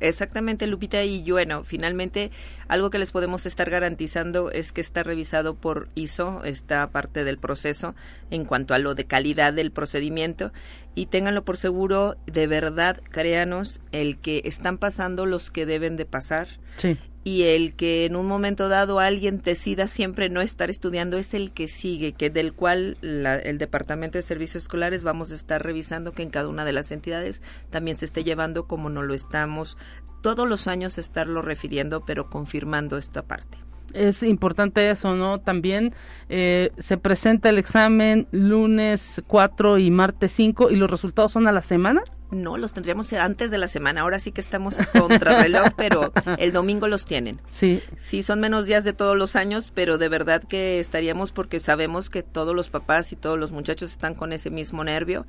Exactamente, 0.00 0.66
Lupita. 0.66 1.04
Y 1.04 1.30
bueno, 1.30 1.62
finalmente 1.64 2.30
algo 2.68 2.90
que 2.90 2.98
les 2.98 3.10
podemos 3.10 3.46
estar 3.46 3.70
garantizando 3.70 4.50
es 4.50 4.72
que 4.72 4.80
está 4.80 5.02
revisado 5.02 5.54
por 5.54 5.88
ISO, 5.94 6.42
esta 6.44 6.90
parte 6.90 7.24
del 7.24 7.38
proceso, 7.38 7.94
en 8.30 8.44
cuanto 8.44 8.74
a 8.74 8.78
lo 8.78 8.94
de 8.94 9.04
calidad 9.04 9.52
del 9.52 9.70
procedimiento. 9.70 10.52
Y 10.94 11.06
ténganlo 11.06 11.44
por 11.44 11.56
seguro, 11.56 12.16
de 12.26 12.46
verdad, 12.46 13.00
créanos, 13.10 13.80
el 13.92 14.18
que 14.18 14.42
están 14.44 14.78
pasando 14.78 15.26
los 15.26 15.50
que 15.50 15.66
deben 15.66 15.96
de 15.96 16.06
pasar. 16.06 16.48
Sí 16.76 16.98
y 17.22 17.42
el 17.42 17.74
que 17.74 18.06
en 18.06 18.16
un 18.16 18.26
momento 18.26 18.68
dado 18.68 18.98
alguien 18.98 19.38
decida 19.38 19.88
siempre 19.88 20.28
no 20.30 20.40
estar 20.40 20.70
estudiando 20.70 21.18
es 21.18 21.34
el 21.34 21.52
que 21.52 21.68
sigue, 21.68 22.12
que 22.12 22.30
del 22.30 22.54
cual 22.54 22.96
el 23.02 23.58
Departamento 23.58 24.18
de 24.18 24.22
Servicios 24.22 24.64
Escolares 24.64 25.02
vamos 25.02 25.30
a 25.30 25.34
estar 25.34 25.62
revisando 25.62 26.12
que 26.12 26.22
en 26.22 26.30
cada 26.30 26.48
una 26.48 26.64
de 26.64 26.72
las 26.72 26.92
entidades 26.92 27.42
también 27.68 27.96
se 27.96 28.06
esté 28.06 28.24
llevando 28.24 28.66
como 28.66 28.88
no 28.90 29.02
lo 29.02 29.14
estamos 29.14 29.76
todos 30.22 30.48
los 30.48 30.66
años 30.66 30.98
estarlo 30.98 31.42
refiriendo, 31.42 32.04
pero 32.04 32.30
confirmando 32.30 32.96
esta 32.96 33.22
parte 33.22 33.69
es 33.94 34.22
importante 34.22 34.90
eso, 34.90 35.14
¿no? 35.14 35.40
También 35.40 35.94
eh, 36.28 36.70
se 36.78 36.96
presenta 36.96 37.48
el 37.48 37.58
examen 37.58 38.26
lunes 38.30 39.22
4 39.26 39.78
y 39.78 39.90
martes 39.90 40.32
5 40.32 40.70
y 40.70 40.76
los 40.76 40.90
resultados 40.90 41.32
son 41.32 41.48
a 41.48 41.52
la 41.52 41.62
semana. 41.62 42.02
No, 42.30 42.56
los 42.56 42.72
tendríamos 42.72 43.12
antes 43.12 43.50
de 43.50 43.58
la 43.58 43.66
semana. 43.66 44.02
Ahora 44.02 44.20
sí 44.20 44.30
que 44.30 44.40
estamos 44.40 44.76
contra 44.92 45.42
reloj, 45.42 45.70
pero 45.76 46.12
el 46.38 46.52
domingo 46.52 46.86
los 46.86 47.04
tienen. 47.04 47.40
Sí. 47.50 47.82
Sí, 47.96 48.22
son 48.22 48.40
menos 48.40 48.66
días 48.66 48.84
de 48.84 48.92
todos 48.92 49.16
los 49.16 49.34
años, 49.34 49.72
pero 49.74 49.98
de 49.98 50.08
verdad 50.08 50.42
que 50.42 50.78
estaríamos 50.78 51.32
porque 51.32 51.58
sabemos 51.58 52.08
que 52.08 52.22
todos 52.22 52.54
los 52.54 52.70
papás 52.70 53.12
y 53.12 53.16
todos 53.16 53.38
los 53.38 53.50
muchachos 53.50 53.90
están 53.90 54.14
con 54.14 54.32
ese 54.32 54.50
mismo 54.50 54.84
nervio 54.84 55.26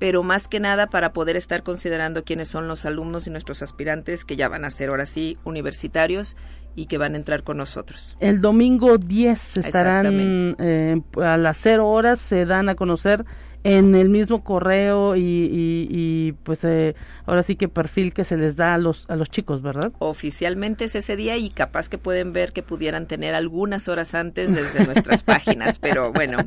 pero 0.00 0.22
más 0.22 0.48
que 0.48 0.60
nada 0.60 0.88
para 0.88 1.12
poder 1.12 1.36
estar 1.36 1.62
considerando 1.62 2.24
quiénes 2.24 2.48
son 2.48 2.66
los 2.66 2.86
alumnos 2.86 3.26
y 3.26 3.30
nuestros 3.30 3.62
aspirantes 3.62 4.24
que 4.24 4.34
ya 4.34 4.48
van 4.48 4.64
a 4.64 4.70
ser 4.70 4.88
ahora 4.88 5.04
sí 5.04 5.38
universitarios 5.44 6.36
y 6.74 6.86
que 6.86 6.98
van 6.98 7.14
a 7.14 7.16
entrar 7.16 7.42
con 7.42 7.56
nosotros. 7.56 8.16
El 8.20 8.40
domingo 8.40 8.98
10 8.98 9.56
estarán 9.58 10.56
eh, 10.58 11.00
a 11.22 11.36
las 11.36 11.58
0 11.58 11.88
horas, 11.88 12.20
se 12.20 12.46
dan 12.46 12.68
a 12.68 12.74
conocer 12.74 13.24
en 13.62 13.94
el 13.94 14.08
mismo 14.08 14.42
correo 14.42 15.14
y, 15.16 16.34
pues 16.44 16.64
eh, 16.64 16.94
ahora 17.26 17.42
sí 17.42 17.56
que 17.56 17.68
perfil 17.68 18.12
que 18.12 18.24
se 18.24 18.36
les 18.36 18.56
da 18.56 18.74
a 18.74 18.78
los, 18.78 19.04
a 19.10 19.16
los 19.16 19.30
chicos, 19.30 19.62
¿verdad? 19.62 19.92
Oficialmente 19.98 20.86
es 20.86 20.94
ese 20.94 21.16
día 21.16 21.36
y 21.36 21.50
capaz 21.50 21.88
que 21.88 21.98
pueden 21.98 22.32
ver 22.32 22.52
que 22.52 22.62
pudieran 22.62 23.06
tener 23.06 23.34
algunas 23.34 23.88
horas 23.88 24.14
antes 24.14 24.54
desde 24.54 24.86
nuestras 24.86 25.22
páginas, 25.24 25.78
pero 25.78 26.12
bueno, 26.12 26.38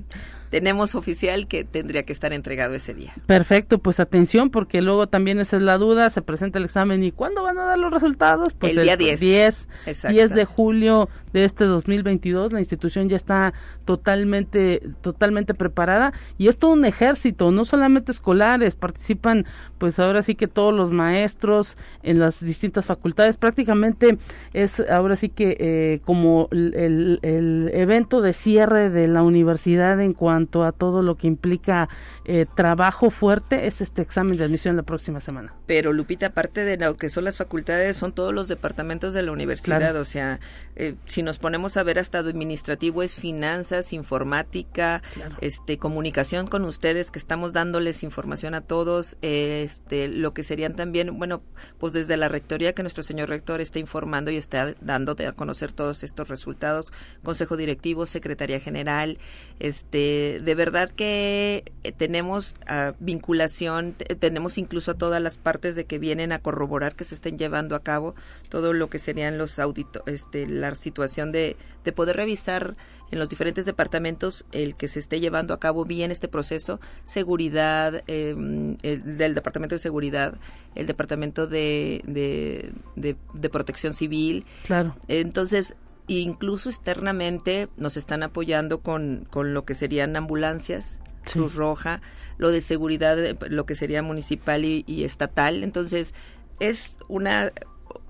tenemos 0.53 0.93
oficial 0.93 1.47
que 1.47 1.63
tendría 1.63 2.03
que 2.03 2.13
estar 2.13 2.31
entregado 2.31 2.75
ese 2.75 2.93
día. 2.93 3.11
Perfecto, 3.25 3.79
pues 3.79 3.99
atención 3.99 4.51
porque 4.51 4.83
luego 4.83 5.07
también 5.07 5.39
esa 5.39 5.57
es 5.57 5.63
la 5.63 5.79
duda, 5.79 6.11
se 6.11 6.21
presenta 6.21 6.59
el 6.59 6.65
examen 6.65 7.03
y 7.03 7.11
¿cuándo 7.11 7.41
van 7.41 7.57
a 7.57 7.63
dar 7.63 7.79
los 7.79 7.91
resultados? 7.91 8.53
Pues 8.53 8.77
el 8.77 8.83
día 8.83 8.95
10. 8.95 9.19
10, 9.19 9.67
10 10.09 10.33
de 10.35 10.45
julio 10.45 11.09
de 11.33 11.43
este 11.43 11.65
2022, 11.65 12.53
la 12.53 12.59
institución 12.59 13.09
ya 13.09 13.15
está 13.15 13.55
totalmente 13.85 14.83
totalmente 15.01 15.55
preparada 15.55 16.13
y 16.37 16.47
es 16.47 16.57
todo 16.57 16.73
un 16.73 16.85
ejército, 16.85 17.49
no 17.49 17.65
solamente 17.65 18.11
escolares, 18.11 18.75
participan 18.75 19.47
pues 19.79 19.97
ahora 19.97 20.21
sí 20.21 20.35
que 20.35 20.47
todos 20.47 20.71
los 20.71 20.91
maestros 20.91 21.77
en 22.03 22.19
las 22.19 22.45
distintas 22.45 22.85
facultades, 22.85 23.37
prácticamente 23.37 24.19
es 24.53 24.79
ahora 24.81 25.15
sí 25.15 25.29
que 25.29 25.57
eh, 25.59 26.01
como 26.05 26.47
el, 26.51 27.19
el 27.23 27.71
evento 27.73 28.21
de 28.21 28.33
cierre 28.33 28.91
de 28.91 29.07
la 29.07 29.23
universidad 29.23 29.99
en 29.99 30.13
cuanto 30.13 30.42
a 30.63 30.71
todo 30.71 31.01
lo 31.01 31.15
que 31.15 31.27
implica 31.27 31.89
eh, 32.25 32.45
trabajo 32.55 33.09
fuerte 33.09 33.67
es 33.67 33.81
este 33.81 34.01
examen 34.01 34.37
de 34.37 34.43
admisión 34.43 34.75
la 34.75 34.83
próxima 34.83 35.21
semana. 35.21 35.53
Pero 35.65 35.93
Lupita, 35.93 36.27
aparte 36.27 36.63
de 36.63 36.77
lo 36.77 36.97
que 36.97 37.09
son 37.09 37.23
las 37.23 37.37
facultades, 37.37 37.97
son 37.97 38.13
todos 38.13 38.33
los 38.33 38.47
departamentos 38.47 39.13
de 39.13 39.23
la 39.23 39.31
universidad, 39.31 39.95
o 39.95 40.05
sea, 40.05 40.39
eh, 40.75 40.95
si 41.05 41.23
nos 41.23 41.39
ponemos 41.39 41.77
a 41.77 41.83
ver 41.83 41.99
hasta 41.99 42.19
administrativo 42.19 43.03
es 43.03 43.15
finanzas, 43.15 43.93
informática, 43.93 45.01
este 45.41 45.77
comunicación 45.77 46.47
con 46.47 46.65
ustedes 46.65 47.11
que 47.11 47.19
estamos 47.19 47.53
dándoles 47.53 48.03
información 48.03 48.53
a 48.55 48.61
todos, 48.61 49.17
este 49.21 50.07
lo 50.07 50.33
que 50.33 50.43
serían 50.43 50.75
también, 50.75 51.17
bueno, 51.17 51.41
pues 51.77 51.93
desde 51.93 52.17
la 52.17 52.27
rectoría 52.27 52.73
que 52.73 52.83
nuestro 52.83 53.03
señor 53.03 53.29
rector 53.29 53.61
está 53.61 53.79
informando 53.79 54.31
y 54.31 54.37
está 54.37 54.75
dando 54.81 55.15
a 55.27 55.31
conocer 55.33 55.71
todos 55.71 56.03
estos 56.03 56.29
resultados, 56.29 56.91
consejo 57.23 57.57
directivo, 57.57 58.05
secretaría 58.05 58.59
general, 58.59 59.17
este 59.59 60.32
de 60.39 60.55
verdad 60.55 60.89
que 60.89 61.63
eh, 61.83 61.91
tenemos 61.91 62.55
ah, 62.67 62.93
vinculación, 62.99 63.93
tenemos 64.19 64.57
incluso 64.57 64.95
todas 64.95 65.21
las 65.21 65.37
partes 65.37 65.75
de 65.75 65.85
que 65.85 65.99
vienen 65.99 66.31
a 66.31 66.39
corroborar 66.39 66.95
que 66.95 67.03
se 67.03 67.15
estén 67.15 67.37
llevando 67.37 67.75
a 67.75 67.81
cabo 67.81 68.15
todo 68.49 68.73
lo 68.73 68.89
que 68.89 68.99
serían 68.99 69.37
los 69.37 69.59
auditos, 69.59 70.03
este, 70.05 70.47
la 70.47 70.73
situación 70.75 71.31
de, 71.31 71.57
de 71.83 71.91
poder 71.91 72.17
revisar 72.17 72.75
en 73.11 73.19
los 73.19 73.29
diferentes 73.29 73.65
departamentos 73.65 74.45
el 74.51 74.75
que 74.75 74.87
se 74.87 74.99
esté 74.99 75.19
llevando 75.19 75.53
a 75.53 75.59
cabo 75.59 75.85
bien 75.85 76.11
este 76.11 76.27
proceso, 76.27 76.79
seguridad, 77.03 78.03
em, 78.07 78.77
el, 78.81 79.17
del 79.17 79.35
departamento 79.35 79.75
de 79.75 79.79
seguridad, 79.79 80.35
el 80.75 80.87
departamento 80.87 81.45
de, 81.45 82.01
de, 82.07 83.15
de 83.33 83.49
protección 83.49 83.93
civil. 83.93 84.45
Claro. 84.65 84.95
Entonces, 85.07 85.75
incluso 86.07 86.69
externamente 86.69 87.69
nos 87.77 87.97
están 87.97 88.23
apoyando 88.23 88.81
con, 88.81 89.27
con 89.29 89.53
lo 89.53 89.65
que 89.65 89.73
serían 89.73 90.15
ambulancias, 90.15 90.99
Cruz 91.23 91.55
Roja, 91.55 92.01
lo 92.37 92.51
de 92.51 92.61
seguridad, 92.61 93.17
lo 93.47 93.65
que 93.65 93.75
sería 93.75 94.03
municipal 94.03 94.65
y, 94.65 95.03
estatal. 95.03 95.63
Entonces, 95.63 96.13
es 96.59 96.97
una 97.07 97.51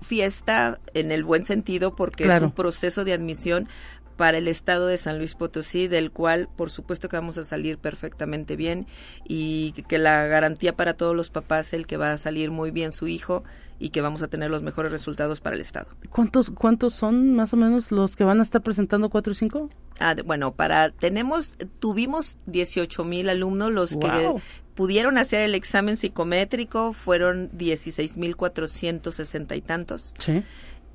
fiesta 0.00 0.80
en 0.94 1.12
el 1.12 1.24
buen 1.24 1.44
sentido 1.44 1.94
porque 1.94 2.24
es 2.24 2.42
un 2.42 2.52
proceso 2.52 3.04
de 3.04 3.12
admisión 3.12 3.68
para 4.16 4.38
el 4.38 4.48
estado 4.48 4.86
de 4.86 4.96
San 4.96 5.18
Luis 5.18 5.34
Potosí, 5.34 5.88
del 5.88 6.10
cual 6.10 6.48
por 6.56 6.70
supuesto 6.70 7.08
que 7.08 7.16
vamos 7.16 7.38
a 7.38 7.44
salir 7.44 7.78
perfectamente 7.78 8.56
bien 8.56 8.86
y 9.26 9.72
que 9.88 9.98
la 9.98 10.26
garantía 10.26 10.76
para 10.76 10.94
todos 10.94 11.14
los 11.14 11.30
papás 11.30 11.68
es 11.68 11.74
el 11.74 11.86
que 11.86 11.96
va 11.96 12.12
a 12.12 12.16
salir 12.16 12.50
muy 12.50 12.70
bien 12.70 12.92
su 12.92 13.06
hijo 13.08 13.44
y 13.78 13.90
que 13.90 14.00
vamos 14.00 14.22
a 14.22 14.28
tener 14.28 14.50
los 14.50 14.62
mejores 14.62 14.92
resultados 14.92 15.40
para 15.40 15.56
el 15.56 15.60
estado. 15.60 15.88
¿Cuántos 16.10 16.50
cuántos 16.50 16.94
son 16.94 17.34
más 17.34 17.52
o 17.52 17.56
menos 17.56 17.90
los 17.90 18.16
que 18.16 18.24
van 18.24 18.40
a 18.40 18.42
estar 18.42 18.62
presentando 18.62 19.10
4 19.10 19.32
y 19.32 19.36
5? 19.36 19.68
Ah, 20.00 20.14
bueno, 20.24 20.52
para 20.52 20.90
tenemos 20.90 21.58
tuvimos 21.80 22.38
18 22.46 23.04
mil 23.04 23.28
alumnos 23.28 23.72
los 23.72 23.96
que 23.96 24.34
pudieron 24.74 25.18
hacer 25.18 25.42
el 25.42 25.54
examen 25.54 25.96
psicométrico 25.96 26.92
fueron 26.92 27.50
16 27.52 28.16
mil 28.16 28.36
460 28.36 29.56
y 29.56 29.60
tantos. 29.60 30.14
Sí 30.18 30.42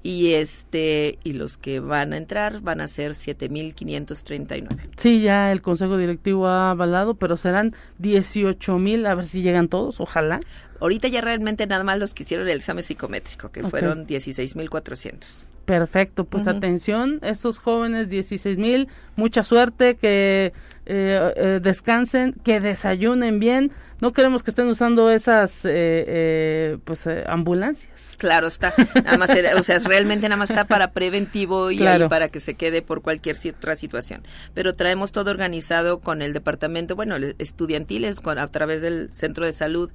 y 0.01 0.33
este 0.33 1.19
y 1.23 1.33
los 1.33 1.57
que 1.57 1.79
van 1.79 2.13
a 2.13 2.17
entrar 2.17 2.61
van 2.61 2.81
a 2.81 2.87
ser 2.87 3.13
7539. 3.13 4.89
Sí, 4.97 5.21
ya 5.21 5.51
el 5.51 5.61
consejo 5.61 5.97
directivo 5.97 6.47
ha 6.47 6.71
avalado, 6.71 7.15
pero 7.15 7.37
serán 7.37 7.75
18000, 7.99 9.05
a 9.05 9.15
ver 9.15 9.27
si 9.27 9.41
llegan 9.41 9.67
todos, 9.67 9.99
ojalá. 9.99 10.39
Ahorita 10.79 11.07
ya 11.09 11.21
realmente 11.21 11.67
nada 11.67 11.83
más 11.83 11.99
los 11.99 12.13
que 12.13 12.23
hicieron 12.23 12.47
el 12.47 12.57
examen 12.57 12.83
psicométrico, 12.83 13.51
que 13.51 13.63
fueron 13.63 14.05
16400. 14.05 15.47
Perfecto, 15.65 16.23
pues 16.23 16.47
atención, 16.47 17.19
esos 17.21 17.59
jóvenes 17.59 18.09
16000, 18.09 18.87
mucha 19.15 19.43
suerte, 19.43 19.97
que 19.97 20.53
eh, 20.87 21.33
eh, 21.35 21.59
descansen, 21.61 22.33
que 22.43 22.59
desayunen 22.59 23.39
bien. 23.39 23.71
No 24.01 24.13
queremos 24.13 24.43
que 24.43 24.51
estén 24.51 24.67
usando 24.67 25.09
esas 25.11 25.61
eh, 25.65 26.77
pues 26.85 27.05
ambulancias. 27.27 28.15
Claro 28.17 28.47
está, 28.47 28.73
nada 29.03 29.17
más 29.17 29.29
o 29.57 29.63
sea, 29.63 29.79
realmente 29.79 30.27
nada 30.29 30.37
más 30.37 30.49
está 30.49 30.65
para 30.65 30.91
preventivo 30.91 31.71
y 31.71 31.79
para 32.09 32.29
que 32.29 32.39
se 32.39 32.53
quede 32.53 32.81
por 32.81 33.01
cualquier 33.01 33.35
otra 33.55 33.75
situación. 33.75 34.23
Pero 34.53 34.73
traemos 34.73 35.11
todo 35.11 35.31
organizado 35.31 35.99
con 35.99 36.21
el 36.21 36.33
departamento, 36.33 36.95
bueno, 36.95 37.17
estudiantiles, 37.37 38.21
con 38.21 38.39
a 38.39 38.47
través 38.47 38.81
del 38.81 39.11
centro 39.11 39.45
de 39.45 39.53
salud 39.53 39.91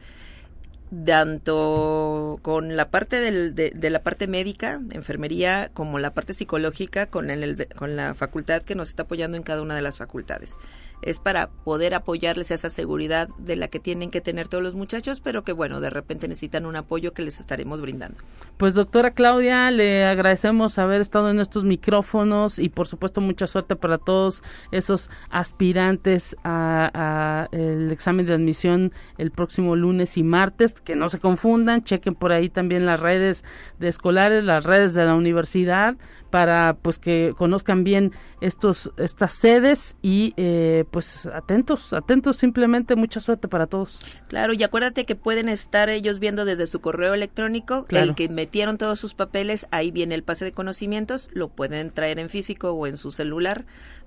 tanto 1.05 2.39
con 2.43 2.77
la 2.77 2.91
parte 2.91 3.21
del, 3.21 3.55
de, 3.55 3.91
la 3.91 4.03
parte 4.03 4.27
médica, 4.27 4.81
enfermería, 4.93 5.71
como 5.73 5.99
la 5.99 6.15
parte 6.15 6.33
psicológica, 6.33 7.07
con, 7.07 7.31
el, 7.31 7.69
con 7.77 7.97
la 7.97 8.15
facultad 8.15 8.63
que 8.63 8.75
nos 8.75 8.89
está 8.89 9.05
apoyando 9.05 9.37
en 9.37 9.43
cada 9.43 9.63
una 9.63 9.75
de 9.75 9.83
las 9.83 9.99
facultades 9.99 10.57
es 11.05 11.19
para 11.19 11.51
poder 11.51 11.95
apoyarles 11.95 12.51
a 12.51 12.55
esa 12.55 12.71
seguridad 12.71 13.29
de 13.39 13.57
la 13.57 13.69
que 13.69 13.79
tienen 13.79 14.11
que 14.11 14.21
tener 14.21 14.49
todos 14.49 14.65
los 14.65 14.75
muchachos, 14.75 15.21
pero 15.21 15.45
que 15.45 15.53
bueno, 15.53 15.81
de 15.81 15.91
repente 15.91 16.29
necesitan 16.29 16.65
un 16.67 16.77
apoyo 16.77 17.13
que 17.13 17.23
les 17.23 17.41
estaremos 17.41 17.81
brindando. 17.81 18.21
Pues 18.57 18.75
doctora 18.75 19.13
Claudia, 19.13 19.71
le 19.71 20.05
agradecemos 20.05 20.79
haber 20.79 21.01
estado 21.01 21.31
en 21.31 21.41
estos 21.41 21.65
micrófonos 21.65 22.59
y 22.59 22.71
por 22.71 22.87
supuesto 22.87 23.21
mucha 23.21 23.47
suerte 23.47 23.77
para 23.77 23.99
todos 23.99 24.43
esos 24.73 25.11
aspirantes 25.31 26.37
a, 26.43 27.49
el 27.53 27.93
examen 27.93 28.27
de 28.27 28.35
admisión 28.35 28.93
el 29.19 29.31
próximo 29.31 29.77
lunes 29.77 30.17
y 30.17 30.23
martes, 30.23 30.74
que 30.81 30.97
no 30.97 31.09
se 31.09 31.19
confundan, 31.19 31.85
chequen 31.85 32.15
por 32.15 32.33
ahí 32.33 32.49
también 32.49 32.87
las 32.87 33.01
redes 33.01 33.45
de 33.79 33.89
escolares, 33.89 34.45
las 34.45 34.65
redes 34.65 34.95
de 34.95 35.05
la 35.05 35.15
universidad, 35.15 35.97
para 36.35 36.75
pues 36.75 36.99
que 36.99 37.33
conozcan 37.39 37.85
bien 37.85 38.11
estos 38.41 38.91
estas 38.97 39.33
sedes 39.35 39.97
y 40.03 40.35
eh, 40.37 40.85
pues 40.91 41.27
atentos 41.27 41.93
atentos 41.93 42.37
simplemente 42.39 42.97
mucha 42.97 43.21
suerte 43.21 43.47
para 43.47 43.69
todos. 43.69 43.99
Claro 44.27 44.53
y 44.53 44.63
acuérdate 44.65 45.05
que 45.07 45.15
pueden 45.15 45.49
estar 45.49 45.89
ellos 45.91 46.19
viendo 46.19 46.45
desde 46.45 46.67
su 46.67 46.81
correo 46.81 47.15
electrónico 47.15 47.87
el 47.89 48.17
que 48.17 48.29
metieron 48.29 48.79
todos 48.79 48.99
sus 48.99 49.15
papeles 49.15 49.69
ahí 49.71 49.93
viene 49.93 50.17
el 50.17 50.25
pase 50.25 50.45
de 50.45 50.51
conocimientos 50.51 51.31
lo 51.33 51.51
pueden 51.51 51.93
traer 51.93 52.19
en 52.19 52.29
físico 52.29 52.73
o 52.73 52.89
en 52.89 52.97
su 52.97 53.13
celular 53.13 53.65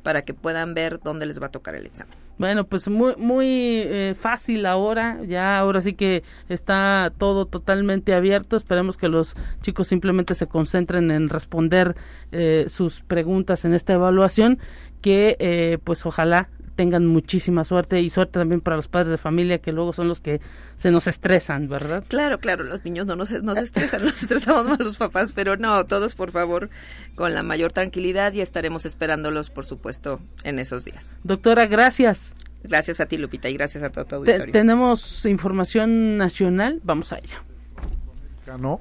para 0.08 0.22
que 0.22 0.34
puedan 0.34 0.74
ver 0.74 1.02
dónde 1.04 1.26
les 1.26 1.42
va 1.42 1.48
a 1.48 1.52
tocar 1.52 1.76
el 1.76 1.86
examen. 1.86 2.16
Bueno, 2.38 2.64
pues 2.64 2.88
muy 2.88 3.18
muy 3.18 3.46
eh, 3.50 4.16
fácil 4.18 4.66
ahora, 4.66 5.20
ya 5.28 5.60
ahora 5.60 5.82
sí 5.82 5.96
que 5.96 6.24
está 6.48 7.12
todo 7.18 7.46
totalmente 7.46 8.14
abierto. 8.14 8.56
Esperemos 8.56 8.96
que 8.96 9.10
los 9.10 9.36
chicos 9.60 9.90
simplemente 9.90 10.34
se 10.34 10.48
concentren 10.48 11.12
en 11.12 11.28
responder 11.28 11.98
eh, 12.32 12.68
sus 12.70 13.02
preguntas 13.02 13.66
en 13.66 13.74
esta 13.74 13.92
evaluación, 13.92 14.60
que 15.02 15.36
eh, 15.40 15.78
pues 15.84 16.06
ojalá 16.06 16.48
tengan 16.78 17.08
muchísima 17.08 17.66
suerte 17.66 18.00
y 18.00 18.10
suerte 18.10 18.40
también 18.40 18.62
para 18.62 18.78
los 18.78 18.88
padres 18.88 19.10
de 19.10 19.18
familia 19.18 19.58
que 19.58 19.74
luego 19.74 19.92
son 19.92 20.08
los 20.08 20.22
que 20.22 20.40
se 20.78 20.92
nos 20.92 21.08
estresan, 21.08 21.68
¿verdad? 21.68 22.06
Claro, 22.08 22.40
claro, 22.40 22.64
los 22.64 22.86
niños 22.86 23.08
no 23.08 23.18
nos, 23.18 23.32
nos 23.44 23.58
estresan, 23.58 24.02
nos 24.06 24.22
estresamos 24.22 24.66
más 24.66 24.80
los 24.80 24.98
papás, 24.98 25.34
pero 25.34 25.58
no, 25.58 25.86
todos 25.86 26.16
por 26.16 26.32
favor 26.32 26.70
con 27.16 27.34
la 27.34 27.44
mayor 27.44 27.74
tranquilidad 27.74 28.32
y 28.32 28.42
estaremos 28.42 28.86
esperándolos, 28.86 29.50
por 29.50 29.66
supuesto, 29.66 30.22
en 30.44 30.60
esos 30.60 30.86
días. 30.86 31.18
Doctora, 31.24 31.66
gracias. 31.66 32.36
Gracias 32.64 33.00
a 33.00 33.08
ti, 33.08 33.18
Lupita, 33.18 33.50
y 33.50 33.54
gracias 33.54 33.84
a 33.84 33.90
todo 33.92 34.06
tu 34.06 34.16
auditorio. 34.16 34.52
tenemos 34.52 35.26
información 35.26 36.18
nacional, 36.18 36.80
vamos 36.84 37.12
a 37.12 37.18
ella. 37.18 37.44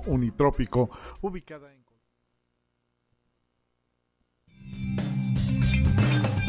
Unitrópico, 0.06 0.90
ubicada 1.22 1.72
en 1.72 1.86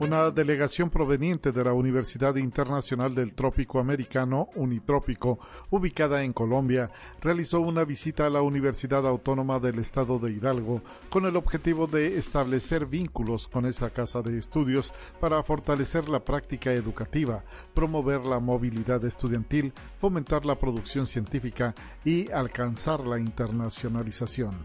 Una 0.00 0.30
delegación 0.30 0.88
proveniente 0.88 1.52
de 1.52 1.62
la 1.62 1.74
Universidad 1.74 2.36
Internacional 2.36 3.14
del 3.14 3.34
Trópico 3.34 3.78
Americano, 3.80 4.48
Unitrópico, 4.54 5.38
ubicada 5.68 6.24
en 6.24 6.32
Colombia, 6.32 6.90
realizó 7.20 7.60
una 7.60 7.84
visita 7.84 8.24
a 8.24 8.30
la 8.30 8.40
Universidad 8.40 9.06
Autónoma 9.06 9.60
del 9.60 9.78
Estado 9.78 10.18
de 10.18 10.32
Hidalgo 10.32 10.80
con 11.10 11.26
el 11.26 11.36
objetivo 11.36 11.86
de 11.86 12.16
establecer 12.16 12.86
vínculos 12.86 13.46
con 13.46 13.66
esa 13.66 13.90
casa 13.90 14.22
de 14.22 14.38
estudios 14.38 14.94
para 15.20 15.42
fortalecer 15.42 16.08
la 16.08 16.24
práctica 16.24 16.72
educativa, 16.72 17.44
promover 17.74 18.22
la 18.22 18.40
movilidad 18.40 19.04
estudiantil, 19.04 19.74
fomentar 20.00 20.46
la 20.46 20.54
producción 20.54 21.06
científica 21.06 21.74
y 22.06 22.30
alcanzar 22.30 23.00
la 23.00 23.18
internacionalización. 23.18 24.56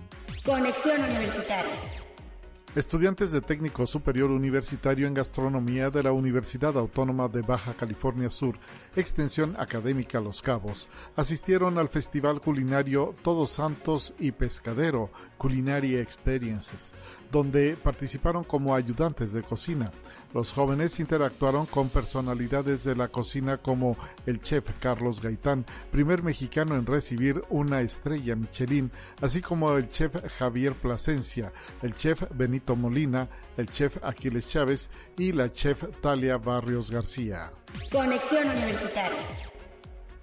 Conexión 0.45 1.03
Universitaria. 1.03 2.04
Estudiantes 2.75 3.31
de 3.31 3.39
técnico 3.39 3.87
superior 3.87 4.31
universitario 4.31 5.07
en 5.07 5.13
gastronomía 5.13 5.89
de 5.89 6.03
la 6.03 6.11
Universidad 6.11 6.77
Autónoma 6.77 7.29
de 7.29 7.41
Baja 7.41 7.73
California 7.73 8.29
Sur, 8.29 8.57
extensión 8.97 9.55
académica 9.57 10.19
Los 10.19 10.41
Cabos, 10.41 10.89
asistieron 11.15 11.77
al 11.77 11.87
Festival 11.87 12.41
Culinario 12.41 13.15
Todos 13.23 13.51
Santos 13.51 14.13
y 14.19 14.33
Pescadero, 14.33 15.09
Culinary 15.37 15.95
Experiences, 15.95 16.93
donde 17.35 17.75
participaron 17.75 18.45
como 18.45 18.73
ayudantes 18.73 19.33
de 19.33 19.43
cocina. 19.43 19.91
Los 20.33 20.53
jóvenes 20.53 21.01
interactuaron 21.01 21.65
con 21.65 21.89
personalidades 21.89 22.85
de 22.85 22.95
la 22.95 23.09
cocina 23.09 23.57
como 23.57 23.97
el 24.25 24.39
chef 24.39 24.69
Carlos 24.79 25.19
Gaitán, 25.19 25.65
primer 25.91 26.23
mexicano 26.23 26.77
en 26.77 26.85
recibir 26.85 27.43
una 27.49 27.81
estrella 27.81 28.37
Michelin, 28.37 28.89
así 29.19 29.41
como 29.41 29.75
el 29.75 29.89
chef 29.89 30.15
Javier 30.39 30.75
Plasencia, 30.75 31.51
el 31.81 31.93
chef 31.93 32.23
Benito 32.33 32.77
Molina, 32.77 33.27
el 33.57 33.67
chef 33.67 33.97
Aquiles 34.01 34.47
Chávez 34.47 34.89
y 35.17 35.33
la 35.33 35.51
chef 35.51 35.83
Talia 36.01 36.37
Barrios 36.37 36.89
García. 36.89 37.51
Conexión 37.91 38.47
Universitaria. 38.47 39.54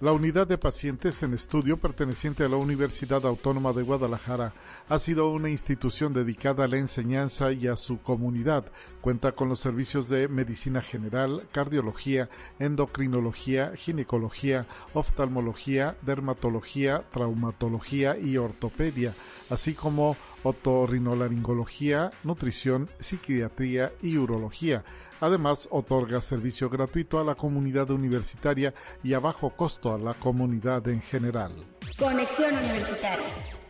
La 0.03 0.11
unidad 0.11 0.45
de 0.47 0.57
pacientes 0.57 1.23
en 1.23 1.33
estudio 1.33 1.77
perteneciente 1.77 2.43
a 2.43 2.49
la 2.49 2.57
Universidad 2.57 3.25
Autónoma 3.25 3.71
de 3.71 3.83
Guadalajara 3.83 4.53
ha 4.89 4.99
sido 4.99 5.29
una 5.29 5.49
institución 5.49 6.11
dedicada 6.11 6.65
a 6.65 6.67
la 6.67 6.75
enseñanza 6.75 7.53
y 7.53 7.67
a 7.67 7.77
su 7.77 7.99
comunidad. 7.99 8.65
Cuenta 8.99 9.31
con 9.31 9.47
los 9.47 9.61
servicios 9.61 10.09
de 10.09 10.27
medicina 10.27 10.81
general, 10.81 11.47
cardiología, 11.53 12.27
endocrinología, 12.59 13.77
ginecología, 13.77 14.67
oftalmología, 14.93 15.95
dermatología, 16.01 17.05
traumatología 17.13 18.19
y 18.19 18.35
ortopedia, 18.35 19.15
así 19.49 19.73
como 19.73 20.17
otorrinolaringología, 20.43 22.11
nutrición, 22.25 22.89
psiquiatría 22.99 23.93
y 24.01 24.17
urología. 24.17 24.83
Además, 25.23 25.69
otorga 25.71 26.19
servicio 26.19 26.69
gratuito 26.69 27.17
a 27.17 27.23
la 27.23 27.33
comunidad 27.33 27.89
universitaria 27.91 28.73
y 29.03 29.13
a 29.13 29.21
bajo 29.21 29.51
costo 29.51 29.93
a 29.93 29.97
la 29.97 30.15
comunidad 30.15 30.85
en 30.89 31.01
general. 31.01 31.53
Conexión 31.97 32.53
Universitaria 32.57 33.62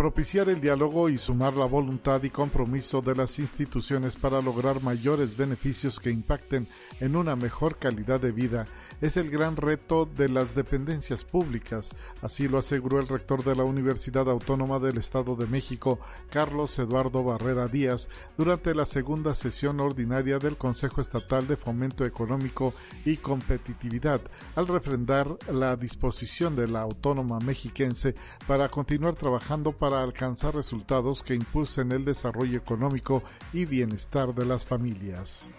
propiciar 0.00 0.48
el 0.48 0.62
diálogo 0.62 1.10
y 1.10 1.18
sumar 1.18 1.58
la 1.58 1.66
voluntad 1.66 2.22
y 2.22 2.30
compromiso 2.30 3.02
de 3.02 3.14
las 3.14 3.38
instituciones 3.38 4.16
para 4.16 4.40
lograr 4.40 4.82
mayores 4.82 5.36
beneficios 5.36 6.00
que 6.00 6.10
impacten 6.10 6.66
en 7.00 7.16
una 7.16 7.36
mejor 7.36 7.76
calidad 7.76 8.18
de 8.18 8.32
vida 8.32 8.66
es 9.02 9.18
el 9.18 9.30
gran 9.30 9.56
reto 9.56 10.06
de 10.06 10.30
las 10.30 10.54
dependencias 10.54 11.24
públicas, 11.24 11.90
así 12.22 12.48
lo 12.48 12.56
aseguró 12.56 12.98
el 12.98 13.08
rector 13.08 13.44
de 13.44 13.54
la 13.54 13.64
Universidad 13.64 14.28
Autónoma 14.30 14.78
del 14.78 14.96
Estado 14.96 15.36
de 15.36 15.46
México, 15.46 15.98
Carlos 16.30 16.78
Eduardo 16.78 17.22
Barrera 17.22 17.68
Díaz, 17.68 18.08
durante 18.38 18.74
la 18.74 18.86
segunda 18.86 19.34
sesión 19.34 19.80
ordinaria 19.80 20.38
del 20.38 20.56
Consejo 20.56 21.02
Estatal 21.02 21.46
de 21.46 21.56
Fomento 21.56 22.06
Económico 22.06 22.72
y 23.04 23.18
Competitividad, 23.18 24.22
al 24.54 24.66
refrendar 24.66 25.36
la 25.50 25.76
disposición 25.76 26.56
de 26.56 26.68
la 26.68 26.80
autónoma 26.80 27.38
mexiquense 27.38 28.14
para 28.46 28.70
continuar 28.70 29.14
trabajando 29.14 29.72
para 29.72 29.89
para 29.90 30.04
alcanzar 30.04 30.54
resultados 30.54 31.20
que 31.24 31.34
impulsen 31.34 31.90
el 31.90 32.04
desarrollo 32.04 32.56
económico 32.56 33.24
y 33.52 33.64
bienestar 33.64 34.32
de 34.32 34.46
las 34.46 34.64
familias. 34.64 35.52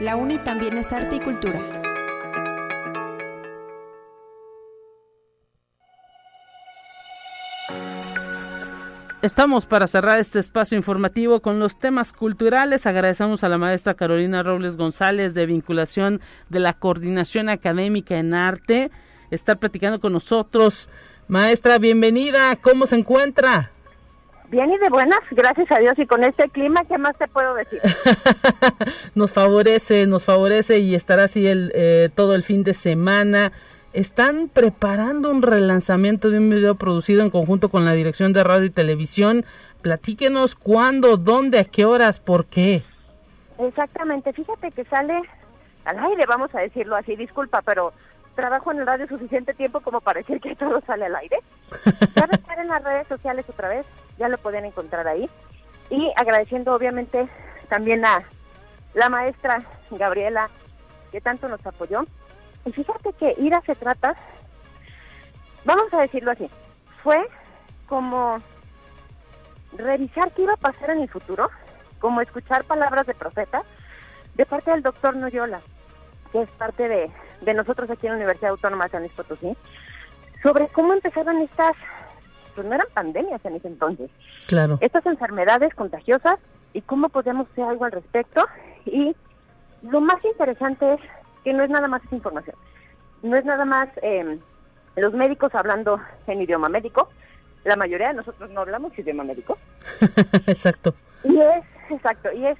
La 0.00 0.16
UNI 0.16 0.38
también 0.38 0.76
es 0.76 0.92
arte 0.92 1.14
y 1.16 1.20
cultura. 1.20 1.81
Estamos 9.22 9.66
para 9.66 9.86
cerrar 9.86 10.18
este 10.18 10.40
espacio 10.40 10.76
informativo 10.76 11.38
con 11.38 11.60
los 11.60 11.78
temas 11.78 12.12
culturales. 12.12 12.86
Agradecemos 12.86 13.44
a 13.44 13.48
la 13.48 13.56
maestra 13.56 13.94
Carolina 13.94 14.42
Robles 14.42 14.76
González 14.76 15.32
de 15.32 15.46
vinculación 15.46 16.20
de 16.48 16.58
la 16.58 16.72
Coordinación 16.72 17.48
Académica 17.48 18.16
en 18.16 18.34
Arte. 18.34 18.90
Está 19.30 19.54
platicando 19.54 20.00
con 20.00 20.12
nosotros. 20.12 20.90
Maestra, 21.28 21.78
bienvenida. 21.78 22.56
¿Cómo 22.56 22.84
se 22.84 22.96
encuentra? 22.96 23.70
Bien 24.48 24.72
y 24.72 24.78
de 24.78 24.88
buenas, 24.88 25.20
gracias 25.30 25.70
a 25.70 25.78
Dios. 25.78 25.94
Y 25.98 26.06
con 26.06 26.24
este 26.24 26.48
clima, 26.48 26.82
¿qué 26.88 26.98
más 26.98 27.16
te 27.16 27.28
puedo 27.28 27.54
decir? 27.54 27.80
nos 29.14 29.32
favorece, 29.32 30.04
nos 30.08 30.24
favorece 30.24 30.80
y 30.80 30.96
estará 30.96 31.24
así 31.24 31.46
el, 31.46 31.70
eh, 31.76 32.10
todo 32.12 32.34
el 32.34 32.42
fin 32.42 32.64
de 32.64 32.74
semana 32.74 33.52
están 33.92 34.48
preparando 34.48 35.30
un 35.30 35.42
relanzamiento 35.42 36.30
de 36.30 36.38
un 36.38 36.50
video 36.50 36.76
producido 36.76 37.22
en 37.22 37.30
conjunto 37.30 37.68
con 37.68 37.84
la 37.84 37.92
Dirección 37.92 38.32
de 38.32 38.44
Radio 38.44 38.66
y 38.66 38.70
Televisión. 38.70 39.44
Platíquenos 39.82 40.54
cuándo, 40.54 41.16
dónde, 41.16 41.58
a 41.58 41.64
qué 41.64 41.84
horas, 41.84 42.18
por 42.18 42.46
qué. 42.46 42.82
Exactamente, 43.58 44.32
fíjate 44.32 44.70
que 44.70 44.84
sale 44.84 45.20
al 45.84 45.98
aire, 45.98 46.24
vamos 46.26 46.54
a 46.54 46.60
decirlo 46.60 46.96
así, 46.96 47.16
disculpa, 47.16 47.62
pero 47.62 47.92
trabajo 48.34 48.72
en 48.72 48.78
el 48.78 48.86
radio 48.86 49.06
suficiente 49.06 49.52
tiempo 49.52 49.80
como 49.80 50.00
para 50.00 50.20
decir 50.20 50.40
que 50.40 50.56
todo 50.56 50.80
sale 50.86 51.06
al 51.06 51.16
aire. 51.16 51.38
Ya 52.16 52.24
a 52.24 52.36
estar 52.36 52.58
en 52.58 52.68
las 52.68 52.84
redes 52.84 53.06
sociales 53.08 53.46
otra 53.48 53.68
vez, 53.68 53.86
ya 54.18 54.28
lo 54.28 54.38
pueden 54.38 54.64
encontrar 54.64 55.06
ahí. 55.08 55.28
Y 55.90 56.12
agradeciendo 56.16 56.74
obviamente 56.74 57.28
también 57.68 58.04
a 58.04 58.22
la 58.94 59.08
maestra 59.08 59.62
Gabriela, 59.90 60.48
que 61.10 61.20
tanto 61.20 61.48
nos 61.48 61.64
apoyó 61.66 62.04
y 62.64 62.72
fíjate 62.72 63.12
que 63.14 63.34
IRA 63.38 63.60
se 63.62 63.74
trata, 63.74 64.14
vamos 65.64 65.92
a 65.92 66.00
decirlo 66.00 66.30
así, 66.30 66.48
fue 67.02 67.18
como 67.86 68.38
revisar 69.76 70.32
qué 70.32 70.42
iba 70.42 70.54
a 70.54 70.58
pasar 70.58 70.90
en 70.90 71.02
el 71.02 71.08
futuro, 71.08 71.50
como 71.98 72.20
escuchar 72.20 72.64
palabras 72.64 73.06
de 73.06 73.14
profeta 73.14 73.62
de 74.34 74.46
parte 74.46 74.70
del 74.70 74.82
doctor 74.82 75.16
Noyola, 75.16 75.60
que 76.30 76.42
es 76.42 76.48
parte 76.50 76.88
de, 76.88 77.10
de 77.42 77.54
nosotros 77.54 77.90
aquí 77.90 78.06
en 78.06 78.12
la 78.12 78.18
Universidad 78.18 78.52
Autónoma 78.52 78.84
de 78.84 78.90
San 78.90 79.02
Luis 79.02 79.12
Potosí, 79.12 79.56
sobre 80.42 80.68
cómo 80.68 80.92
empezaron 80.92 81.38
estas, 81.42 81.74
pues 82.54 82.66
no 82.66 82.74
eran 82.74 82.86
pandemias 82.94 83.44
en 83.44 83.56
ese 83.56 83.68
entonces, 83.68 84.10
claro. 84.46 84.78
estas 84.80 85.04
enfermedades 85.06 85.74
contagiosas 85.74 86.38
y 86.72 86.80
cómo 86.82 87.08
podemos 87.08 87.48
hacer 87.50 87.64
algo 87.64 87.84
al 87.84 87.92
respecto. 87.92 88.46
Y 88.86 89.14
lo 89.82 90.00
más 90.00 90.24
interesante 90.24 90.94
es 90.94 91.00
que 91.44 91.52
no 91.52 91.62
es 91.62 91.70
nada 91.70 91.88
más 91.88 92.04
esa 92.04 92.14
información. 92.14 92.56
No 93.22 93.36
es 93.36 93.44
nada 93.44 93.64
más 93.64 93.88
eh, 94.02 94.38
los 94.96 95.12
médicos 95.14 95.54
hablando 95.54 96.00
en 96.26 96.42
idioma 96.42 96.68
médico. 96.68 97.08
La 97.64 97.76
mayoría 97.76 98.08
de 98.08 98.14
nosotros 98.14 98.50
no 98.50 98.60
hablamos 98.60 98.98
idioma 98.98 99.24
médico. 99.24 99.58
exacto. 100.46 100.94
Y 101.24 101.38
es, 101.38 101.64
exacto, 101.90 102.32
y 102.32 102.46
es 102.46 102.58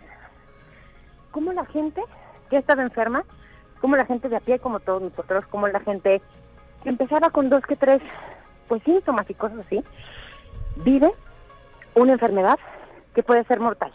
como 1.32 1.52
la 1.52 1.64
gente 1.66 2.00
que 2.48 2.56
ha 2.56 2.60
estado 2.60 2.82
enferma, 2.82 3.24
como 3.80 3.96
la 3.96 4.04
gente 4.04 4.28
de 4.28 4.36
a 4.36 4.40
pie, 4.40 4.60
como 4.60 4.78
todos 4.78 5.02
nosotros, 5.02 5.44
como 5.46 5.66
la 5.66 5.80
gente 5.80 6.22
que 6.82 6.88
empezaba 6.88 7.30
con 7.30 7.48
dos 7.48 7.64
que 7.66 7.74
tres, 7.74 8.00
pues 8.68 8.82
síntomas 8.84 9.28
y 9.28 9.34
cosas 9.34 9.58
así, 9.66 9.82
vive 10.76 11.10
una 11.94 12.12
enfermedad 12.12 12.58
que 13.14 13.22
puede 13.22 13.44
ser 13.44 13.58
mortal. 13.58 13.92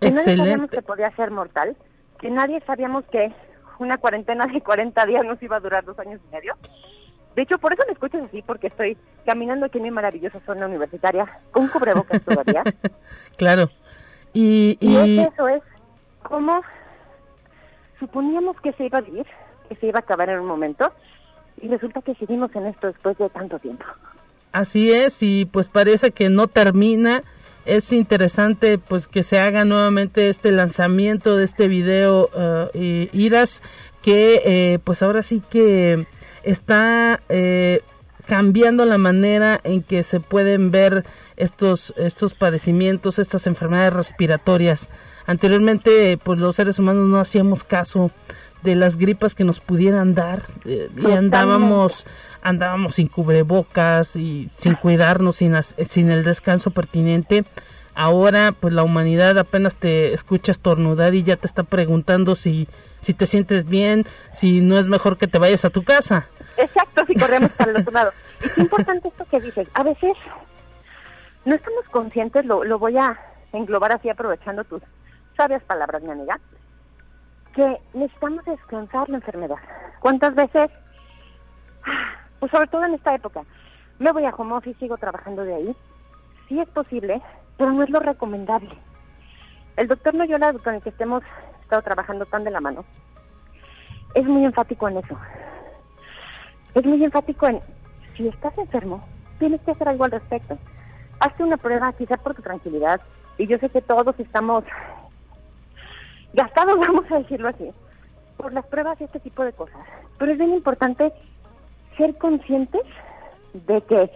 Que 0.00 0.10
nadie 0.10 0.36
sabíamos 0.36 0.70
que 0.70 0.82
podía 0.82 1.10
ser 1.16 1.30
mortal, 1.30 1.76
que 2.20 2.30
nadie 2.30 2.60
sabíamos 2.66 3.04
que 3.06 3.32
una 3.78 3.98
cuarentena 3.98 4.46
de 4.46 4.60
40 4.60 5.06
días 5.06 5.24
nos 5.24 5.42
iba 5.42 5.56
a 5.56 5.60
durar 5.60 5.84
dos 5.84 5.98
años 5.98 6.20
y 6.28 6.34
medio. 6.34 6.54
De 7.36 7.42
hecho, 7.42 7.58
por 7.58 7.72
eso 7.72 7.82
me 7.86 7.92
escuchas 7.92 8.24
así, 8.24 8.42
porque 8.42 8.66
estoy 8.66 8.96
caminando 9.24 9.66
aquí 9.66 9.78
en 9.78 9.84
mi 9.84 9.90
maravillosa 9.90 10.40
zona 10.44 10.66
universitaria 10.66 11.40
con 11.52 11.68
cubrebocas 11.68 12.22
todavía. 12.22 12.64
claro. 13.36 13.70
Y, 14.32 14.76
y... 14.80 15.20
eso 15.20 15.48
es 15.48 15.62
como 16.22 16.62
suponíamos 17.98 18.60
que 18.60 18.72
se 18.72 18.86
iba 18.86 18.98
a 18.98 19.02
vivir, 19.02 19.26
que 19.68 19.76
se 19.76 19.86
iba 19.86 19.98
a 19.98 20.02
acabar 20.02 20.28
en 20.30 20.40
un 20.40 20.46
momento, 20.46 20.92
y 21.60 21.68
resulta 21.68 22.02
que 22.02 22.14
seguimos 22.14 22.54
en 22.54 22.66
esto 22.66 22.88
después 22.88 23.16
de 23.18 23.28
tanto 23.30 23.58
tiempo. 23.58 23.84
Así 24.52 24.92
es, 24.92 25.22
y 25.22 25.44
pues 25.44 25.68
parece 25.68 26.10
que 26.12 26.30
no 26.30 26.48
termina 26.48 27.22
es 27.68 27.92
interesante 27.92 28.78
pues 28.78 29.08
que 29.08 29.22
se 29.22 29.38
haga 29.38 29.64
nuevamente 29.64 30.28
este 30.28 30.52
lanzamiento 30.52 31.36
de 31.36 31.44
este 31.44 31.68
video 31.68 32.30
uh, 32.34 32.78
Iras 33.12 33.62
que 34.02 34.42
eh, 34.44 34.78
pues 34.82 35.02
ahora 35.02 35.22
sí 35.22 35.42
que 35.50 36.06
está 36.42 37.20
eh, 37.28 37.82
cambiando 38.26 38.86
la 38.86 38.96
manera 38.96 39.60
en 39.64 39.82
que 39.82 40.02
se 40.02 40.18
pueden 40.18 40.70
ver 40.70 41.04
estos, 41.36 41.92
estos 41.96 42.32
padecimientos, 42.34 43.18
estas 43.18 43.46
enfermedades 43.46 43.92
respiratorias. 43.92 44.88
Anteriormente, 45.26 46.18
pues 46.22 46.38
los 46.38 46.56
seres 46.56 46.78
humanos 46.78 47.06
no 47.08 47.20
hacíamos 47.20 47.64
caso 47.64 48.10
de 48.62 48.74
las 48.74 48.96
gripas 48.96 49.34
que 49.34 49.44
nos 49.44 49.60
pudieran 49.60 50.14
dar 50.14 50.42
eh, 50.64 50.90
y 50.96 51.12
andábamos 51.12 52.06
andábamos 52.42 52.96
sin 52.96 53.08
cubrebocas 53.08 54.16
y 54.16 54.50
sin 54.54 54.74
cuidarnos 54.74 55.36
sin, 55.36 55.54
sin 55.62 56.10
el 56.10 56.24
descanso 56.24 56.70
pertinente. 56.70 57.44
Ahora 57.94 58.52
pues 58.52 58.72
la 58.72 58.82
humanidad 58.82 59.38
apenas 59.38 59.76
te 59.76 60.12
escucha 60.12 60.52
estornudar 60.52 61.14
y 61.14 61.22
ya 61.22 61.36
te 61.36 61.46
está 61.46 61.62
preguntando 61.62 62.36
si 62.36 62.68
si 63.00 63.14
te 63.14 63.26
sientes 63.26 63.64
bien 63.64 64.04
si 64.32 64.60
no 64.60 64.78
es 64.78 64.86
mejor 64.86 65.18
que 65.18 65.26
te 65.26 65.38
vayas 65.38 65.64
a 65.64 65.70
tu 65.70 65.84
casa. 65.84 66.26
Exacto 66.56 67.04
si 67.06 67.14
corremos 67.14 67.50
para 67.52 67.70
el 67.70 67.78
otro 67.78 67.92
lado. 67.92 68.12
Es 68.40 68.56
importante 68.56 69.08
esto 69.08 69.24
que 69.28 69.40
dices. 69.40 69.66
A 69.74 69.82
veces 69.82 70.12
no 71.44 71.56
estamos 71.56 71.84
conscientes 71.90 72.44
lo, 72.44 72.62
lo 72.62 72.78
voy 72.78 72.96
a 72.98 73.18
englobar 73.52 73.90
así 73.90 74.08
aprovechando 74.08 74.62
tus 74.62 74.80
sabias 75.36 75.62
palabras 75.64 76.02
mi 76.02 76.10
amiga 76.10 76.38
que 77.54 77.80
necesitamos 77.94 78.44
descansar 78.44 79.08
la 79.08 79.16
enfermedad. 79.16 79.58
¿Cuántas 80.00 80.34
veces? 80.34 80.70
Pues 82.40 82.52
sobre 82.52 82.68
todo 82.68 82.84
en 82.84 82.94
esta 82.94 83.14
época. 83.14 83.42
Me 83.98 84.12
voy 84.12 84.24
a 84.24 84.30
home 84.30 84.54
office, 84.54 84.78
sigo 84.78 84.96
trabajando 84.96 85.42
de 85.42 85.54
ahí. 85.54 85.76
Sí 86.48 86.60
es 86.60 86.68
posible, 86.68 87.20
pero 87.56 87.72
no 87.72 87.82
es 87.82 87.90
lo 87.90 88.00
recomendable. 88.00 88.70
El 89.76 89.88
doctor 89.88 90.14
Noyola, 90.14 90.52
con 90.52 90.74
el 90.74 90.82
que 90.82 90.90
estemos 90.90 91.22
estado 91.62 91.82
trabajando 91.82 92.26
tan 92.26 92.44
de 92.44 92.50
la 92.50 92.60
mano, 92.60 92.84
es 94.14 94.24
muy 94.24 94.44
enfático 94.44 94.88
en 94.88 94.98
eso. 94.98 95.18
Es 96.74 96.84
muy 96.84 97.02
enfático 97.02 97.46
en, 97.46 97.60
si 98.16 98.28
estás 98.28 98.56
enfermo, 98.58 99.04
tienes 99.38 99.60
que 99.62 99.72
hacer 99.72 99.88
algo 99.88 100.04
al 100.04 100.12
respecto. 100.12 100.58
Hazte 101.20 101.42
una 101.42 101.56
prueba, 101.56 101.92
quizá 101.92 102.16
por 102.16 102.34
tu 102.34 102.42
tranquilidad. 102.42 103.00
Y 103.36 103.46
yo 103.46 103.58
sé 103.58 103.68
que 103.68 103.82
todos 103.82 104.18
estamos 104.18 104.64
gastados, 106.32 106.78
vamos 106.80 107.10
a 107.10 107.18
decirlo 107.18 107.48
así, 107.48 107.70
por 108.36 108.52
las 108.52 108.66
pruebas 108.66 109.00
y 109.00 109.04
este 109.04 109.20
tipo 109.20 109.44
de 109.44 109.52
cosas. 109.52 109.78
Pero 110.18 110.32
es 110.32 110.38
bien 110.38 110.54
importante 110.54 111.12
ser 111.96 112.16
conscientes 112.16 112.82
de 113.52 113.80
que 113.82 114.10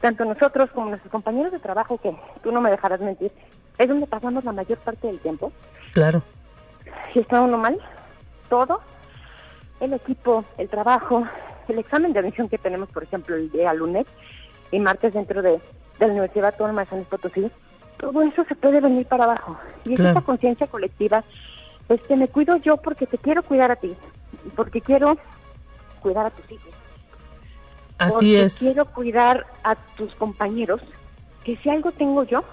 tanto 0.00 0.24
nosotros 0.24 0.70
como 0.70 0.90
nuestros 0.90 1.10
compañeros 1.10 1.52
de 1.52 1.58
trabajo, 1.58 1.98
que 1.98 2.14
tú 2.42 2.52
no 2.52 2.60
me 2.60 2.70
dejarás 2.70 3.00
mentir, 3.00 3.32
es 3.78 3.88
donde 3.88 4.06
pasamos 4.06 4.44
la 4.44 4.52
mayor 4.52 4.78
parte 4.78 5.06
del 5.06 5.18
tiempo. 5.18 5.52
Claro. 5.92 6.22
Si 7.12 7.20
está 7.20 7.40
uno 7.40 7.58
mal, 7.58 7.78
todo, 8.48 8.80
el 9.80 9.92
equipo, 9.92 10.44
el 10.58 10.68
trabajo, 10.68 11.26
el 11.68 11.78
examen 11.78 12.12
de 12.12 12.20
admisión 12.20 12.48
que 12.48 12.58
tenemos, 12.58 12.88
por 12.90 13.02
ejemplo, 13.02 13.36
el 13.36 13.50
día 13.50 13.74
lunes 13.74 14.06
y 14.70 14.78
martes 14.78 15.14
dentro 15.14 15.42
de, 15.42 15.52
de 15.98 16.06
la 16.06 16.12
Universidad 16.12 16.52
Autónoma 16.52 16.82
de 16.82 16.90
San 16.90 16.98
Luis 16.98 17.08
Potosí, 17.08 17.50
todo 17.98 18.22
eso 18.22 18.44
se 18.44 18.54
puede 18.54 18.80
venir 18.80 19.06
para 19.06 19.24
abajo. 19.24 19.58
Y 19.84 19.94
es 19.94 20.00
esa 20.00 20.20
conciencia 20.20 20.66
colectiva, 20.66 21.24
es 21.88 22.00
que 22.02 22.16
me 22.16 22.28
cuido 22.28 22.56
yo 22.56 22.76
porque 22.76 23.06
te 23.06 23.18
quiero 23.18 23.42
cuidar 23.42 23.70
a 23.70 23.76
ti, 23.76 23.94
porque 24.54 24.80
quiero 24.80 25.18
cuidar 26.00 26.26
a 26.26 26.30
tus 26.30 26.52
hijos. 26.52 26.70
Así 27.98 28.14
porque 28.14 28.42
es. 28.42 28.58
Quiero 28.58 28.86
cuidar 28.86 29.46
a 29.64 29.74
tus 29.96 30.14
compañeros, 30.14 30.80
que 31.44 31.56
si 31.56 31.70
algo 31.70 31.92
tengo 31.92 32.24
yo, 32.24 32.44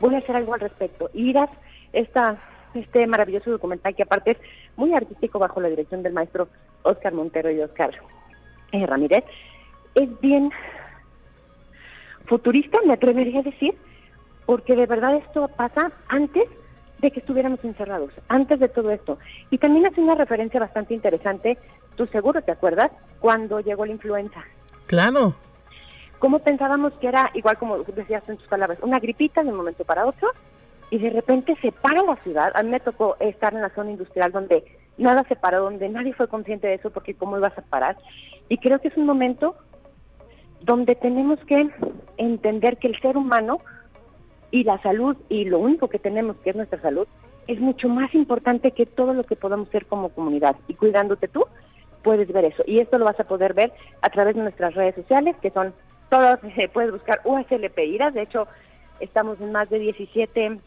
voy 0.00 0.14
a 0.14 0.18
hacer 0.18 0.36
algo 0.36 0.54
al 0.54 0.60
respecto. 0.60 1.10
Y 1.12 1.24
miras 1.24 1.50
esta, 1.92 2.36
este 2.74 3.06
maravilloso 3.06 3.50
documental 3.50 3.94
que 3.94 4.02
aparte 4.02 4.32
es 4.32 4.38
muy 4.76 4.94
artístico 4.94 5.38
bajo 5.38 5.60
la 5.60 5.68
dirección 5.68 6.02
del 6.02 6.12
maestro 6.12 6.48
Oscar 6.82 7.12
Montero 7.12 7.50
y 7.50 7.60
Oscar 7.60 7.90
eh, 8.72 8.86
Ramírez, 8.86 9.24
es 9.94 10.20
bien 10.20 10.50
futurista, 12.26 12.78
me 12.84 12.92
atrevería 12.92 13.40
a 13.40 13.42
decir, 13.42 13.74
porque 14.46 14.76
de 14.76 14.86
verdad 14.86 15.16
esto 15.16 15.48
pasa 15.48 15.90
antes 16.08 16.48
de 16.98 17.10
que 17.10 17.20
estuviéramos 17.20 17.62
encerrados, 17.64 18.10
antes 18.28 18.58
de 18.58 18.68
todo 18.68 18.90
esto. 18.90 19.18
Y 19.50 19.58
también 19.58 19.86
hace 19.86 20.00
una 20.00 20.14
referencia 20.14 20.60
bastante 20.60 20.94
interesante, 20.94 21.58
tú 21.96 22.06
seguro 22.06 22.40
te 22.42 22.52
acuerdas, 22.52 22.90
cuando 23.20 23.60
llegó 23.60 23.84
la 23.84 23.92
influenza. 23.92 24.44
Claro. 24.86 25.34
¿Cómo 26.18 26.38
pensábamos 26.38 26.92
que 26.94 27.08
era, 27.08 27.30
igual 27.34 27.58
como 27.58 27.78
decías 27.78 28.26
en 28.28 28.38
tus 28.38 28.46
palabras, 28.46 28.78
una 28.82 28.98
gripita 28.98 29.42
de 29.42 29.50
un 29.50 29.56
momento 29.56 29.84
para 29.84 30.06
otro? 30.06 30.30
Y 30.88 30.98
de 30.98 31.10
repente 31.10 31.56
se 31.60 31.72
para 31.72 32.02
la 32.02 32.16
ciudad. 32.16 32.52
A 32.54 32.62
mí 32.62 32.70
me 32.70 32.80
tocó 32.80 33.16
estar 33.20 33.52
en 33.52 33.60
la 33.60 33.70
zona 33.70 33.90
industrial 33.90 34.32
donde 34.32 34.64
nada 34.96 35.24
se 35.28 35.36
paró, 35.36 35.64
donde 35.64 35.88
nadie 35.88 36.14
fue 36.14 36.28
consciente 36.28 36.68
de 36.68 36.74
eso 36.74 36.90
porque 36.90 37.14
cómo 37.14 37.36
ibas 37.36 37.58
a 37.58 37.62
parar. 37.62 37.96
Y 38.48 38.58
creo 38.58 38.80
que 38.80 38.88
es 38.88 38.96
un 38.96 39.04
momento 39.04 39.56
donde 40.62 40.94
tenemos 40.94 41.38
que 41.40 41.68
entender 42.16 42.78
que 42.78 42.88
el 42.88 42.98
ser 43.00 43.16
humano 43.16 43.58
y 44.50 44.64
la 44.64 44.80
salud 44.82 45.16
y 45.28 45.44
lo 45.44 45.58
único 45.58 45.88
que 45.88 45.98
tenemos 45.98 46.36
que 46.38 46.50
es 46.50 46.56
nuestra 46.56 46.80
salud 46.80 47.06
es 47.46 47.60
mucho 47.60 47.88
más 47.88 48.14
importante 48.14 48.72
que 48.72 48.86
todo 48.86 49.12
lo 49.12 49.24
que 49.24 49.36
podamos 49.36 49.68
hacer 49.68 49.86
como 49.86 50.08
comunidad. 50.08 50.56
Y 50.68 50.74
cuidándote 50.74 51.28
tú 51.28 51.46
puedes 52.02 52.32
ver 52.32 52.44
eso. 52.46 52.62
Y 52.66 52.80
esto 52.80 52.98
lo 52.98 53.04
vas 53.04 53.18
a 53.20 53.24
poder 53.24 53.54
ver 53.54 53.72
a 54.02 54.10
través 54.10 54.36
de 54.36 54.42
nuestras 54.42 54.74
redes 54.74 54.94
sociales 54.94 55.36
que 55.40 55.50
son 55.50 55.74
todas 56.08 56.40
puedes 56.72 56.92
buscar 56.92 57.20
USLP 57.24 57.78
IRAS. 57.78 58.14
De 58.14 58.22
hecho 58.22 58.46
estamos 59.00 59.40
en 59.40 59.52
más 59.52 59.68
de 59.70 59.78
17 59.78 60.58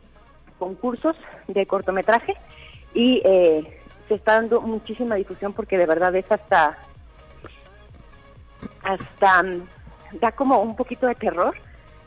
concursos 0.58 1.16
de 1.48 1.66
cortometraje 1.66 2.36
y 2.94 3.22
eh, 3.24 3.80
se 4.08 4.16
está 4.16 4.34
dando 4.34 4.62
muchísima 4.62 5.16
difusión 5.16 5.54
porque 5.54 5.78
de 5.78 5.86
verdad 5.86 6.16
es 6.16 6.30
hasta 6.32 6.78
hasta 8.84 9.44
mm, 9.44 9.68
da 10.20 10.32
como 10.32 10.62
un 10.62 10.76
poquito 10.76 11.08
de 11.08 11.16
terror 11.16 11.56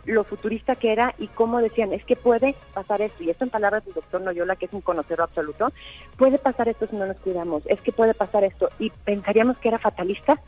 lo 0.05 0.24
futurista 0.24 0.74
que 0.74 0.92
era 0.92 1.14
y 1.18 1.28
cómo 1.28 1.61
decían, 1.61 1.92
es 1.92 2.05
que 2.05 2.16
puede 2.16 2.55
pasar 2.74 3.03
esto, 3.03 3.22
y 3.22 3.30
esto 3.30 3.44
en 3.44 3.50
palabras 3.50 3.84
del 3.84 3.94
doctor 3.94 4.20
Noyola, 4.20 4.57
que 4.57 4.66
es 4.66 4.72
un 4.72 4.80
conocedor 4.80 5.22
absoluto, 5.22 5.72
puede 6.16 6.38
pasar 6.38 6.68
esto 6.68 6.86
si 6.86 6.96
no 6.96 7.07
nos 7.07 7.16
cuidamos, 7.18 7.62
es 7.66 7.80
que 7.80 7.92
puede 7.92 8.14
pasar 8.14 8.44
esto, 8.44 8.68
y 8.78 8.90
pensaríamos 9.05 9.59
que 9.59 9.68
era 9.68 9.78
fatalista 9.78 10.40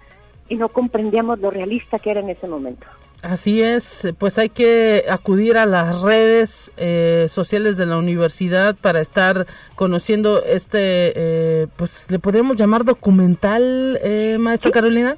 y 0.49 0.57
no 0.57 0.69
comprendíamos 0.69 1.39
lo 1.39 1.51
realista 1.51 1.99
que 1.99 2.11
era 2.11 2.21
en 2.21 2.31
ese 2.31 2.49
momento. 2.49 2.87
Así 3.23 3.63
es, 3.63 4.07
pues 4.19 4.39
hay 4.39 4.51
que 4.51 5.07
acudir 5.09 5.57
a 5.57 5.65
las 5.65 6.03
redes 6.03 6.71
eh, 6.77 7.25
sociales 7.31 7.79
de 7.79 7.87
la 7.87 7.97
universidad 7.97 8.77
para 8.77 9.01
estar 9.01 9.47
conociendo 9.77 10.45
este, 10.45 11.13
eh, 11.17 11.67
pues 11.77 12.11
le 12.11 12.19
podríamos 12.19 12.57
llamar 12.57 12.85
documental, 12.85 13.99
eh, 14.03 14.37
maestra 14.39 14.71
Carolina. 14.71 15.17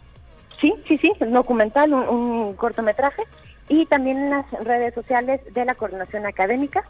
Sí, 0.60 0.72
sí, 0.86 0.96
sí, 0.98 1.12
documental, 1.18 1.92
un, 1.92 2.08
un 2.08 2.54
cortometraje 2.54 3.24
y 3.68 3.86
también 3.86 4.18
en 4.18 4.30
las 4.30 4.50
redes 4.64 4.94
sociales 4.94 5.40
de 5.52 5.64
la 5.64 5.74
coordinación 5.74 6.26
académica 6.26 6.84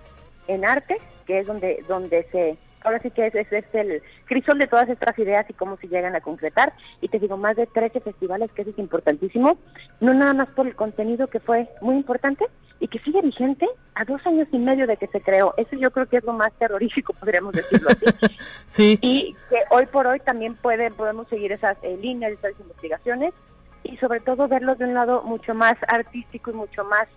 en 0.48 0.64
arte, 0.64 0.98
que 1.26 1.40
es 1.40 1.46
donde, 1.46 1.82
donde 1.88 2.26
se, 2.30 2.56
ahora 2.82 3.00
sí 3.00 3.10
que 3.10 3.26
es, 3.26 3.34
es, 3.34 3.64
el 3.72 4.02
crisol 4.26 4.58
de 4.58 4.66
todas 4.66 4.88
estas 4.88 5.18
ideas 5.18 5.46
y 5.48 5.54
cómo 5.54 5.76
se 5.78 5.88
llegan 5.88 6.14
a 6.14 6.20
concretar. 6.20 6.72
Y 7.00 7.08
te 7.08 7.18
digo, 7.18 7.36
más 7.36 7.56
de 7.56 7.66
13 7.66 8.00
festivales, 8.00 8.50
que 8.52 8.62
eso 8.62 8.70
es 8.70 8.78
importantísimo, 8.78 9.58
no 10.00 10.14
nada 10.14 10.34
más 10.34 10.48
por 10.48 10.66
el 10.66 10.76
contenido 10.76 11.26
que 11.28 11.40
fue 11.40 11.68
muy 11.80 11.96
importante 11.96 12.46
y 12.78 12.88
que 12.88 12.98
sigue 13.00 13.22
vigente 13.22 13.66
a 13.94 14.04
dos 14.04 14.24
años 14.26 14.46
y 14.52 14.58
medio 14.58 14.86
de 14.86 14.98
que 14.98 15.06
se 15.06 15.20
creó. 15.22 15.54
Eso 15.56 15.76
yo 15.76 15.90
creo 15.90 16.06
que 16.06 16.18
es 16.18 16.24
lo 16.24 16.34
más 16.34 16.52
terrorífico, 16.58 17.12
podríamos 17.18 17.54
decirlo 17.54 17.88
así. 17.88 18.06
sí. 18.66 18.98
Y 19.00 19.34
que 19.48 19.62
hoy 19.70 19.86
por 19.86 20.06
hoy 20.06 20.20
también 20.20 20.54
pueden, 20.56 20.94
podemos 20.94 21.26
seguir 21.28 21.52
esas 21.52 21.76
eh, 21.82 21.96
líneas, 22.00 22.32
esas 22.32 22.52
investigaciones 22.60 23.32
y 23.90 23.96
sobre 23.98 24.20
todo 24.20 24.48
verlos 24.48 24.78
de 24.78 24.84
un 24.84 24.94
lado 24.94 25.22
mucho 25.22 25.54
más 25.54 25.76
artístico 25.88 26.50
y 26.50 26.54
mucho 26.54 26.84
más 26.84 27.08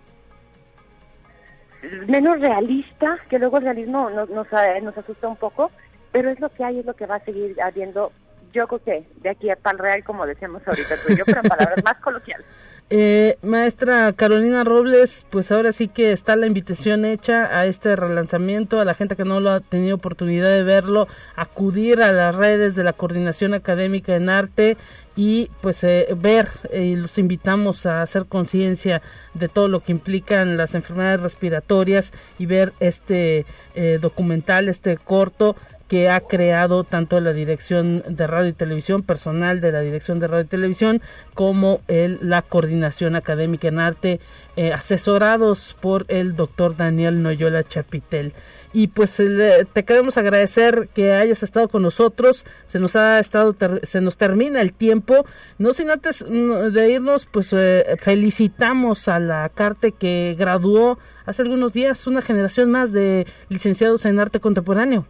menos 2.06 2.40
realista, 2.40 3.18
que 3.28 3.38
luego 3.38 3.58
el 3.58 3.64
realismo 3.64 4.10
nos, 4.10 4.28
nos, 4.30 4.46
nos 4.82 4.98
asusta 4.98 5.28
un 5.28 5.36
poco, 5.36 5.70
pero 6.12 6.30
es 6.30 6.40
lo 6.40 6.50
que 6.50 6.64
hay, 6.64 6.80
es 6.80 6.86
lo 6.86 6.94
que 6.94 7.06
va 7.06 7.16
a 7.16 7.24
seguir 7.24 7.60
habiendo, 7.62 8.12
yo 8.52 8.66
creo 8.68 8.82
que 8.82 9.08
de 9.22 9.30
aquí 9.30 9.50
a 9.50 9.56
tal 9.56 9.78
real, 9.78 10.04
como 10.04 10.26
decíamos 10.26 10.66
ahorita 10.66 10.96
tú 11.06 11.14
yo, 11.14 11.24
pero 11.24 11.40
en 11.40 11.48
palabras 11.48 11.84
más 11.84 11.96
coloquiales. 11.96 12.46
Eh, 12.92 13.38
maestra 13.42 14.12
Carolina 14.14 14.64
Robles, 14.64 15.24
pues 15.30 15.52
ahora 15.52 15.70
sí 15.70 15.86
que 15.86 16.10
está 16.10 16.34
la 16.34 16.48
invitación 16.48 17.04
hecha 17.04 17.56
a 17.56 17.66
este 17.66 17.94
relanzamiento, 17.94 18.80
a 18.80 18.84
la 18.84 18.94
gente 18.94 19.14
que 19.14 19.24
no 19.24 19.38
lo 19.38 19.52
ha 19.52 19.60
tenido 19.60 19.94
oportunidad 19.94 20.48
de 20.48 20.64
verlo, 20.64 21.06
acudir 21.36 22.02
a 22.02 22.10
las 22.10 22.34
redes 22.34 22.74
de 22.74 22.82
la 22.82 22.92
Coordinación 22.92 23.54
Académica 23.54 24.16
en 24.16 24.28
Arte 24.28 24.76
y 25.14 25.50
pues 25.60 25.84
eh, 25.84 26.08
ver 26.16 26.48
y 26.74 26.96
los 26.96 27.16
invitamos 27.18 27.86
a 27.86 28.02
hacer 28.02 28.26
conciencia 28.26 29.02
de 29.34 29.48
todo 29.48 29.68
lo 29.68 29.84
que 29.84 29.92
implican 29.92 30.56
las 30.56 30.74
enfermedades 30.74 31.22
respiratorias 31.22 32.12
y 32.40 32.46
ver 32.46 32.72
este 32.80 33.46
eh, 33.76 33.98
documental, 34.02 34.68
este 34.68 34.96
corto 34.96 35.54
que 35.90 36.08
ha 36.08 36.20
creado 36.20 36.84
tanto 36.84 37.18
la 37.18 37.32
Dirección 37.32 38.04
de 38.06 38.28
Radio 38.28 38.50
y 38.50 38.52
Televisión, 38.52 39.02
personal 39.02 39.60
de 39.60 39.72
la 39.72 39.80
Dirección 39.80 40.20
de 40.20 40.28
Radio 40.28 40.44
y 40.44 40.46
Televisión, 40.46 41.02
como 41.34 41.80
el, 41.88 42.20
la 42.22 42.42
Coordinación 42.42 43.16
Académica 43.16 43.66
en 43.66 43.80
Arte, 43.80 44.20
eh, 44.54 44.72
asesorados 44.72 45.76
por 45.80 46.04
el 46.06 46.36
doctor 46.36 46.76
Daniel 46.76 47.24
Noyola 47.24 47.64
Chapitel. 47.64 48.34
Y 48.72 48.86
pues 48.86 49.18
eh, 49.18 49.66
te 49.72 49.84
queremos 49.84 50.16
agradecer 50.16 50.88
que 50.94 51.12
hayas 51.12 51.42
estado 51.42 51.66
con 51.66 51.82
nosotros. 51.82 52.46
Se 52.66 52.78
nos 52.78 52.94
ha 52.94 53.18
estado 53.18 53.56
se 53.82 54.00
nos 54.00 54.16
termina 54.16 54.60
el 54.60 54.72
tiempo. 54.72 55.26
No 55.58 55.72
sin 55.72 55.90
antes 55.90 56.24
mm, 56.24 56.72
de 56.72 56.88
irnos 56.92 57.26
pues 57.26 57.52
eh, 57.52 57.96
felicitamos 57.98 59.08
a 59.08 59.18
la 59.18 59.48
Carte 59.48 59.90
que 59.90 60.36
graduó 60.38 61.00
hace 61.26 61.42
algunos 61.42 61.72
días 61.72 62.06
una 62.06 62.22
generación 62.22 62.70
más 62.70 62.92
de 62.92 63.26
licenciados 63.48 64.04
en 64.04 64.20
arte 64.20 64.38
contemporáneo 64.38 65.04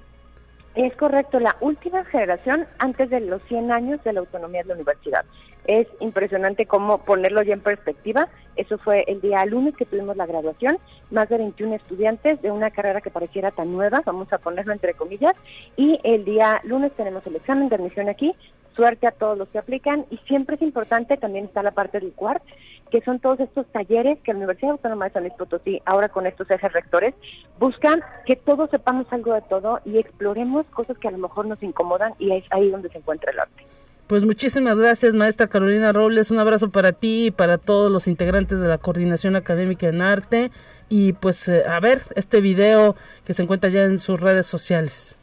es 0.74 0.94
correcto, 0.96 1.40
la 1.40 1.56
última 1.60 2.04
generación 2.04 2.66
antes 2.78 3.10
de 3.10 3.20
los 3.20 3.42
100 3.48 3.72
años 3.72 4.02
de 4.04 4.12
la 4.12 4.20
autonomía 4.20 4.62
de 4.62 4.68
la 4.68 4.74
universidad. 4.74 5.24
Es 5.66 5.86
impresionante 6.00 6.66
cómo 6.66 6.98
ponerlo 6.98 7.42
ya 7.42 7.54
en 7.54 7.60
perspectiva. 7.60 8.28
Eso 8.56 8.78
fue 8.78 9.04
el 9.08 9.20
día 9.20 9.44
lunes 9.46 9.76
que 9.76 9.84
tuvimos 9.84 10.16
la 10.16 10.26
graduación, 10.26 10.78
más 11.10 11.28
de 11.28 11.38
21 11.38 11.74
estudiantes 11.74 12.40
de 12.40 12.50
una 12.50 12.70
carrera 12.70 13.00
que 13.00 13.10
pareciera 13.10 13.50
tan 13.50 13.72
nueva, 13.72 14.02
vamos 14.04 14.32
a 14.32 14.38
ponerlo 14.38 14.72
entre 14.72 14.94
comillas, 14.94 15.34
y 15.76 16.00
el 16.04 16.24
día 16.24 16.60
lunes 16.64 16.92
tenemos 16.92 17.26
el 17.26 17.36
examen 17.36 17.68
de 17.68 17.76
admisión 17.76 18.08
aquí, 18.08 18.34
suerte 18.74 19.06
a 19.06 19.12
todos 19.12 19.36
los 19.36 19.48
que 19.48 19.58
aplican 19.58 20.06
y 20.10 20.16
siempre 20.26 20.56
es 20.56 20.62
importante, 20.62 21.16
también 21.16 21.46
está 21.46 21.62
la 21.62 21.72
parte 21.72 22.00
del 22.00 22.12
CUART, 22.12 22.42
que 22.90 23.00
son 23.02 23.20
todos 23.20 23.40
estos 23.40 23.66
talleres 23.68 24.18
que 24.22 24.32
la 24.32 24.38
Universidad 24.38 24.72
Autónoma 24.72 25.06
de 25.06 25.12
San 25.12 25.22
Luis 25.22 25.34
Potosí, 25.34 25.80
ahora 25.84 26.08
con 26.08 26.26
estos 26.26 26.50
ejes 26.50 26.72
rectores, 26.72 27.14
buscan 27.58 28.02
que 28.26 28.36
todos 28.36 28.70
sepamos 28.70 29.06
algo 29.10 29.34
de 29.34 29.42
todo 29.42 29.80
y 29.84 29.98
exploremos 29.98 30.66
cosas 30.66 30.98
que 30.98 31.08
a 31.08 31.10
lo 31.10 31.18
mejor 31.18 31.46
nos 31.46 31.62
incomodan 31.62 32.14
y 32.18 32.32
es 32.32 32.44
ahí 32.50 32.70
donde 32.70 32.88
se 32.90 32.98
encuentra 32.98 33.32
el 33.32 33.40
arte. 33.40 33.64
Pues 34.06 34.24
muchísimas 34.24 34.76
gracias, 34.76 35.14
maestra 35.14 35.46
Carolina 35.46 35.92
Robles. 35.92 36.32
Un 36.32 36.40
abrazo 36.40 36.70
para 36.70 36.90
ti 36.90 37.26
y 37.26 37.30
para 37.30 37.58
todos 37.58 37.92
los 37.92 38.08
integrantes 38.08 38.58
de 38.58 38.66
la 38.66 38.78
Coordinación 38.78 39.36
Académica 39.36 39.86
en 39.86 40.02
Arte. 40.02 40.50
Y 40.88 41.12
pues 41.12 41.46
eh, 41.46 41.62
a 41.64 41.78
ver 41.78 42.02
este 42.16 42.40
video 42.40 42.96
que 43.24 43.34
se 43.34 43.44
encuentra 43.44 43.70
ya 43.70 43.84
en 43.84 44.00
sus 44.00 44.20
redes 44.20 44.48
sociales. 44.48 45.14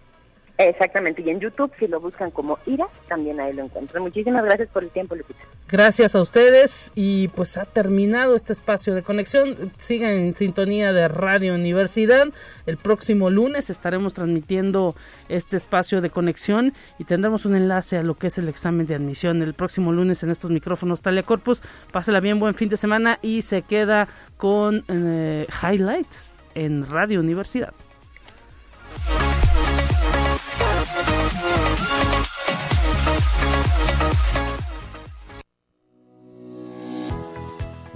Exactamente, 0.57 1.21
y 1.21 1.29
en 1.29 1.39
YouTube, 1.39 1.71
si 1.77 1.87
lo 1.87 1.99
buscan 1.99 2.31
como 2.31 2.57
Ira, 2.65 2.87
también 3.07 3.39
ahí 3.39 3.53
lo 3.53 3.63
encuentran. 3.63 4.01
Muchísimas 4.01 4.43
gracias 4.43 4.69
por 4.69 4.83
el 4.83 4.89
tiempo, 4.89 5.15
Lupita. 5.15 5.39
Gracias 5.69 6.15
a 6.15 6.21
ustedes 6.21 6.91
y 6.95 7.27
pues 7.29 7.57
ha 7.57 7.65
terminado 7.65 8.35
este 8.35 8.53
espacio 8.53 8.95
de 8.95 9.03
conexión. 9.03 9.71
Sigan 9.77 10.11
en 10.11 10.35
sintonía 10.35 10.93
de 10.93 11.07
Radio 11.09 11.53
Universidad. 11.53 12.27
El 12.65 12.77
próximo 12.77 13.29
lunes 13.29 13.69
estaremos 13.69 14.13
transmitiendo 14.13 14.95
este 15.29 15.57
espacio 15.57 16.01
de 16.01 16.09
conexión 16.09 16.73
y 16.97 17.03
tendremos 17.03 17.45
un 17.45 17.55
enlace 17.55 17.97
a 17.97 18.03
lo 18.03 18.15
que 18.15 18.27
es 18.27 18.37
el 18.39 18.49
examen 18.49 18.87
de 18.87 18.95
admisión 18.95 19.43
el 19.43 19.53
próximo 19.53 19.91
lunes 19.91 20.23
en 20.23 20.31
estos 20.31 20.49
micrófonos 20.49 21.01
Talia 21.01 21.23
Corpus. 21.23 21.61
Pásela 21.91 22.19
bien, 22.19 22.39
buen 22.39 22.55
fin 22.55 22.69
de 22.69 22.77
semana 22.77 23.19
y 23.21 23.43
se 23.43 23.61
queda 23.61 24.07
con 24.37 24.83
eh, 24.87 25.45
highlights 25.61 26.35
en 26.55 26.89
Radio 26.89 27.19
Universidad. 27.19 27.73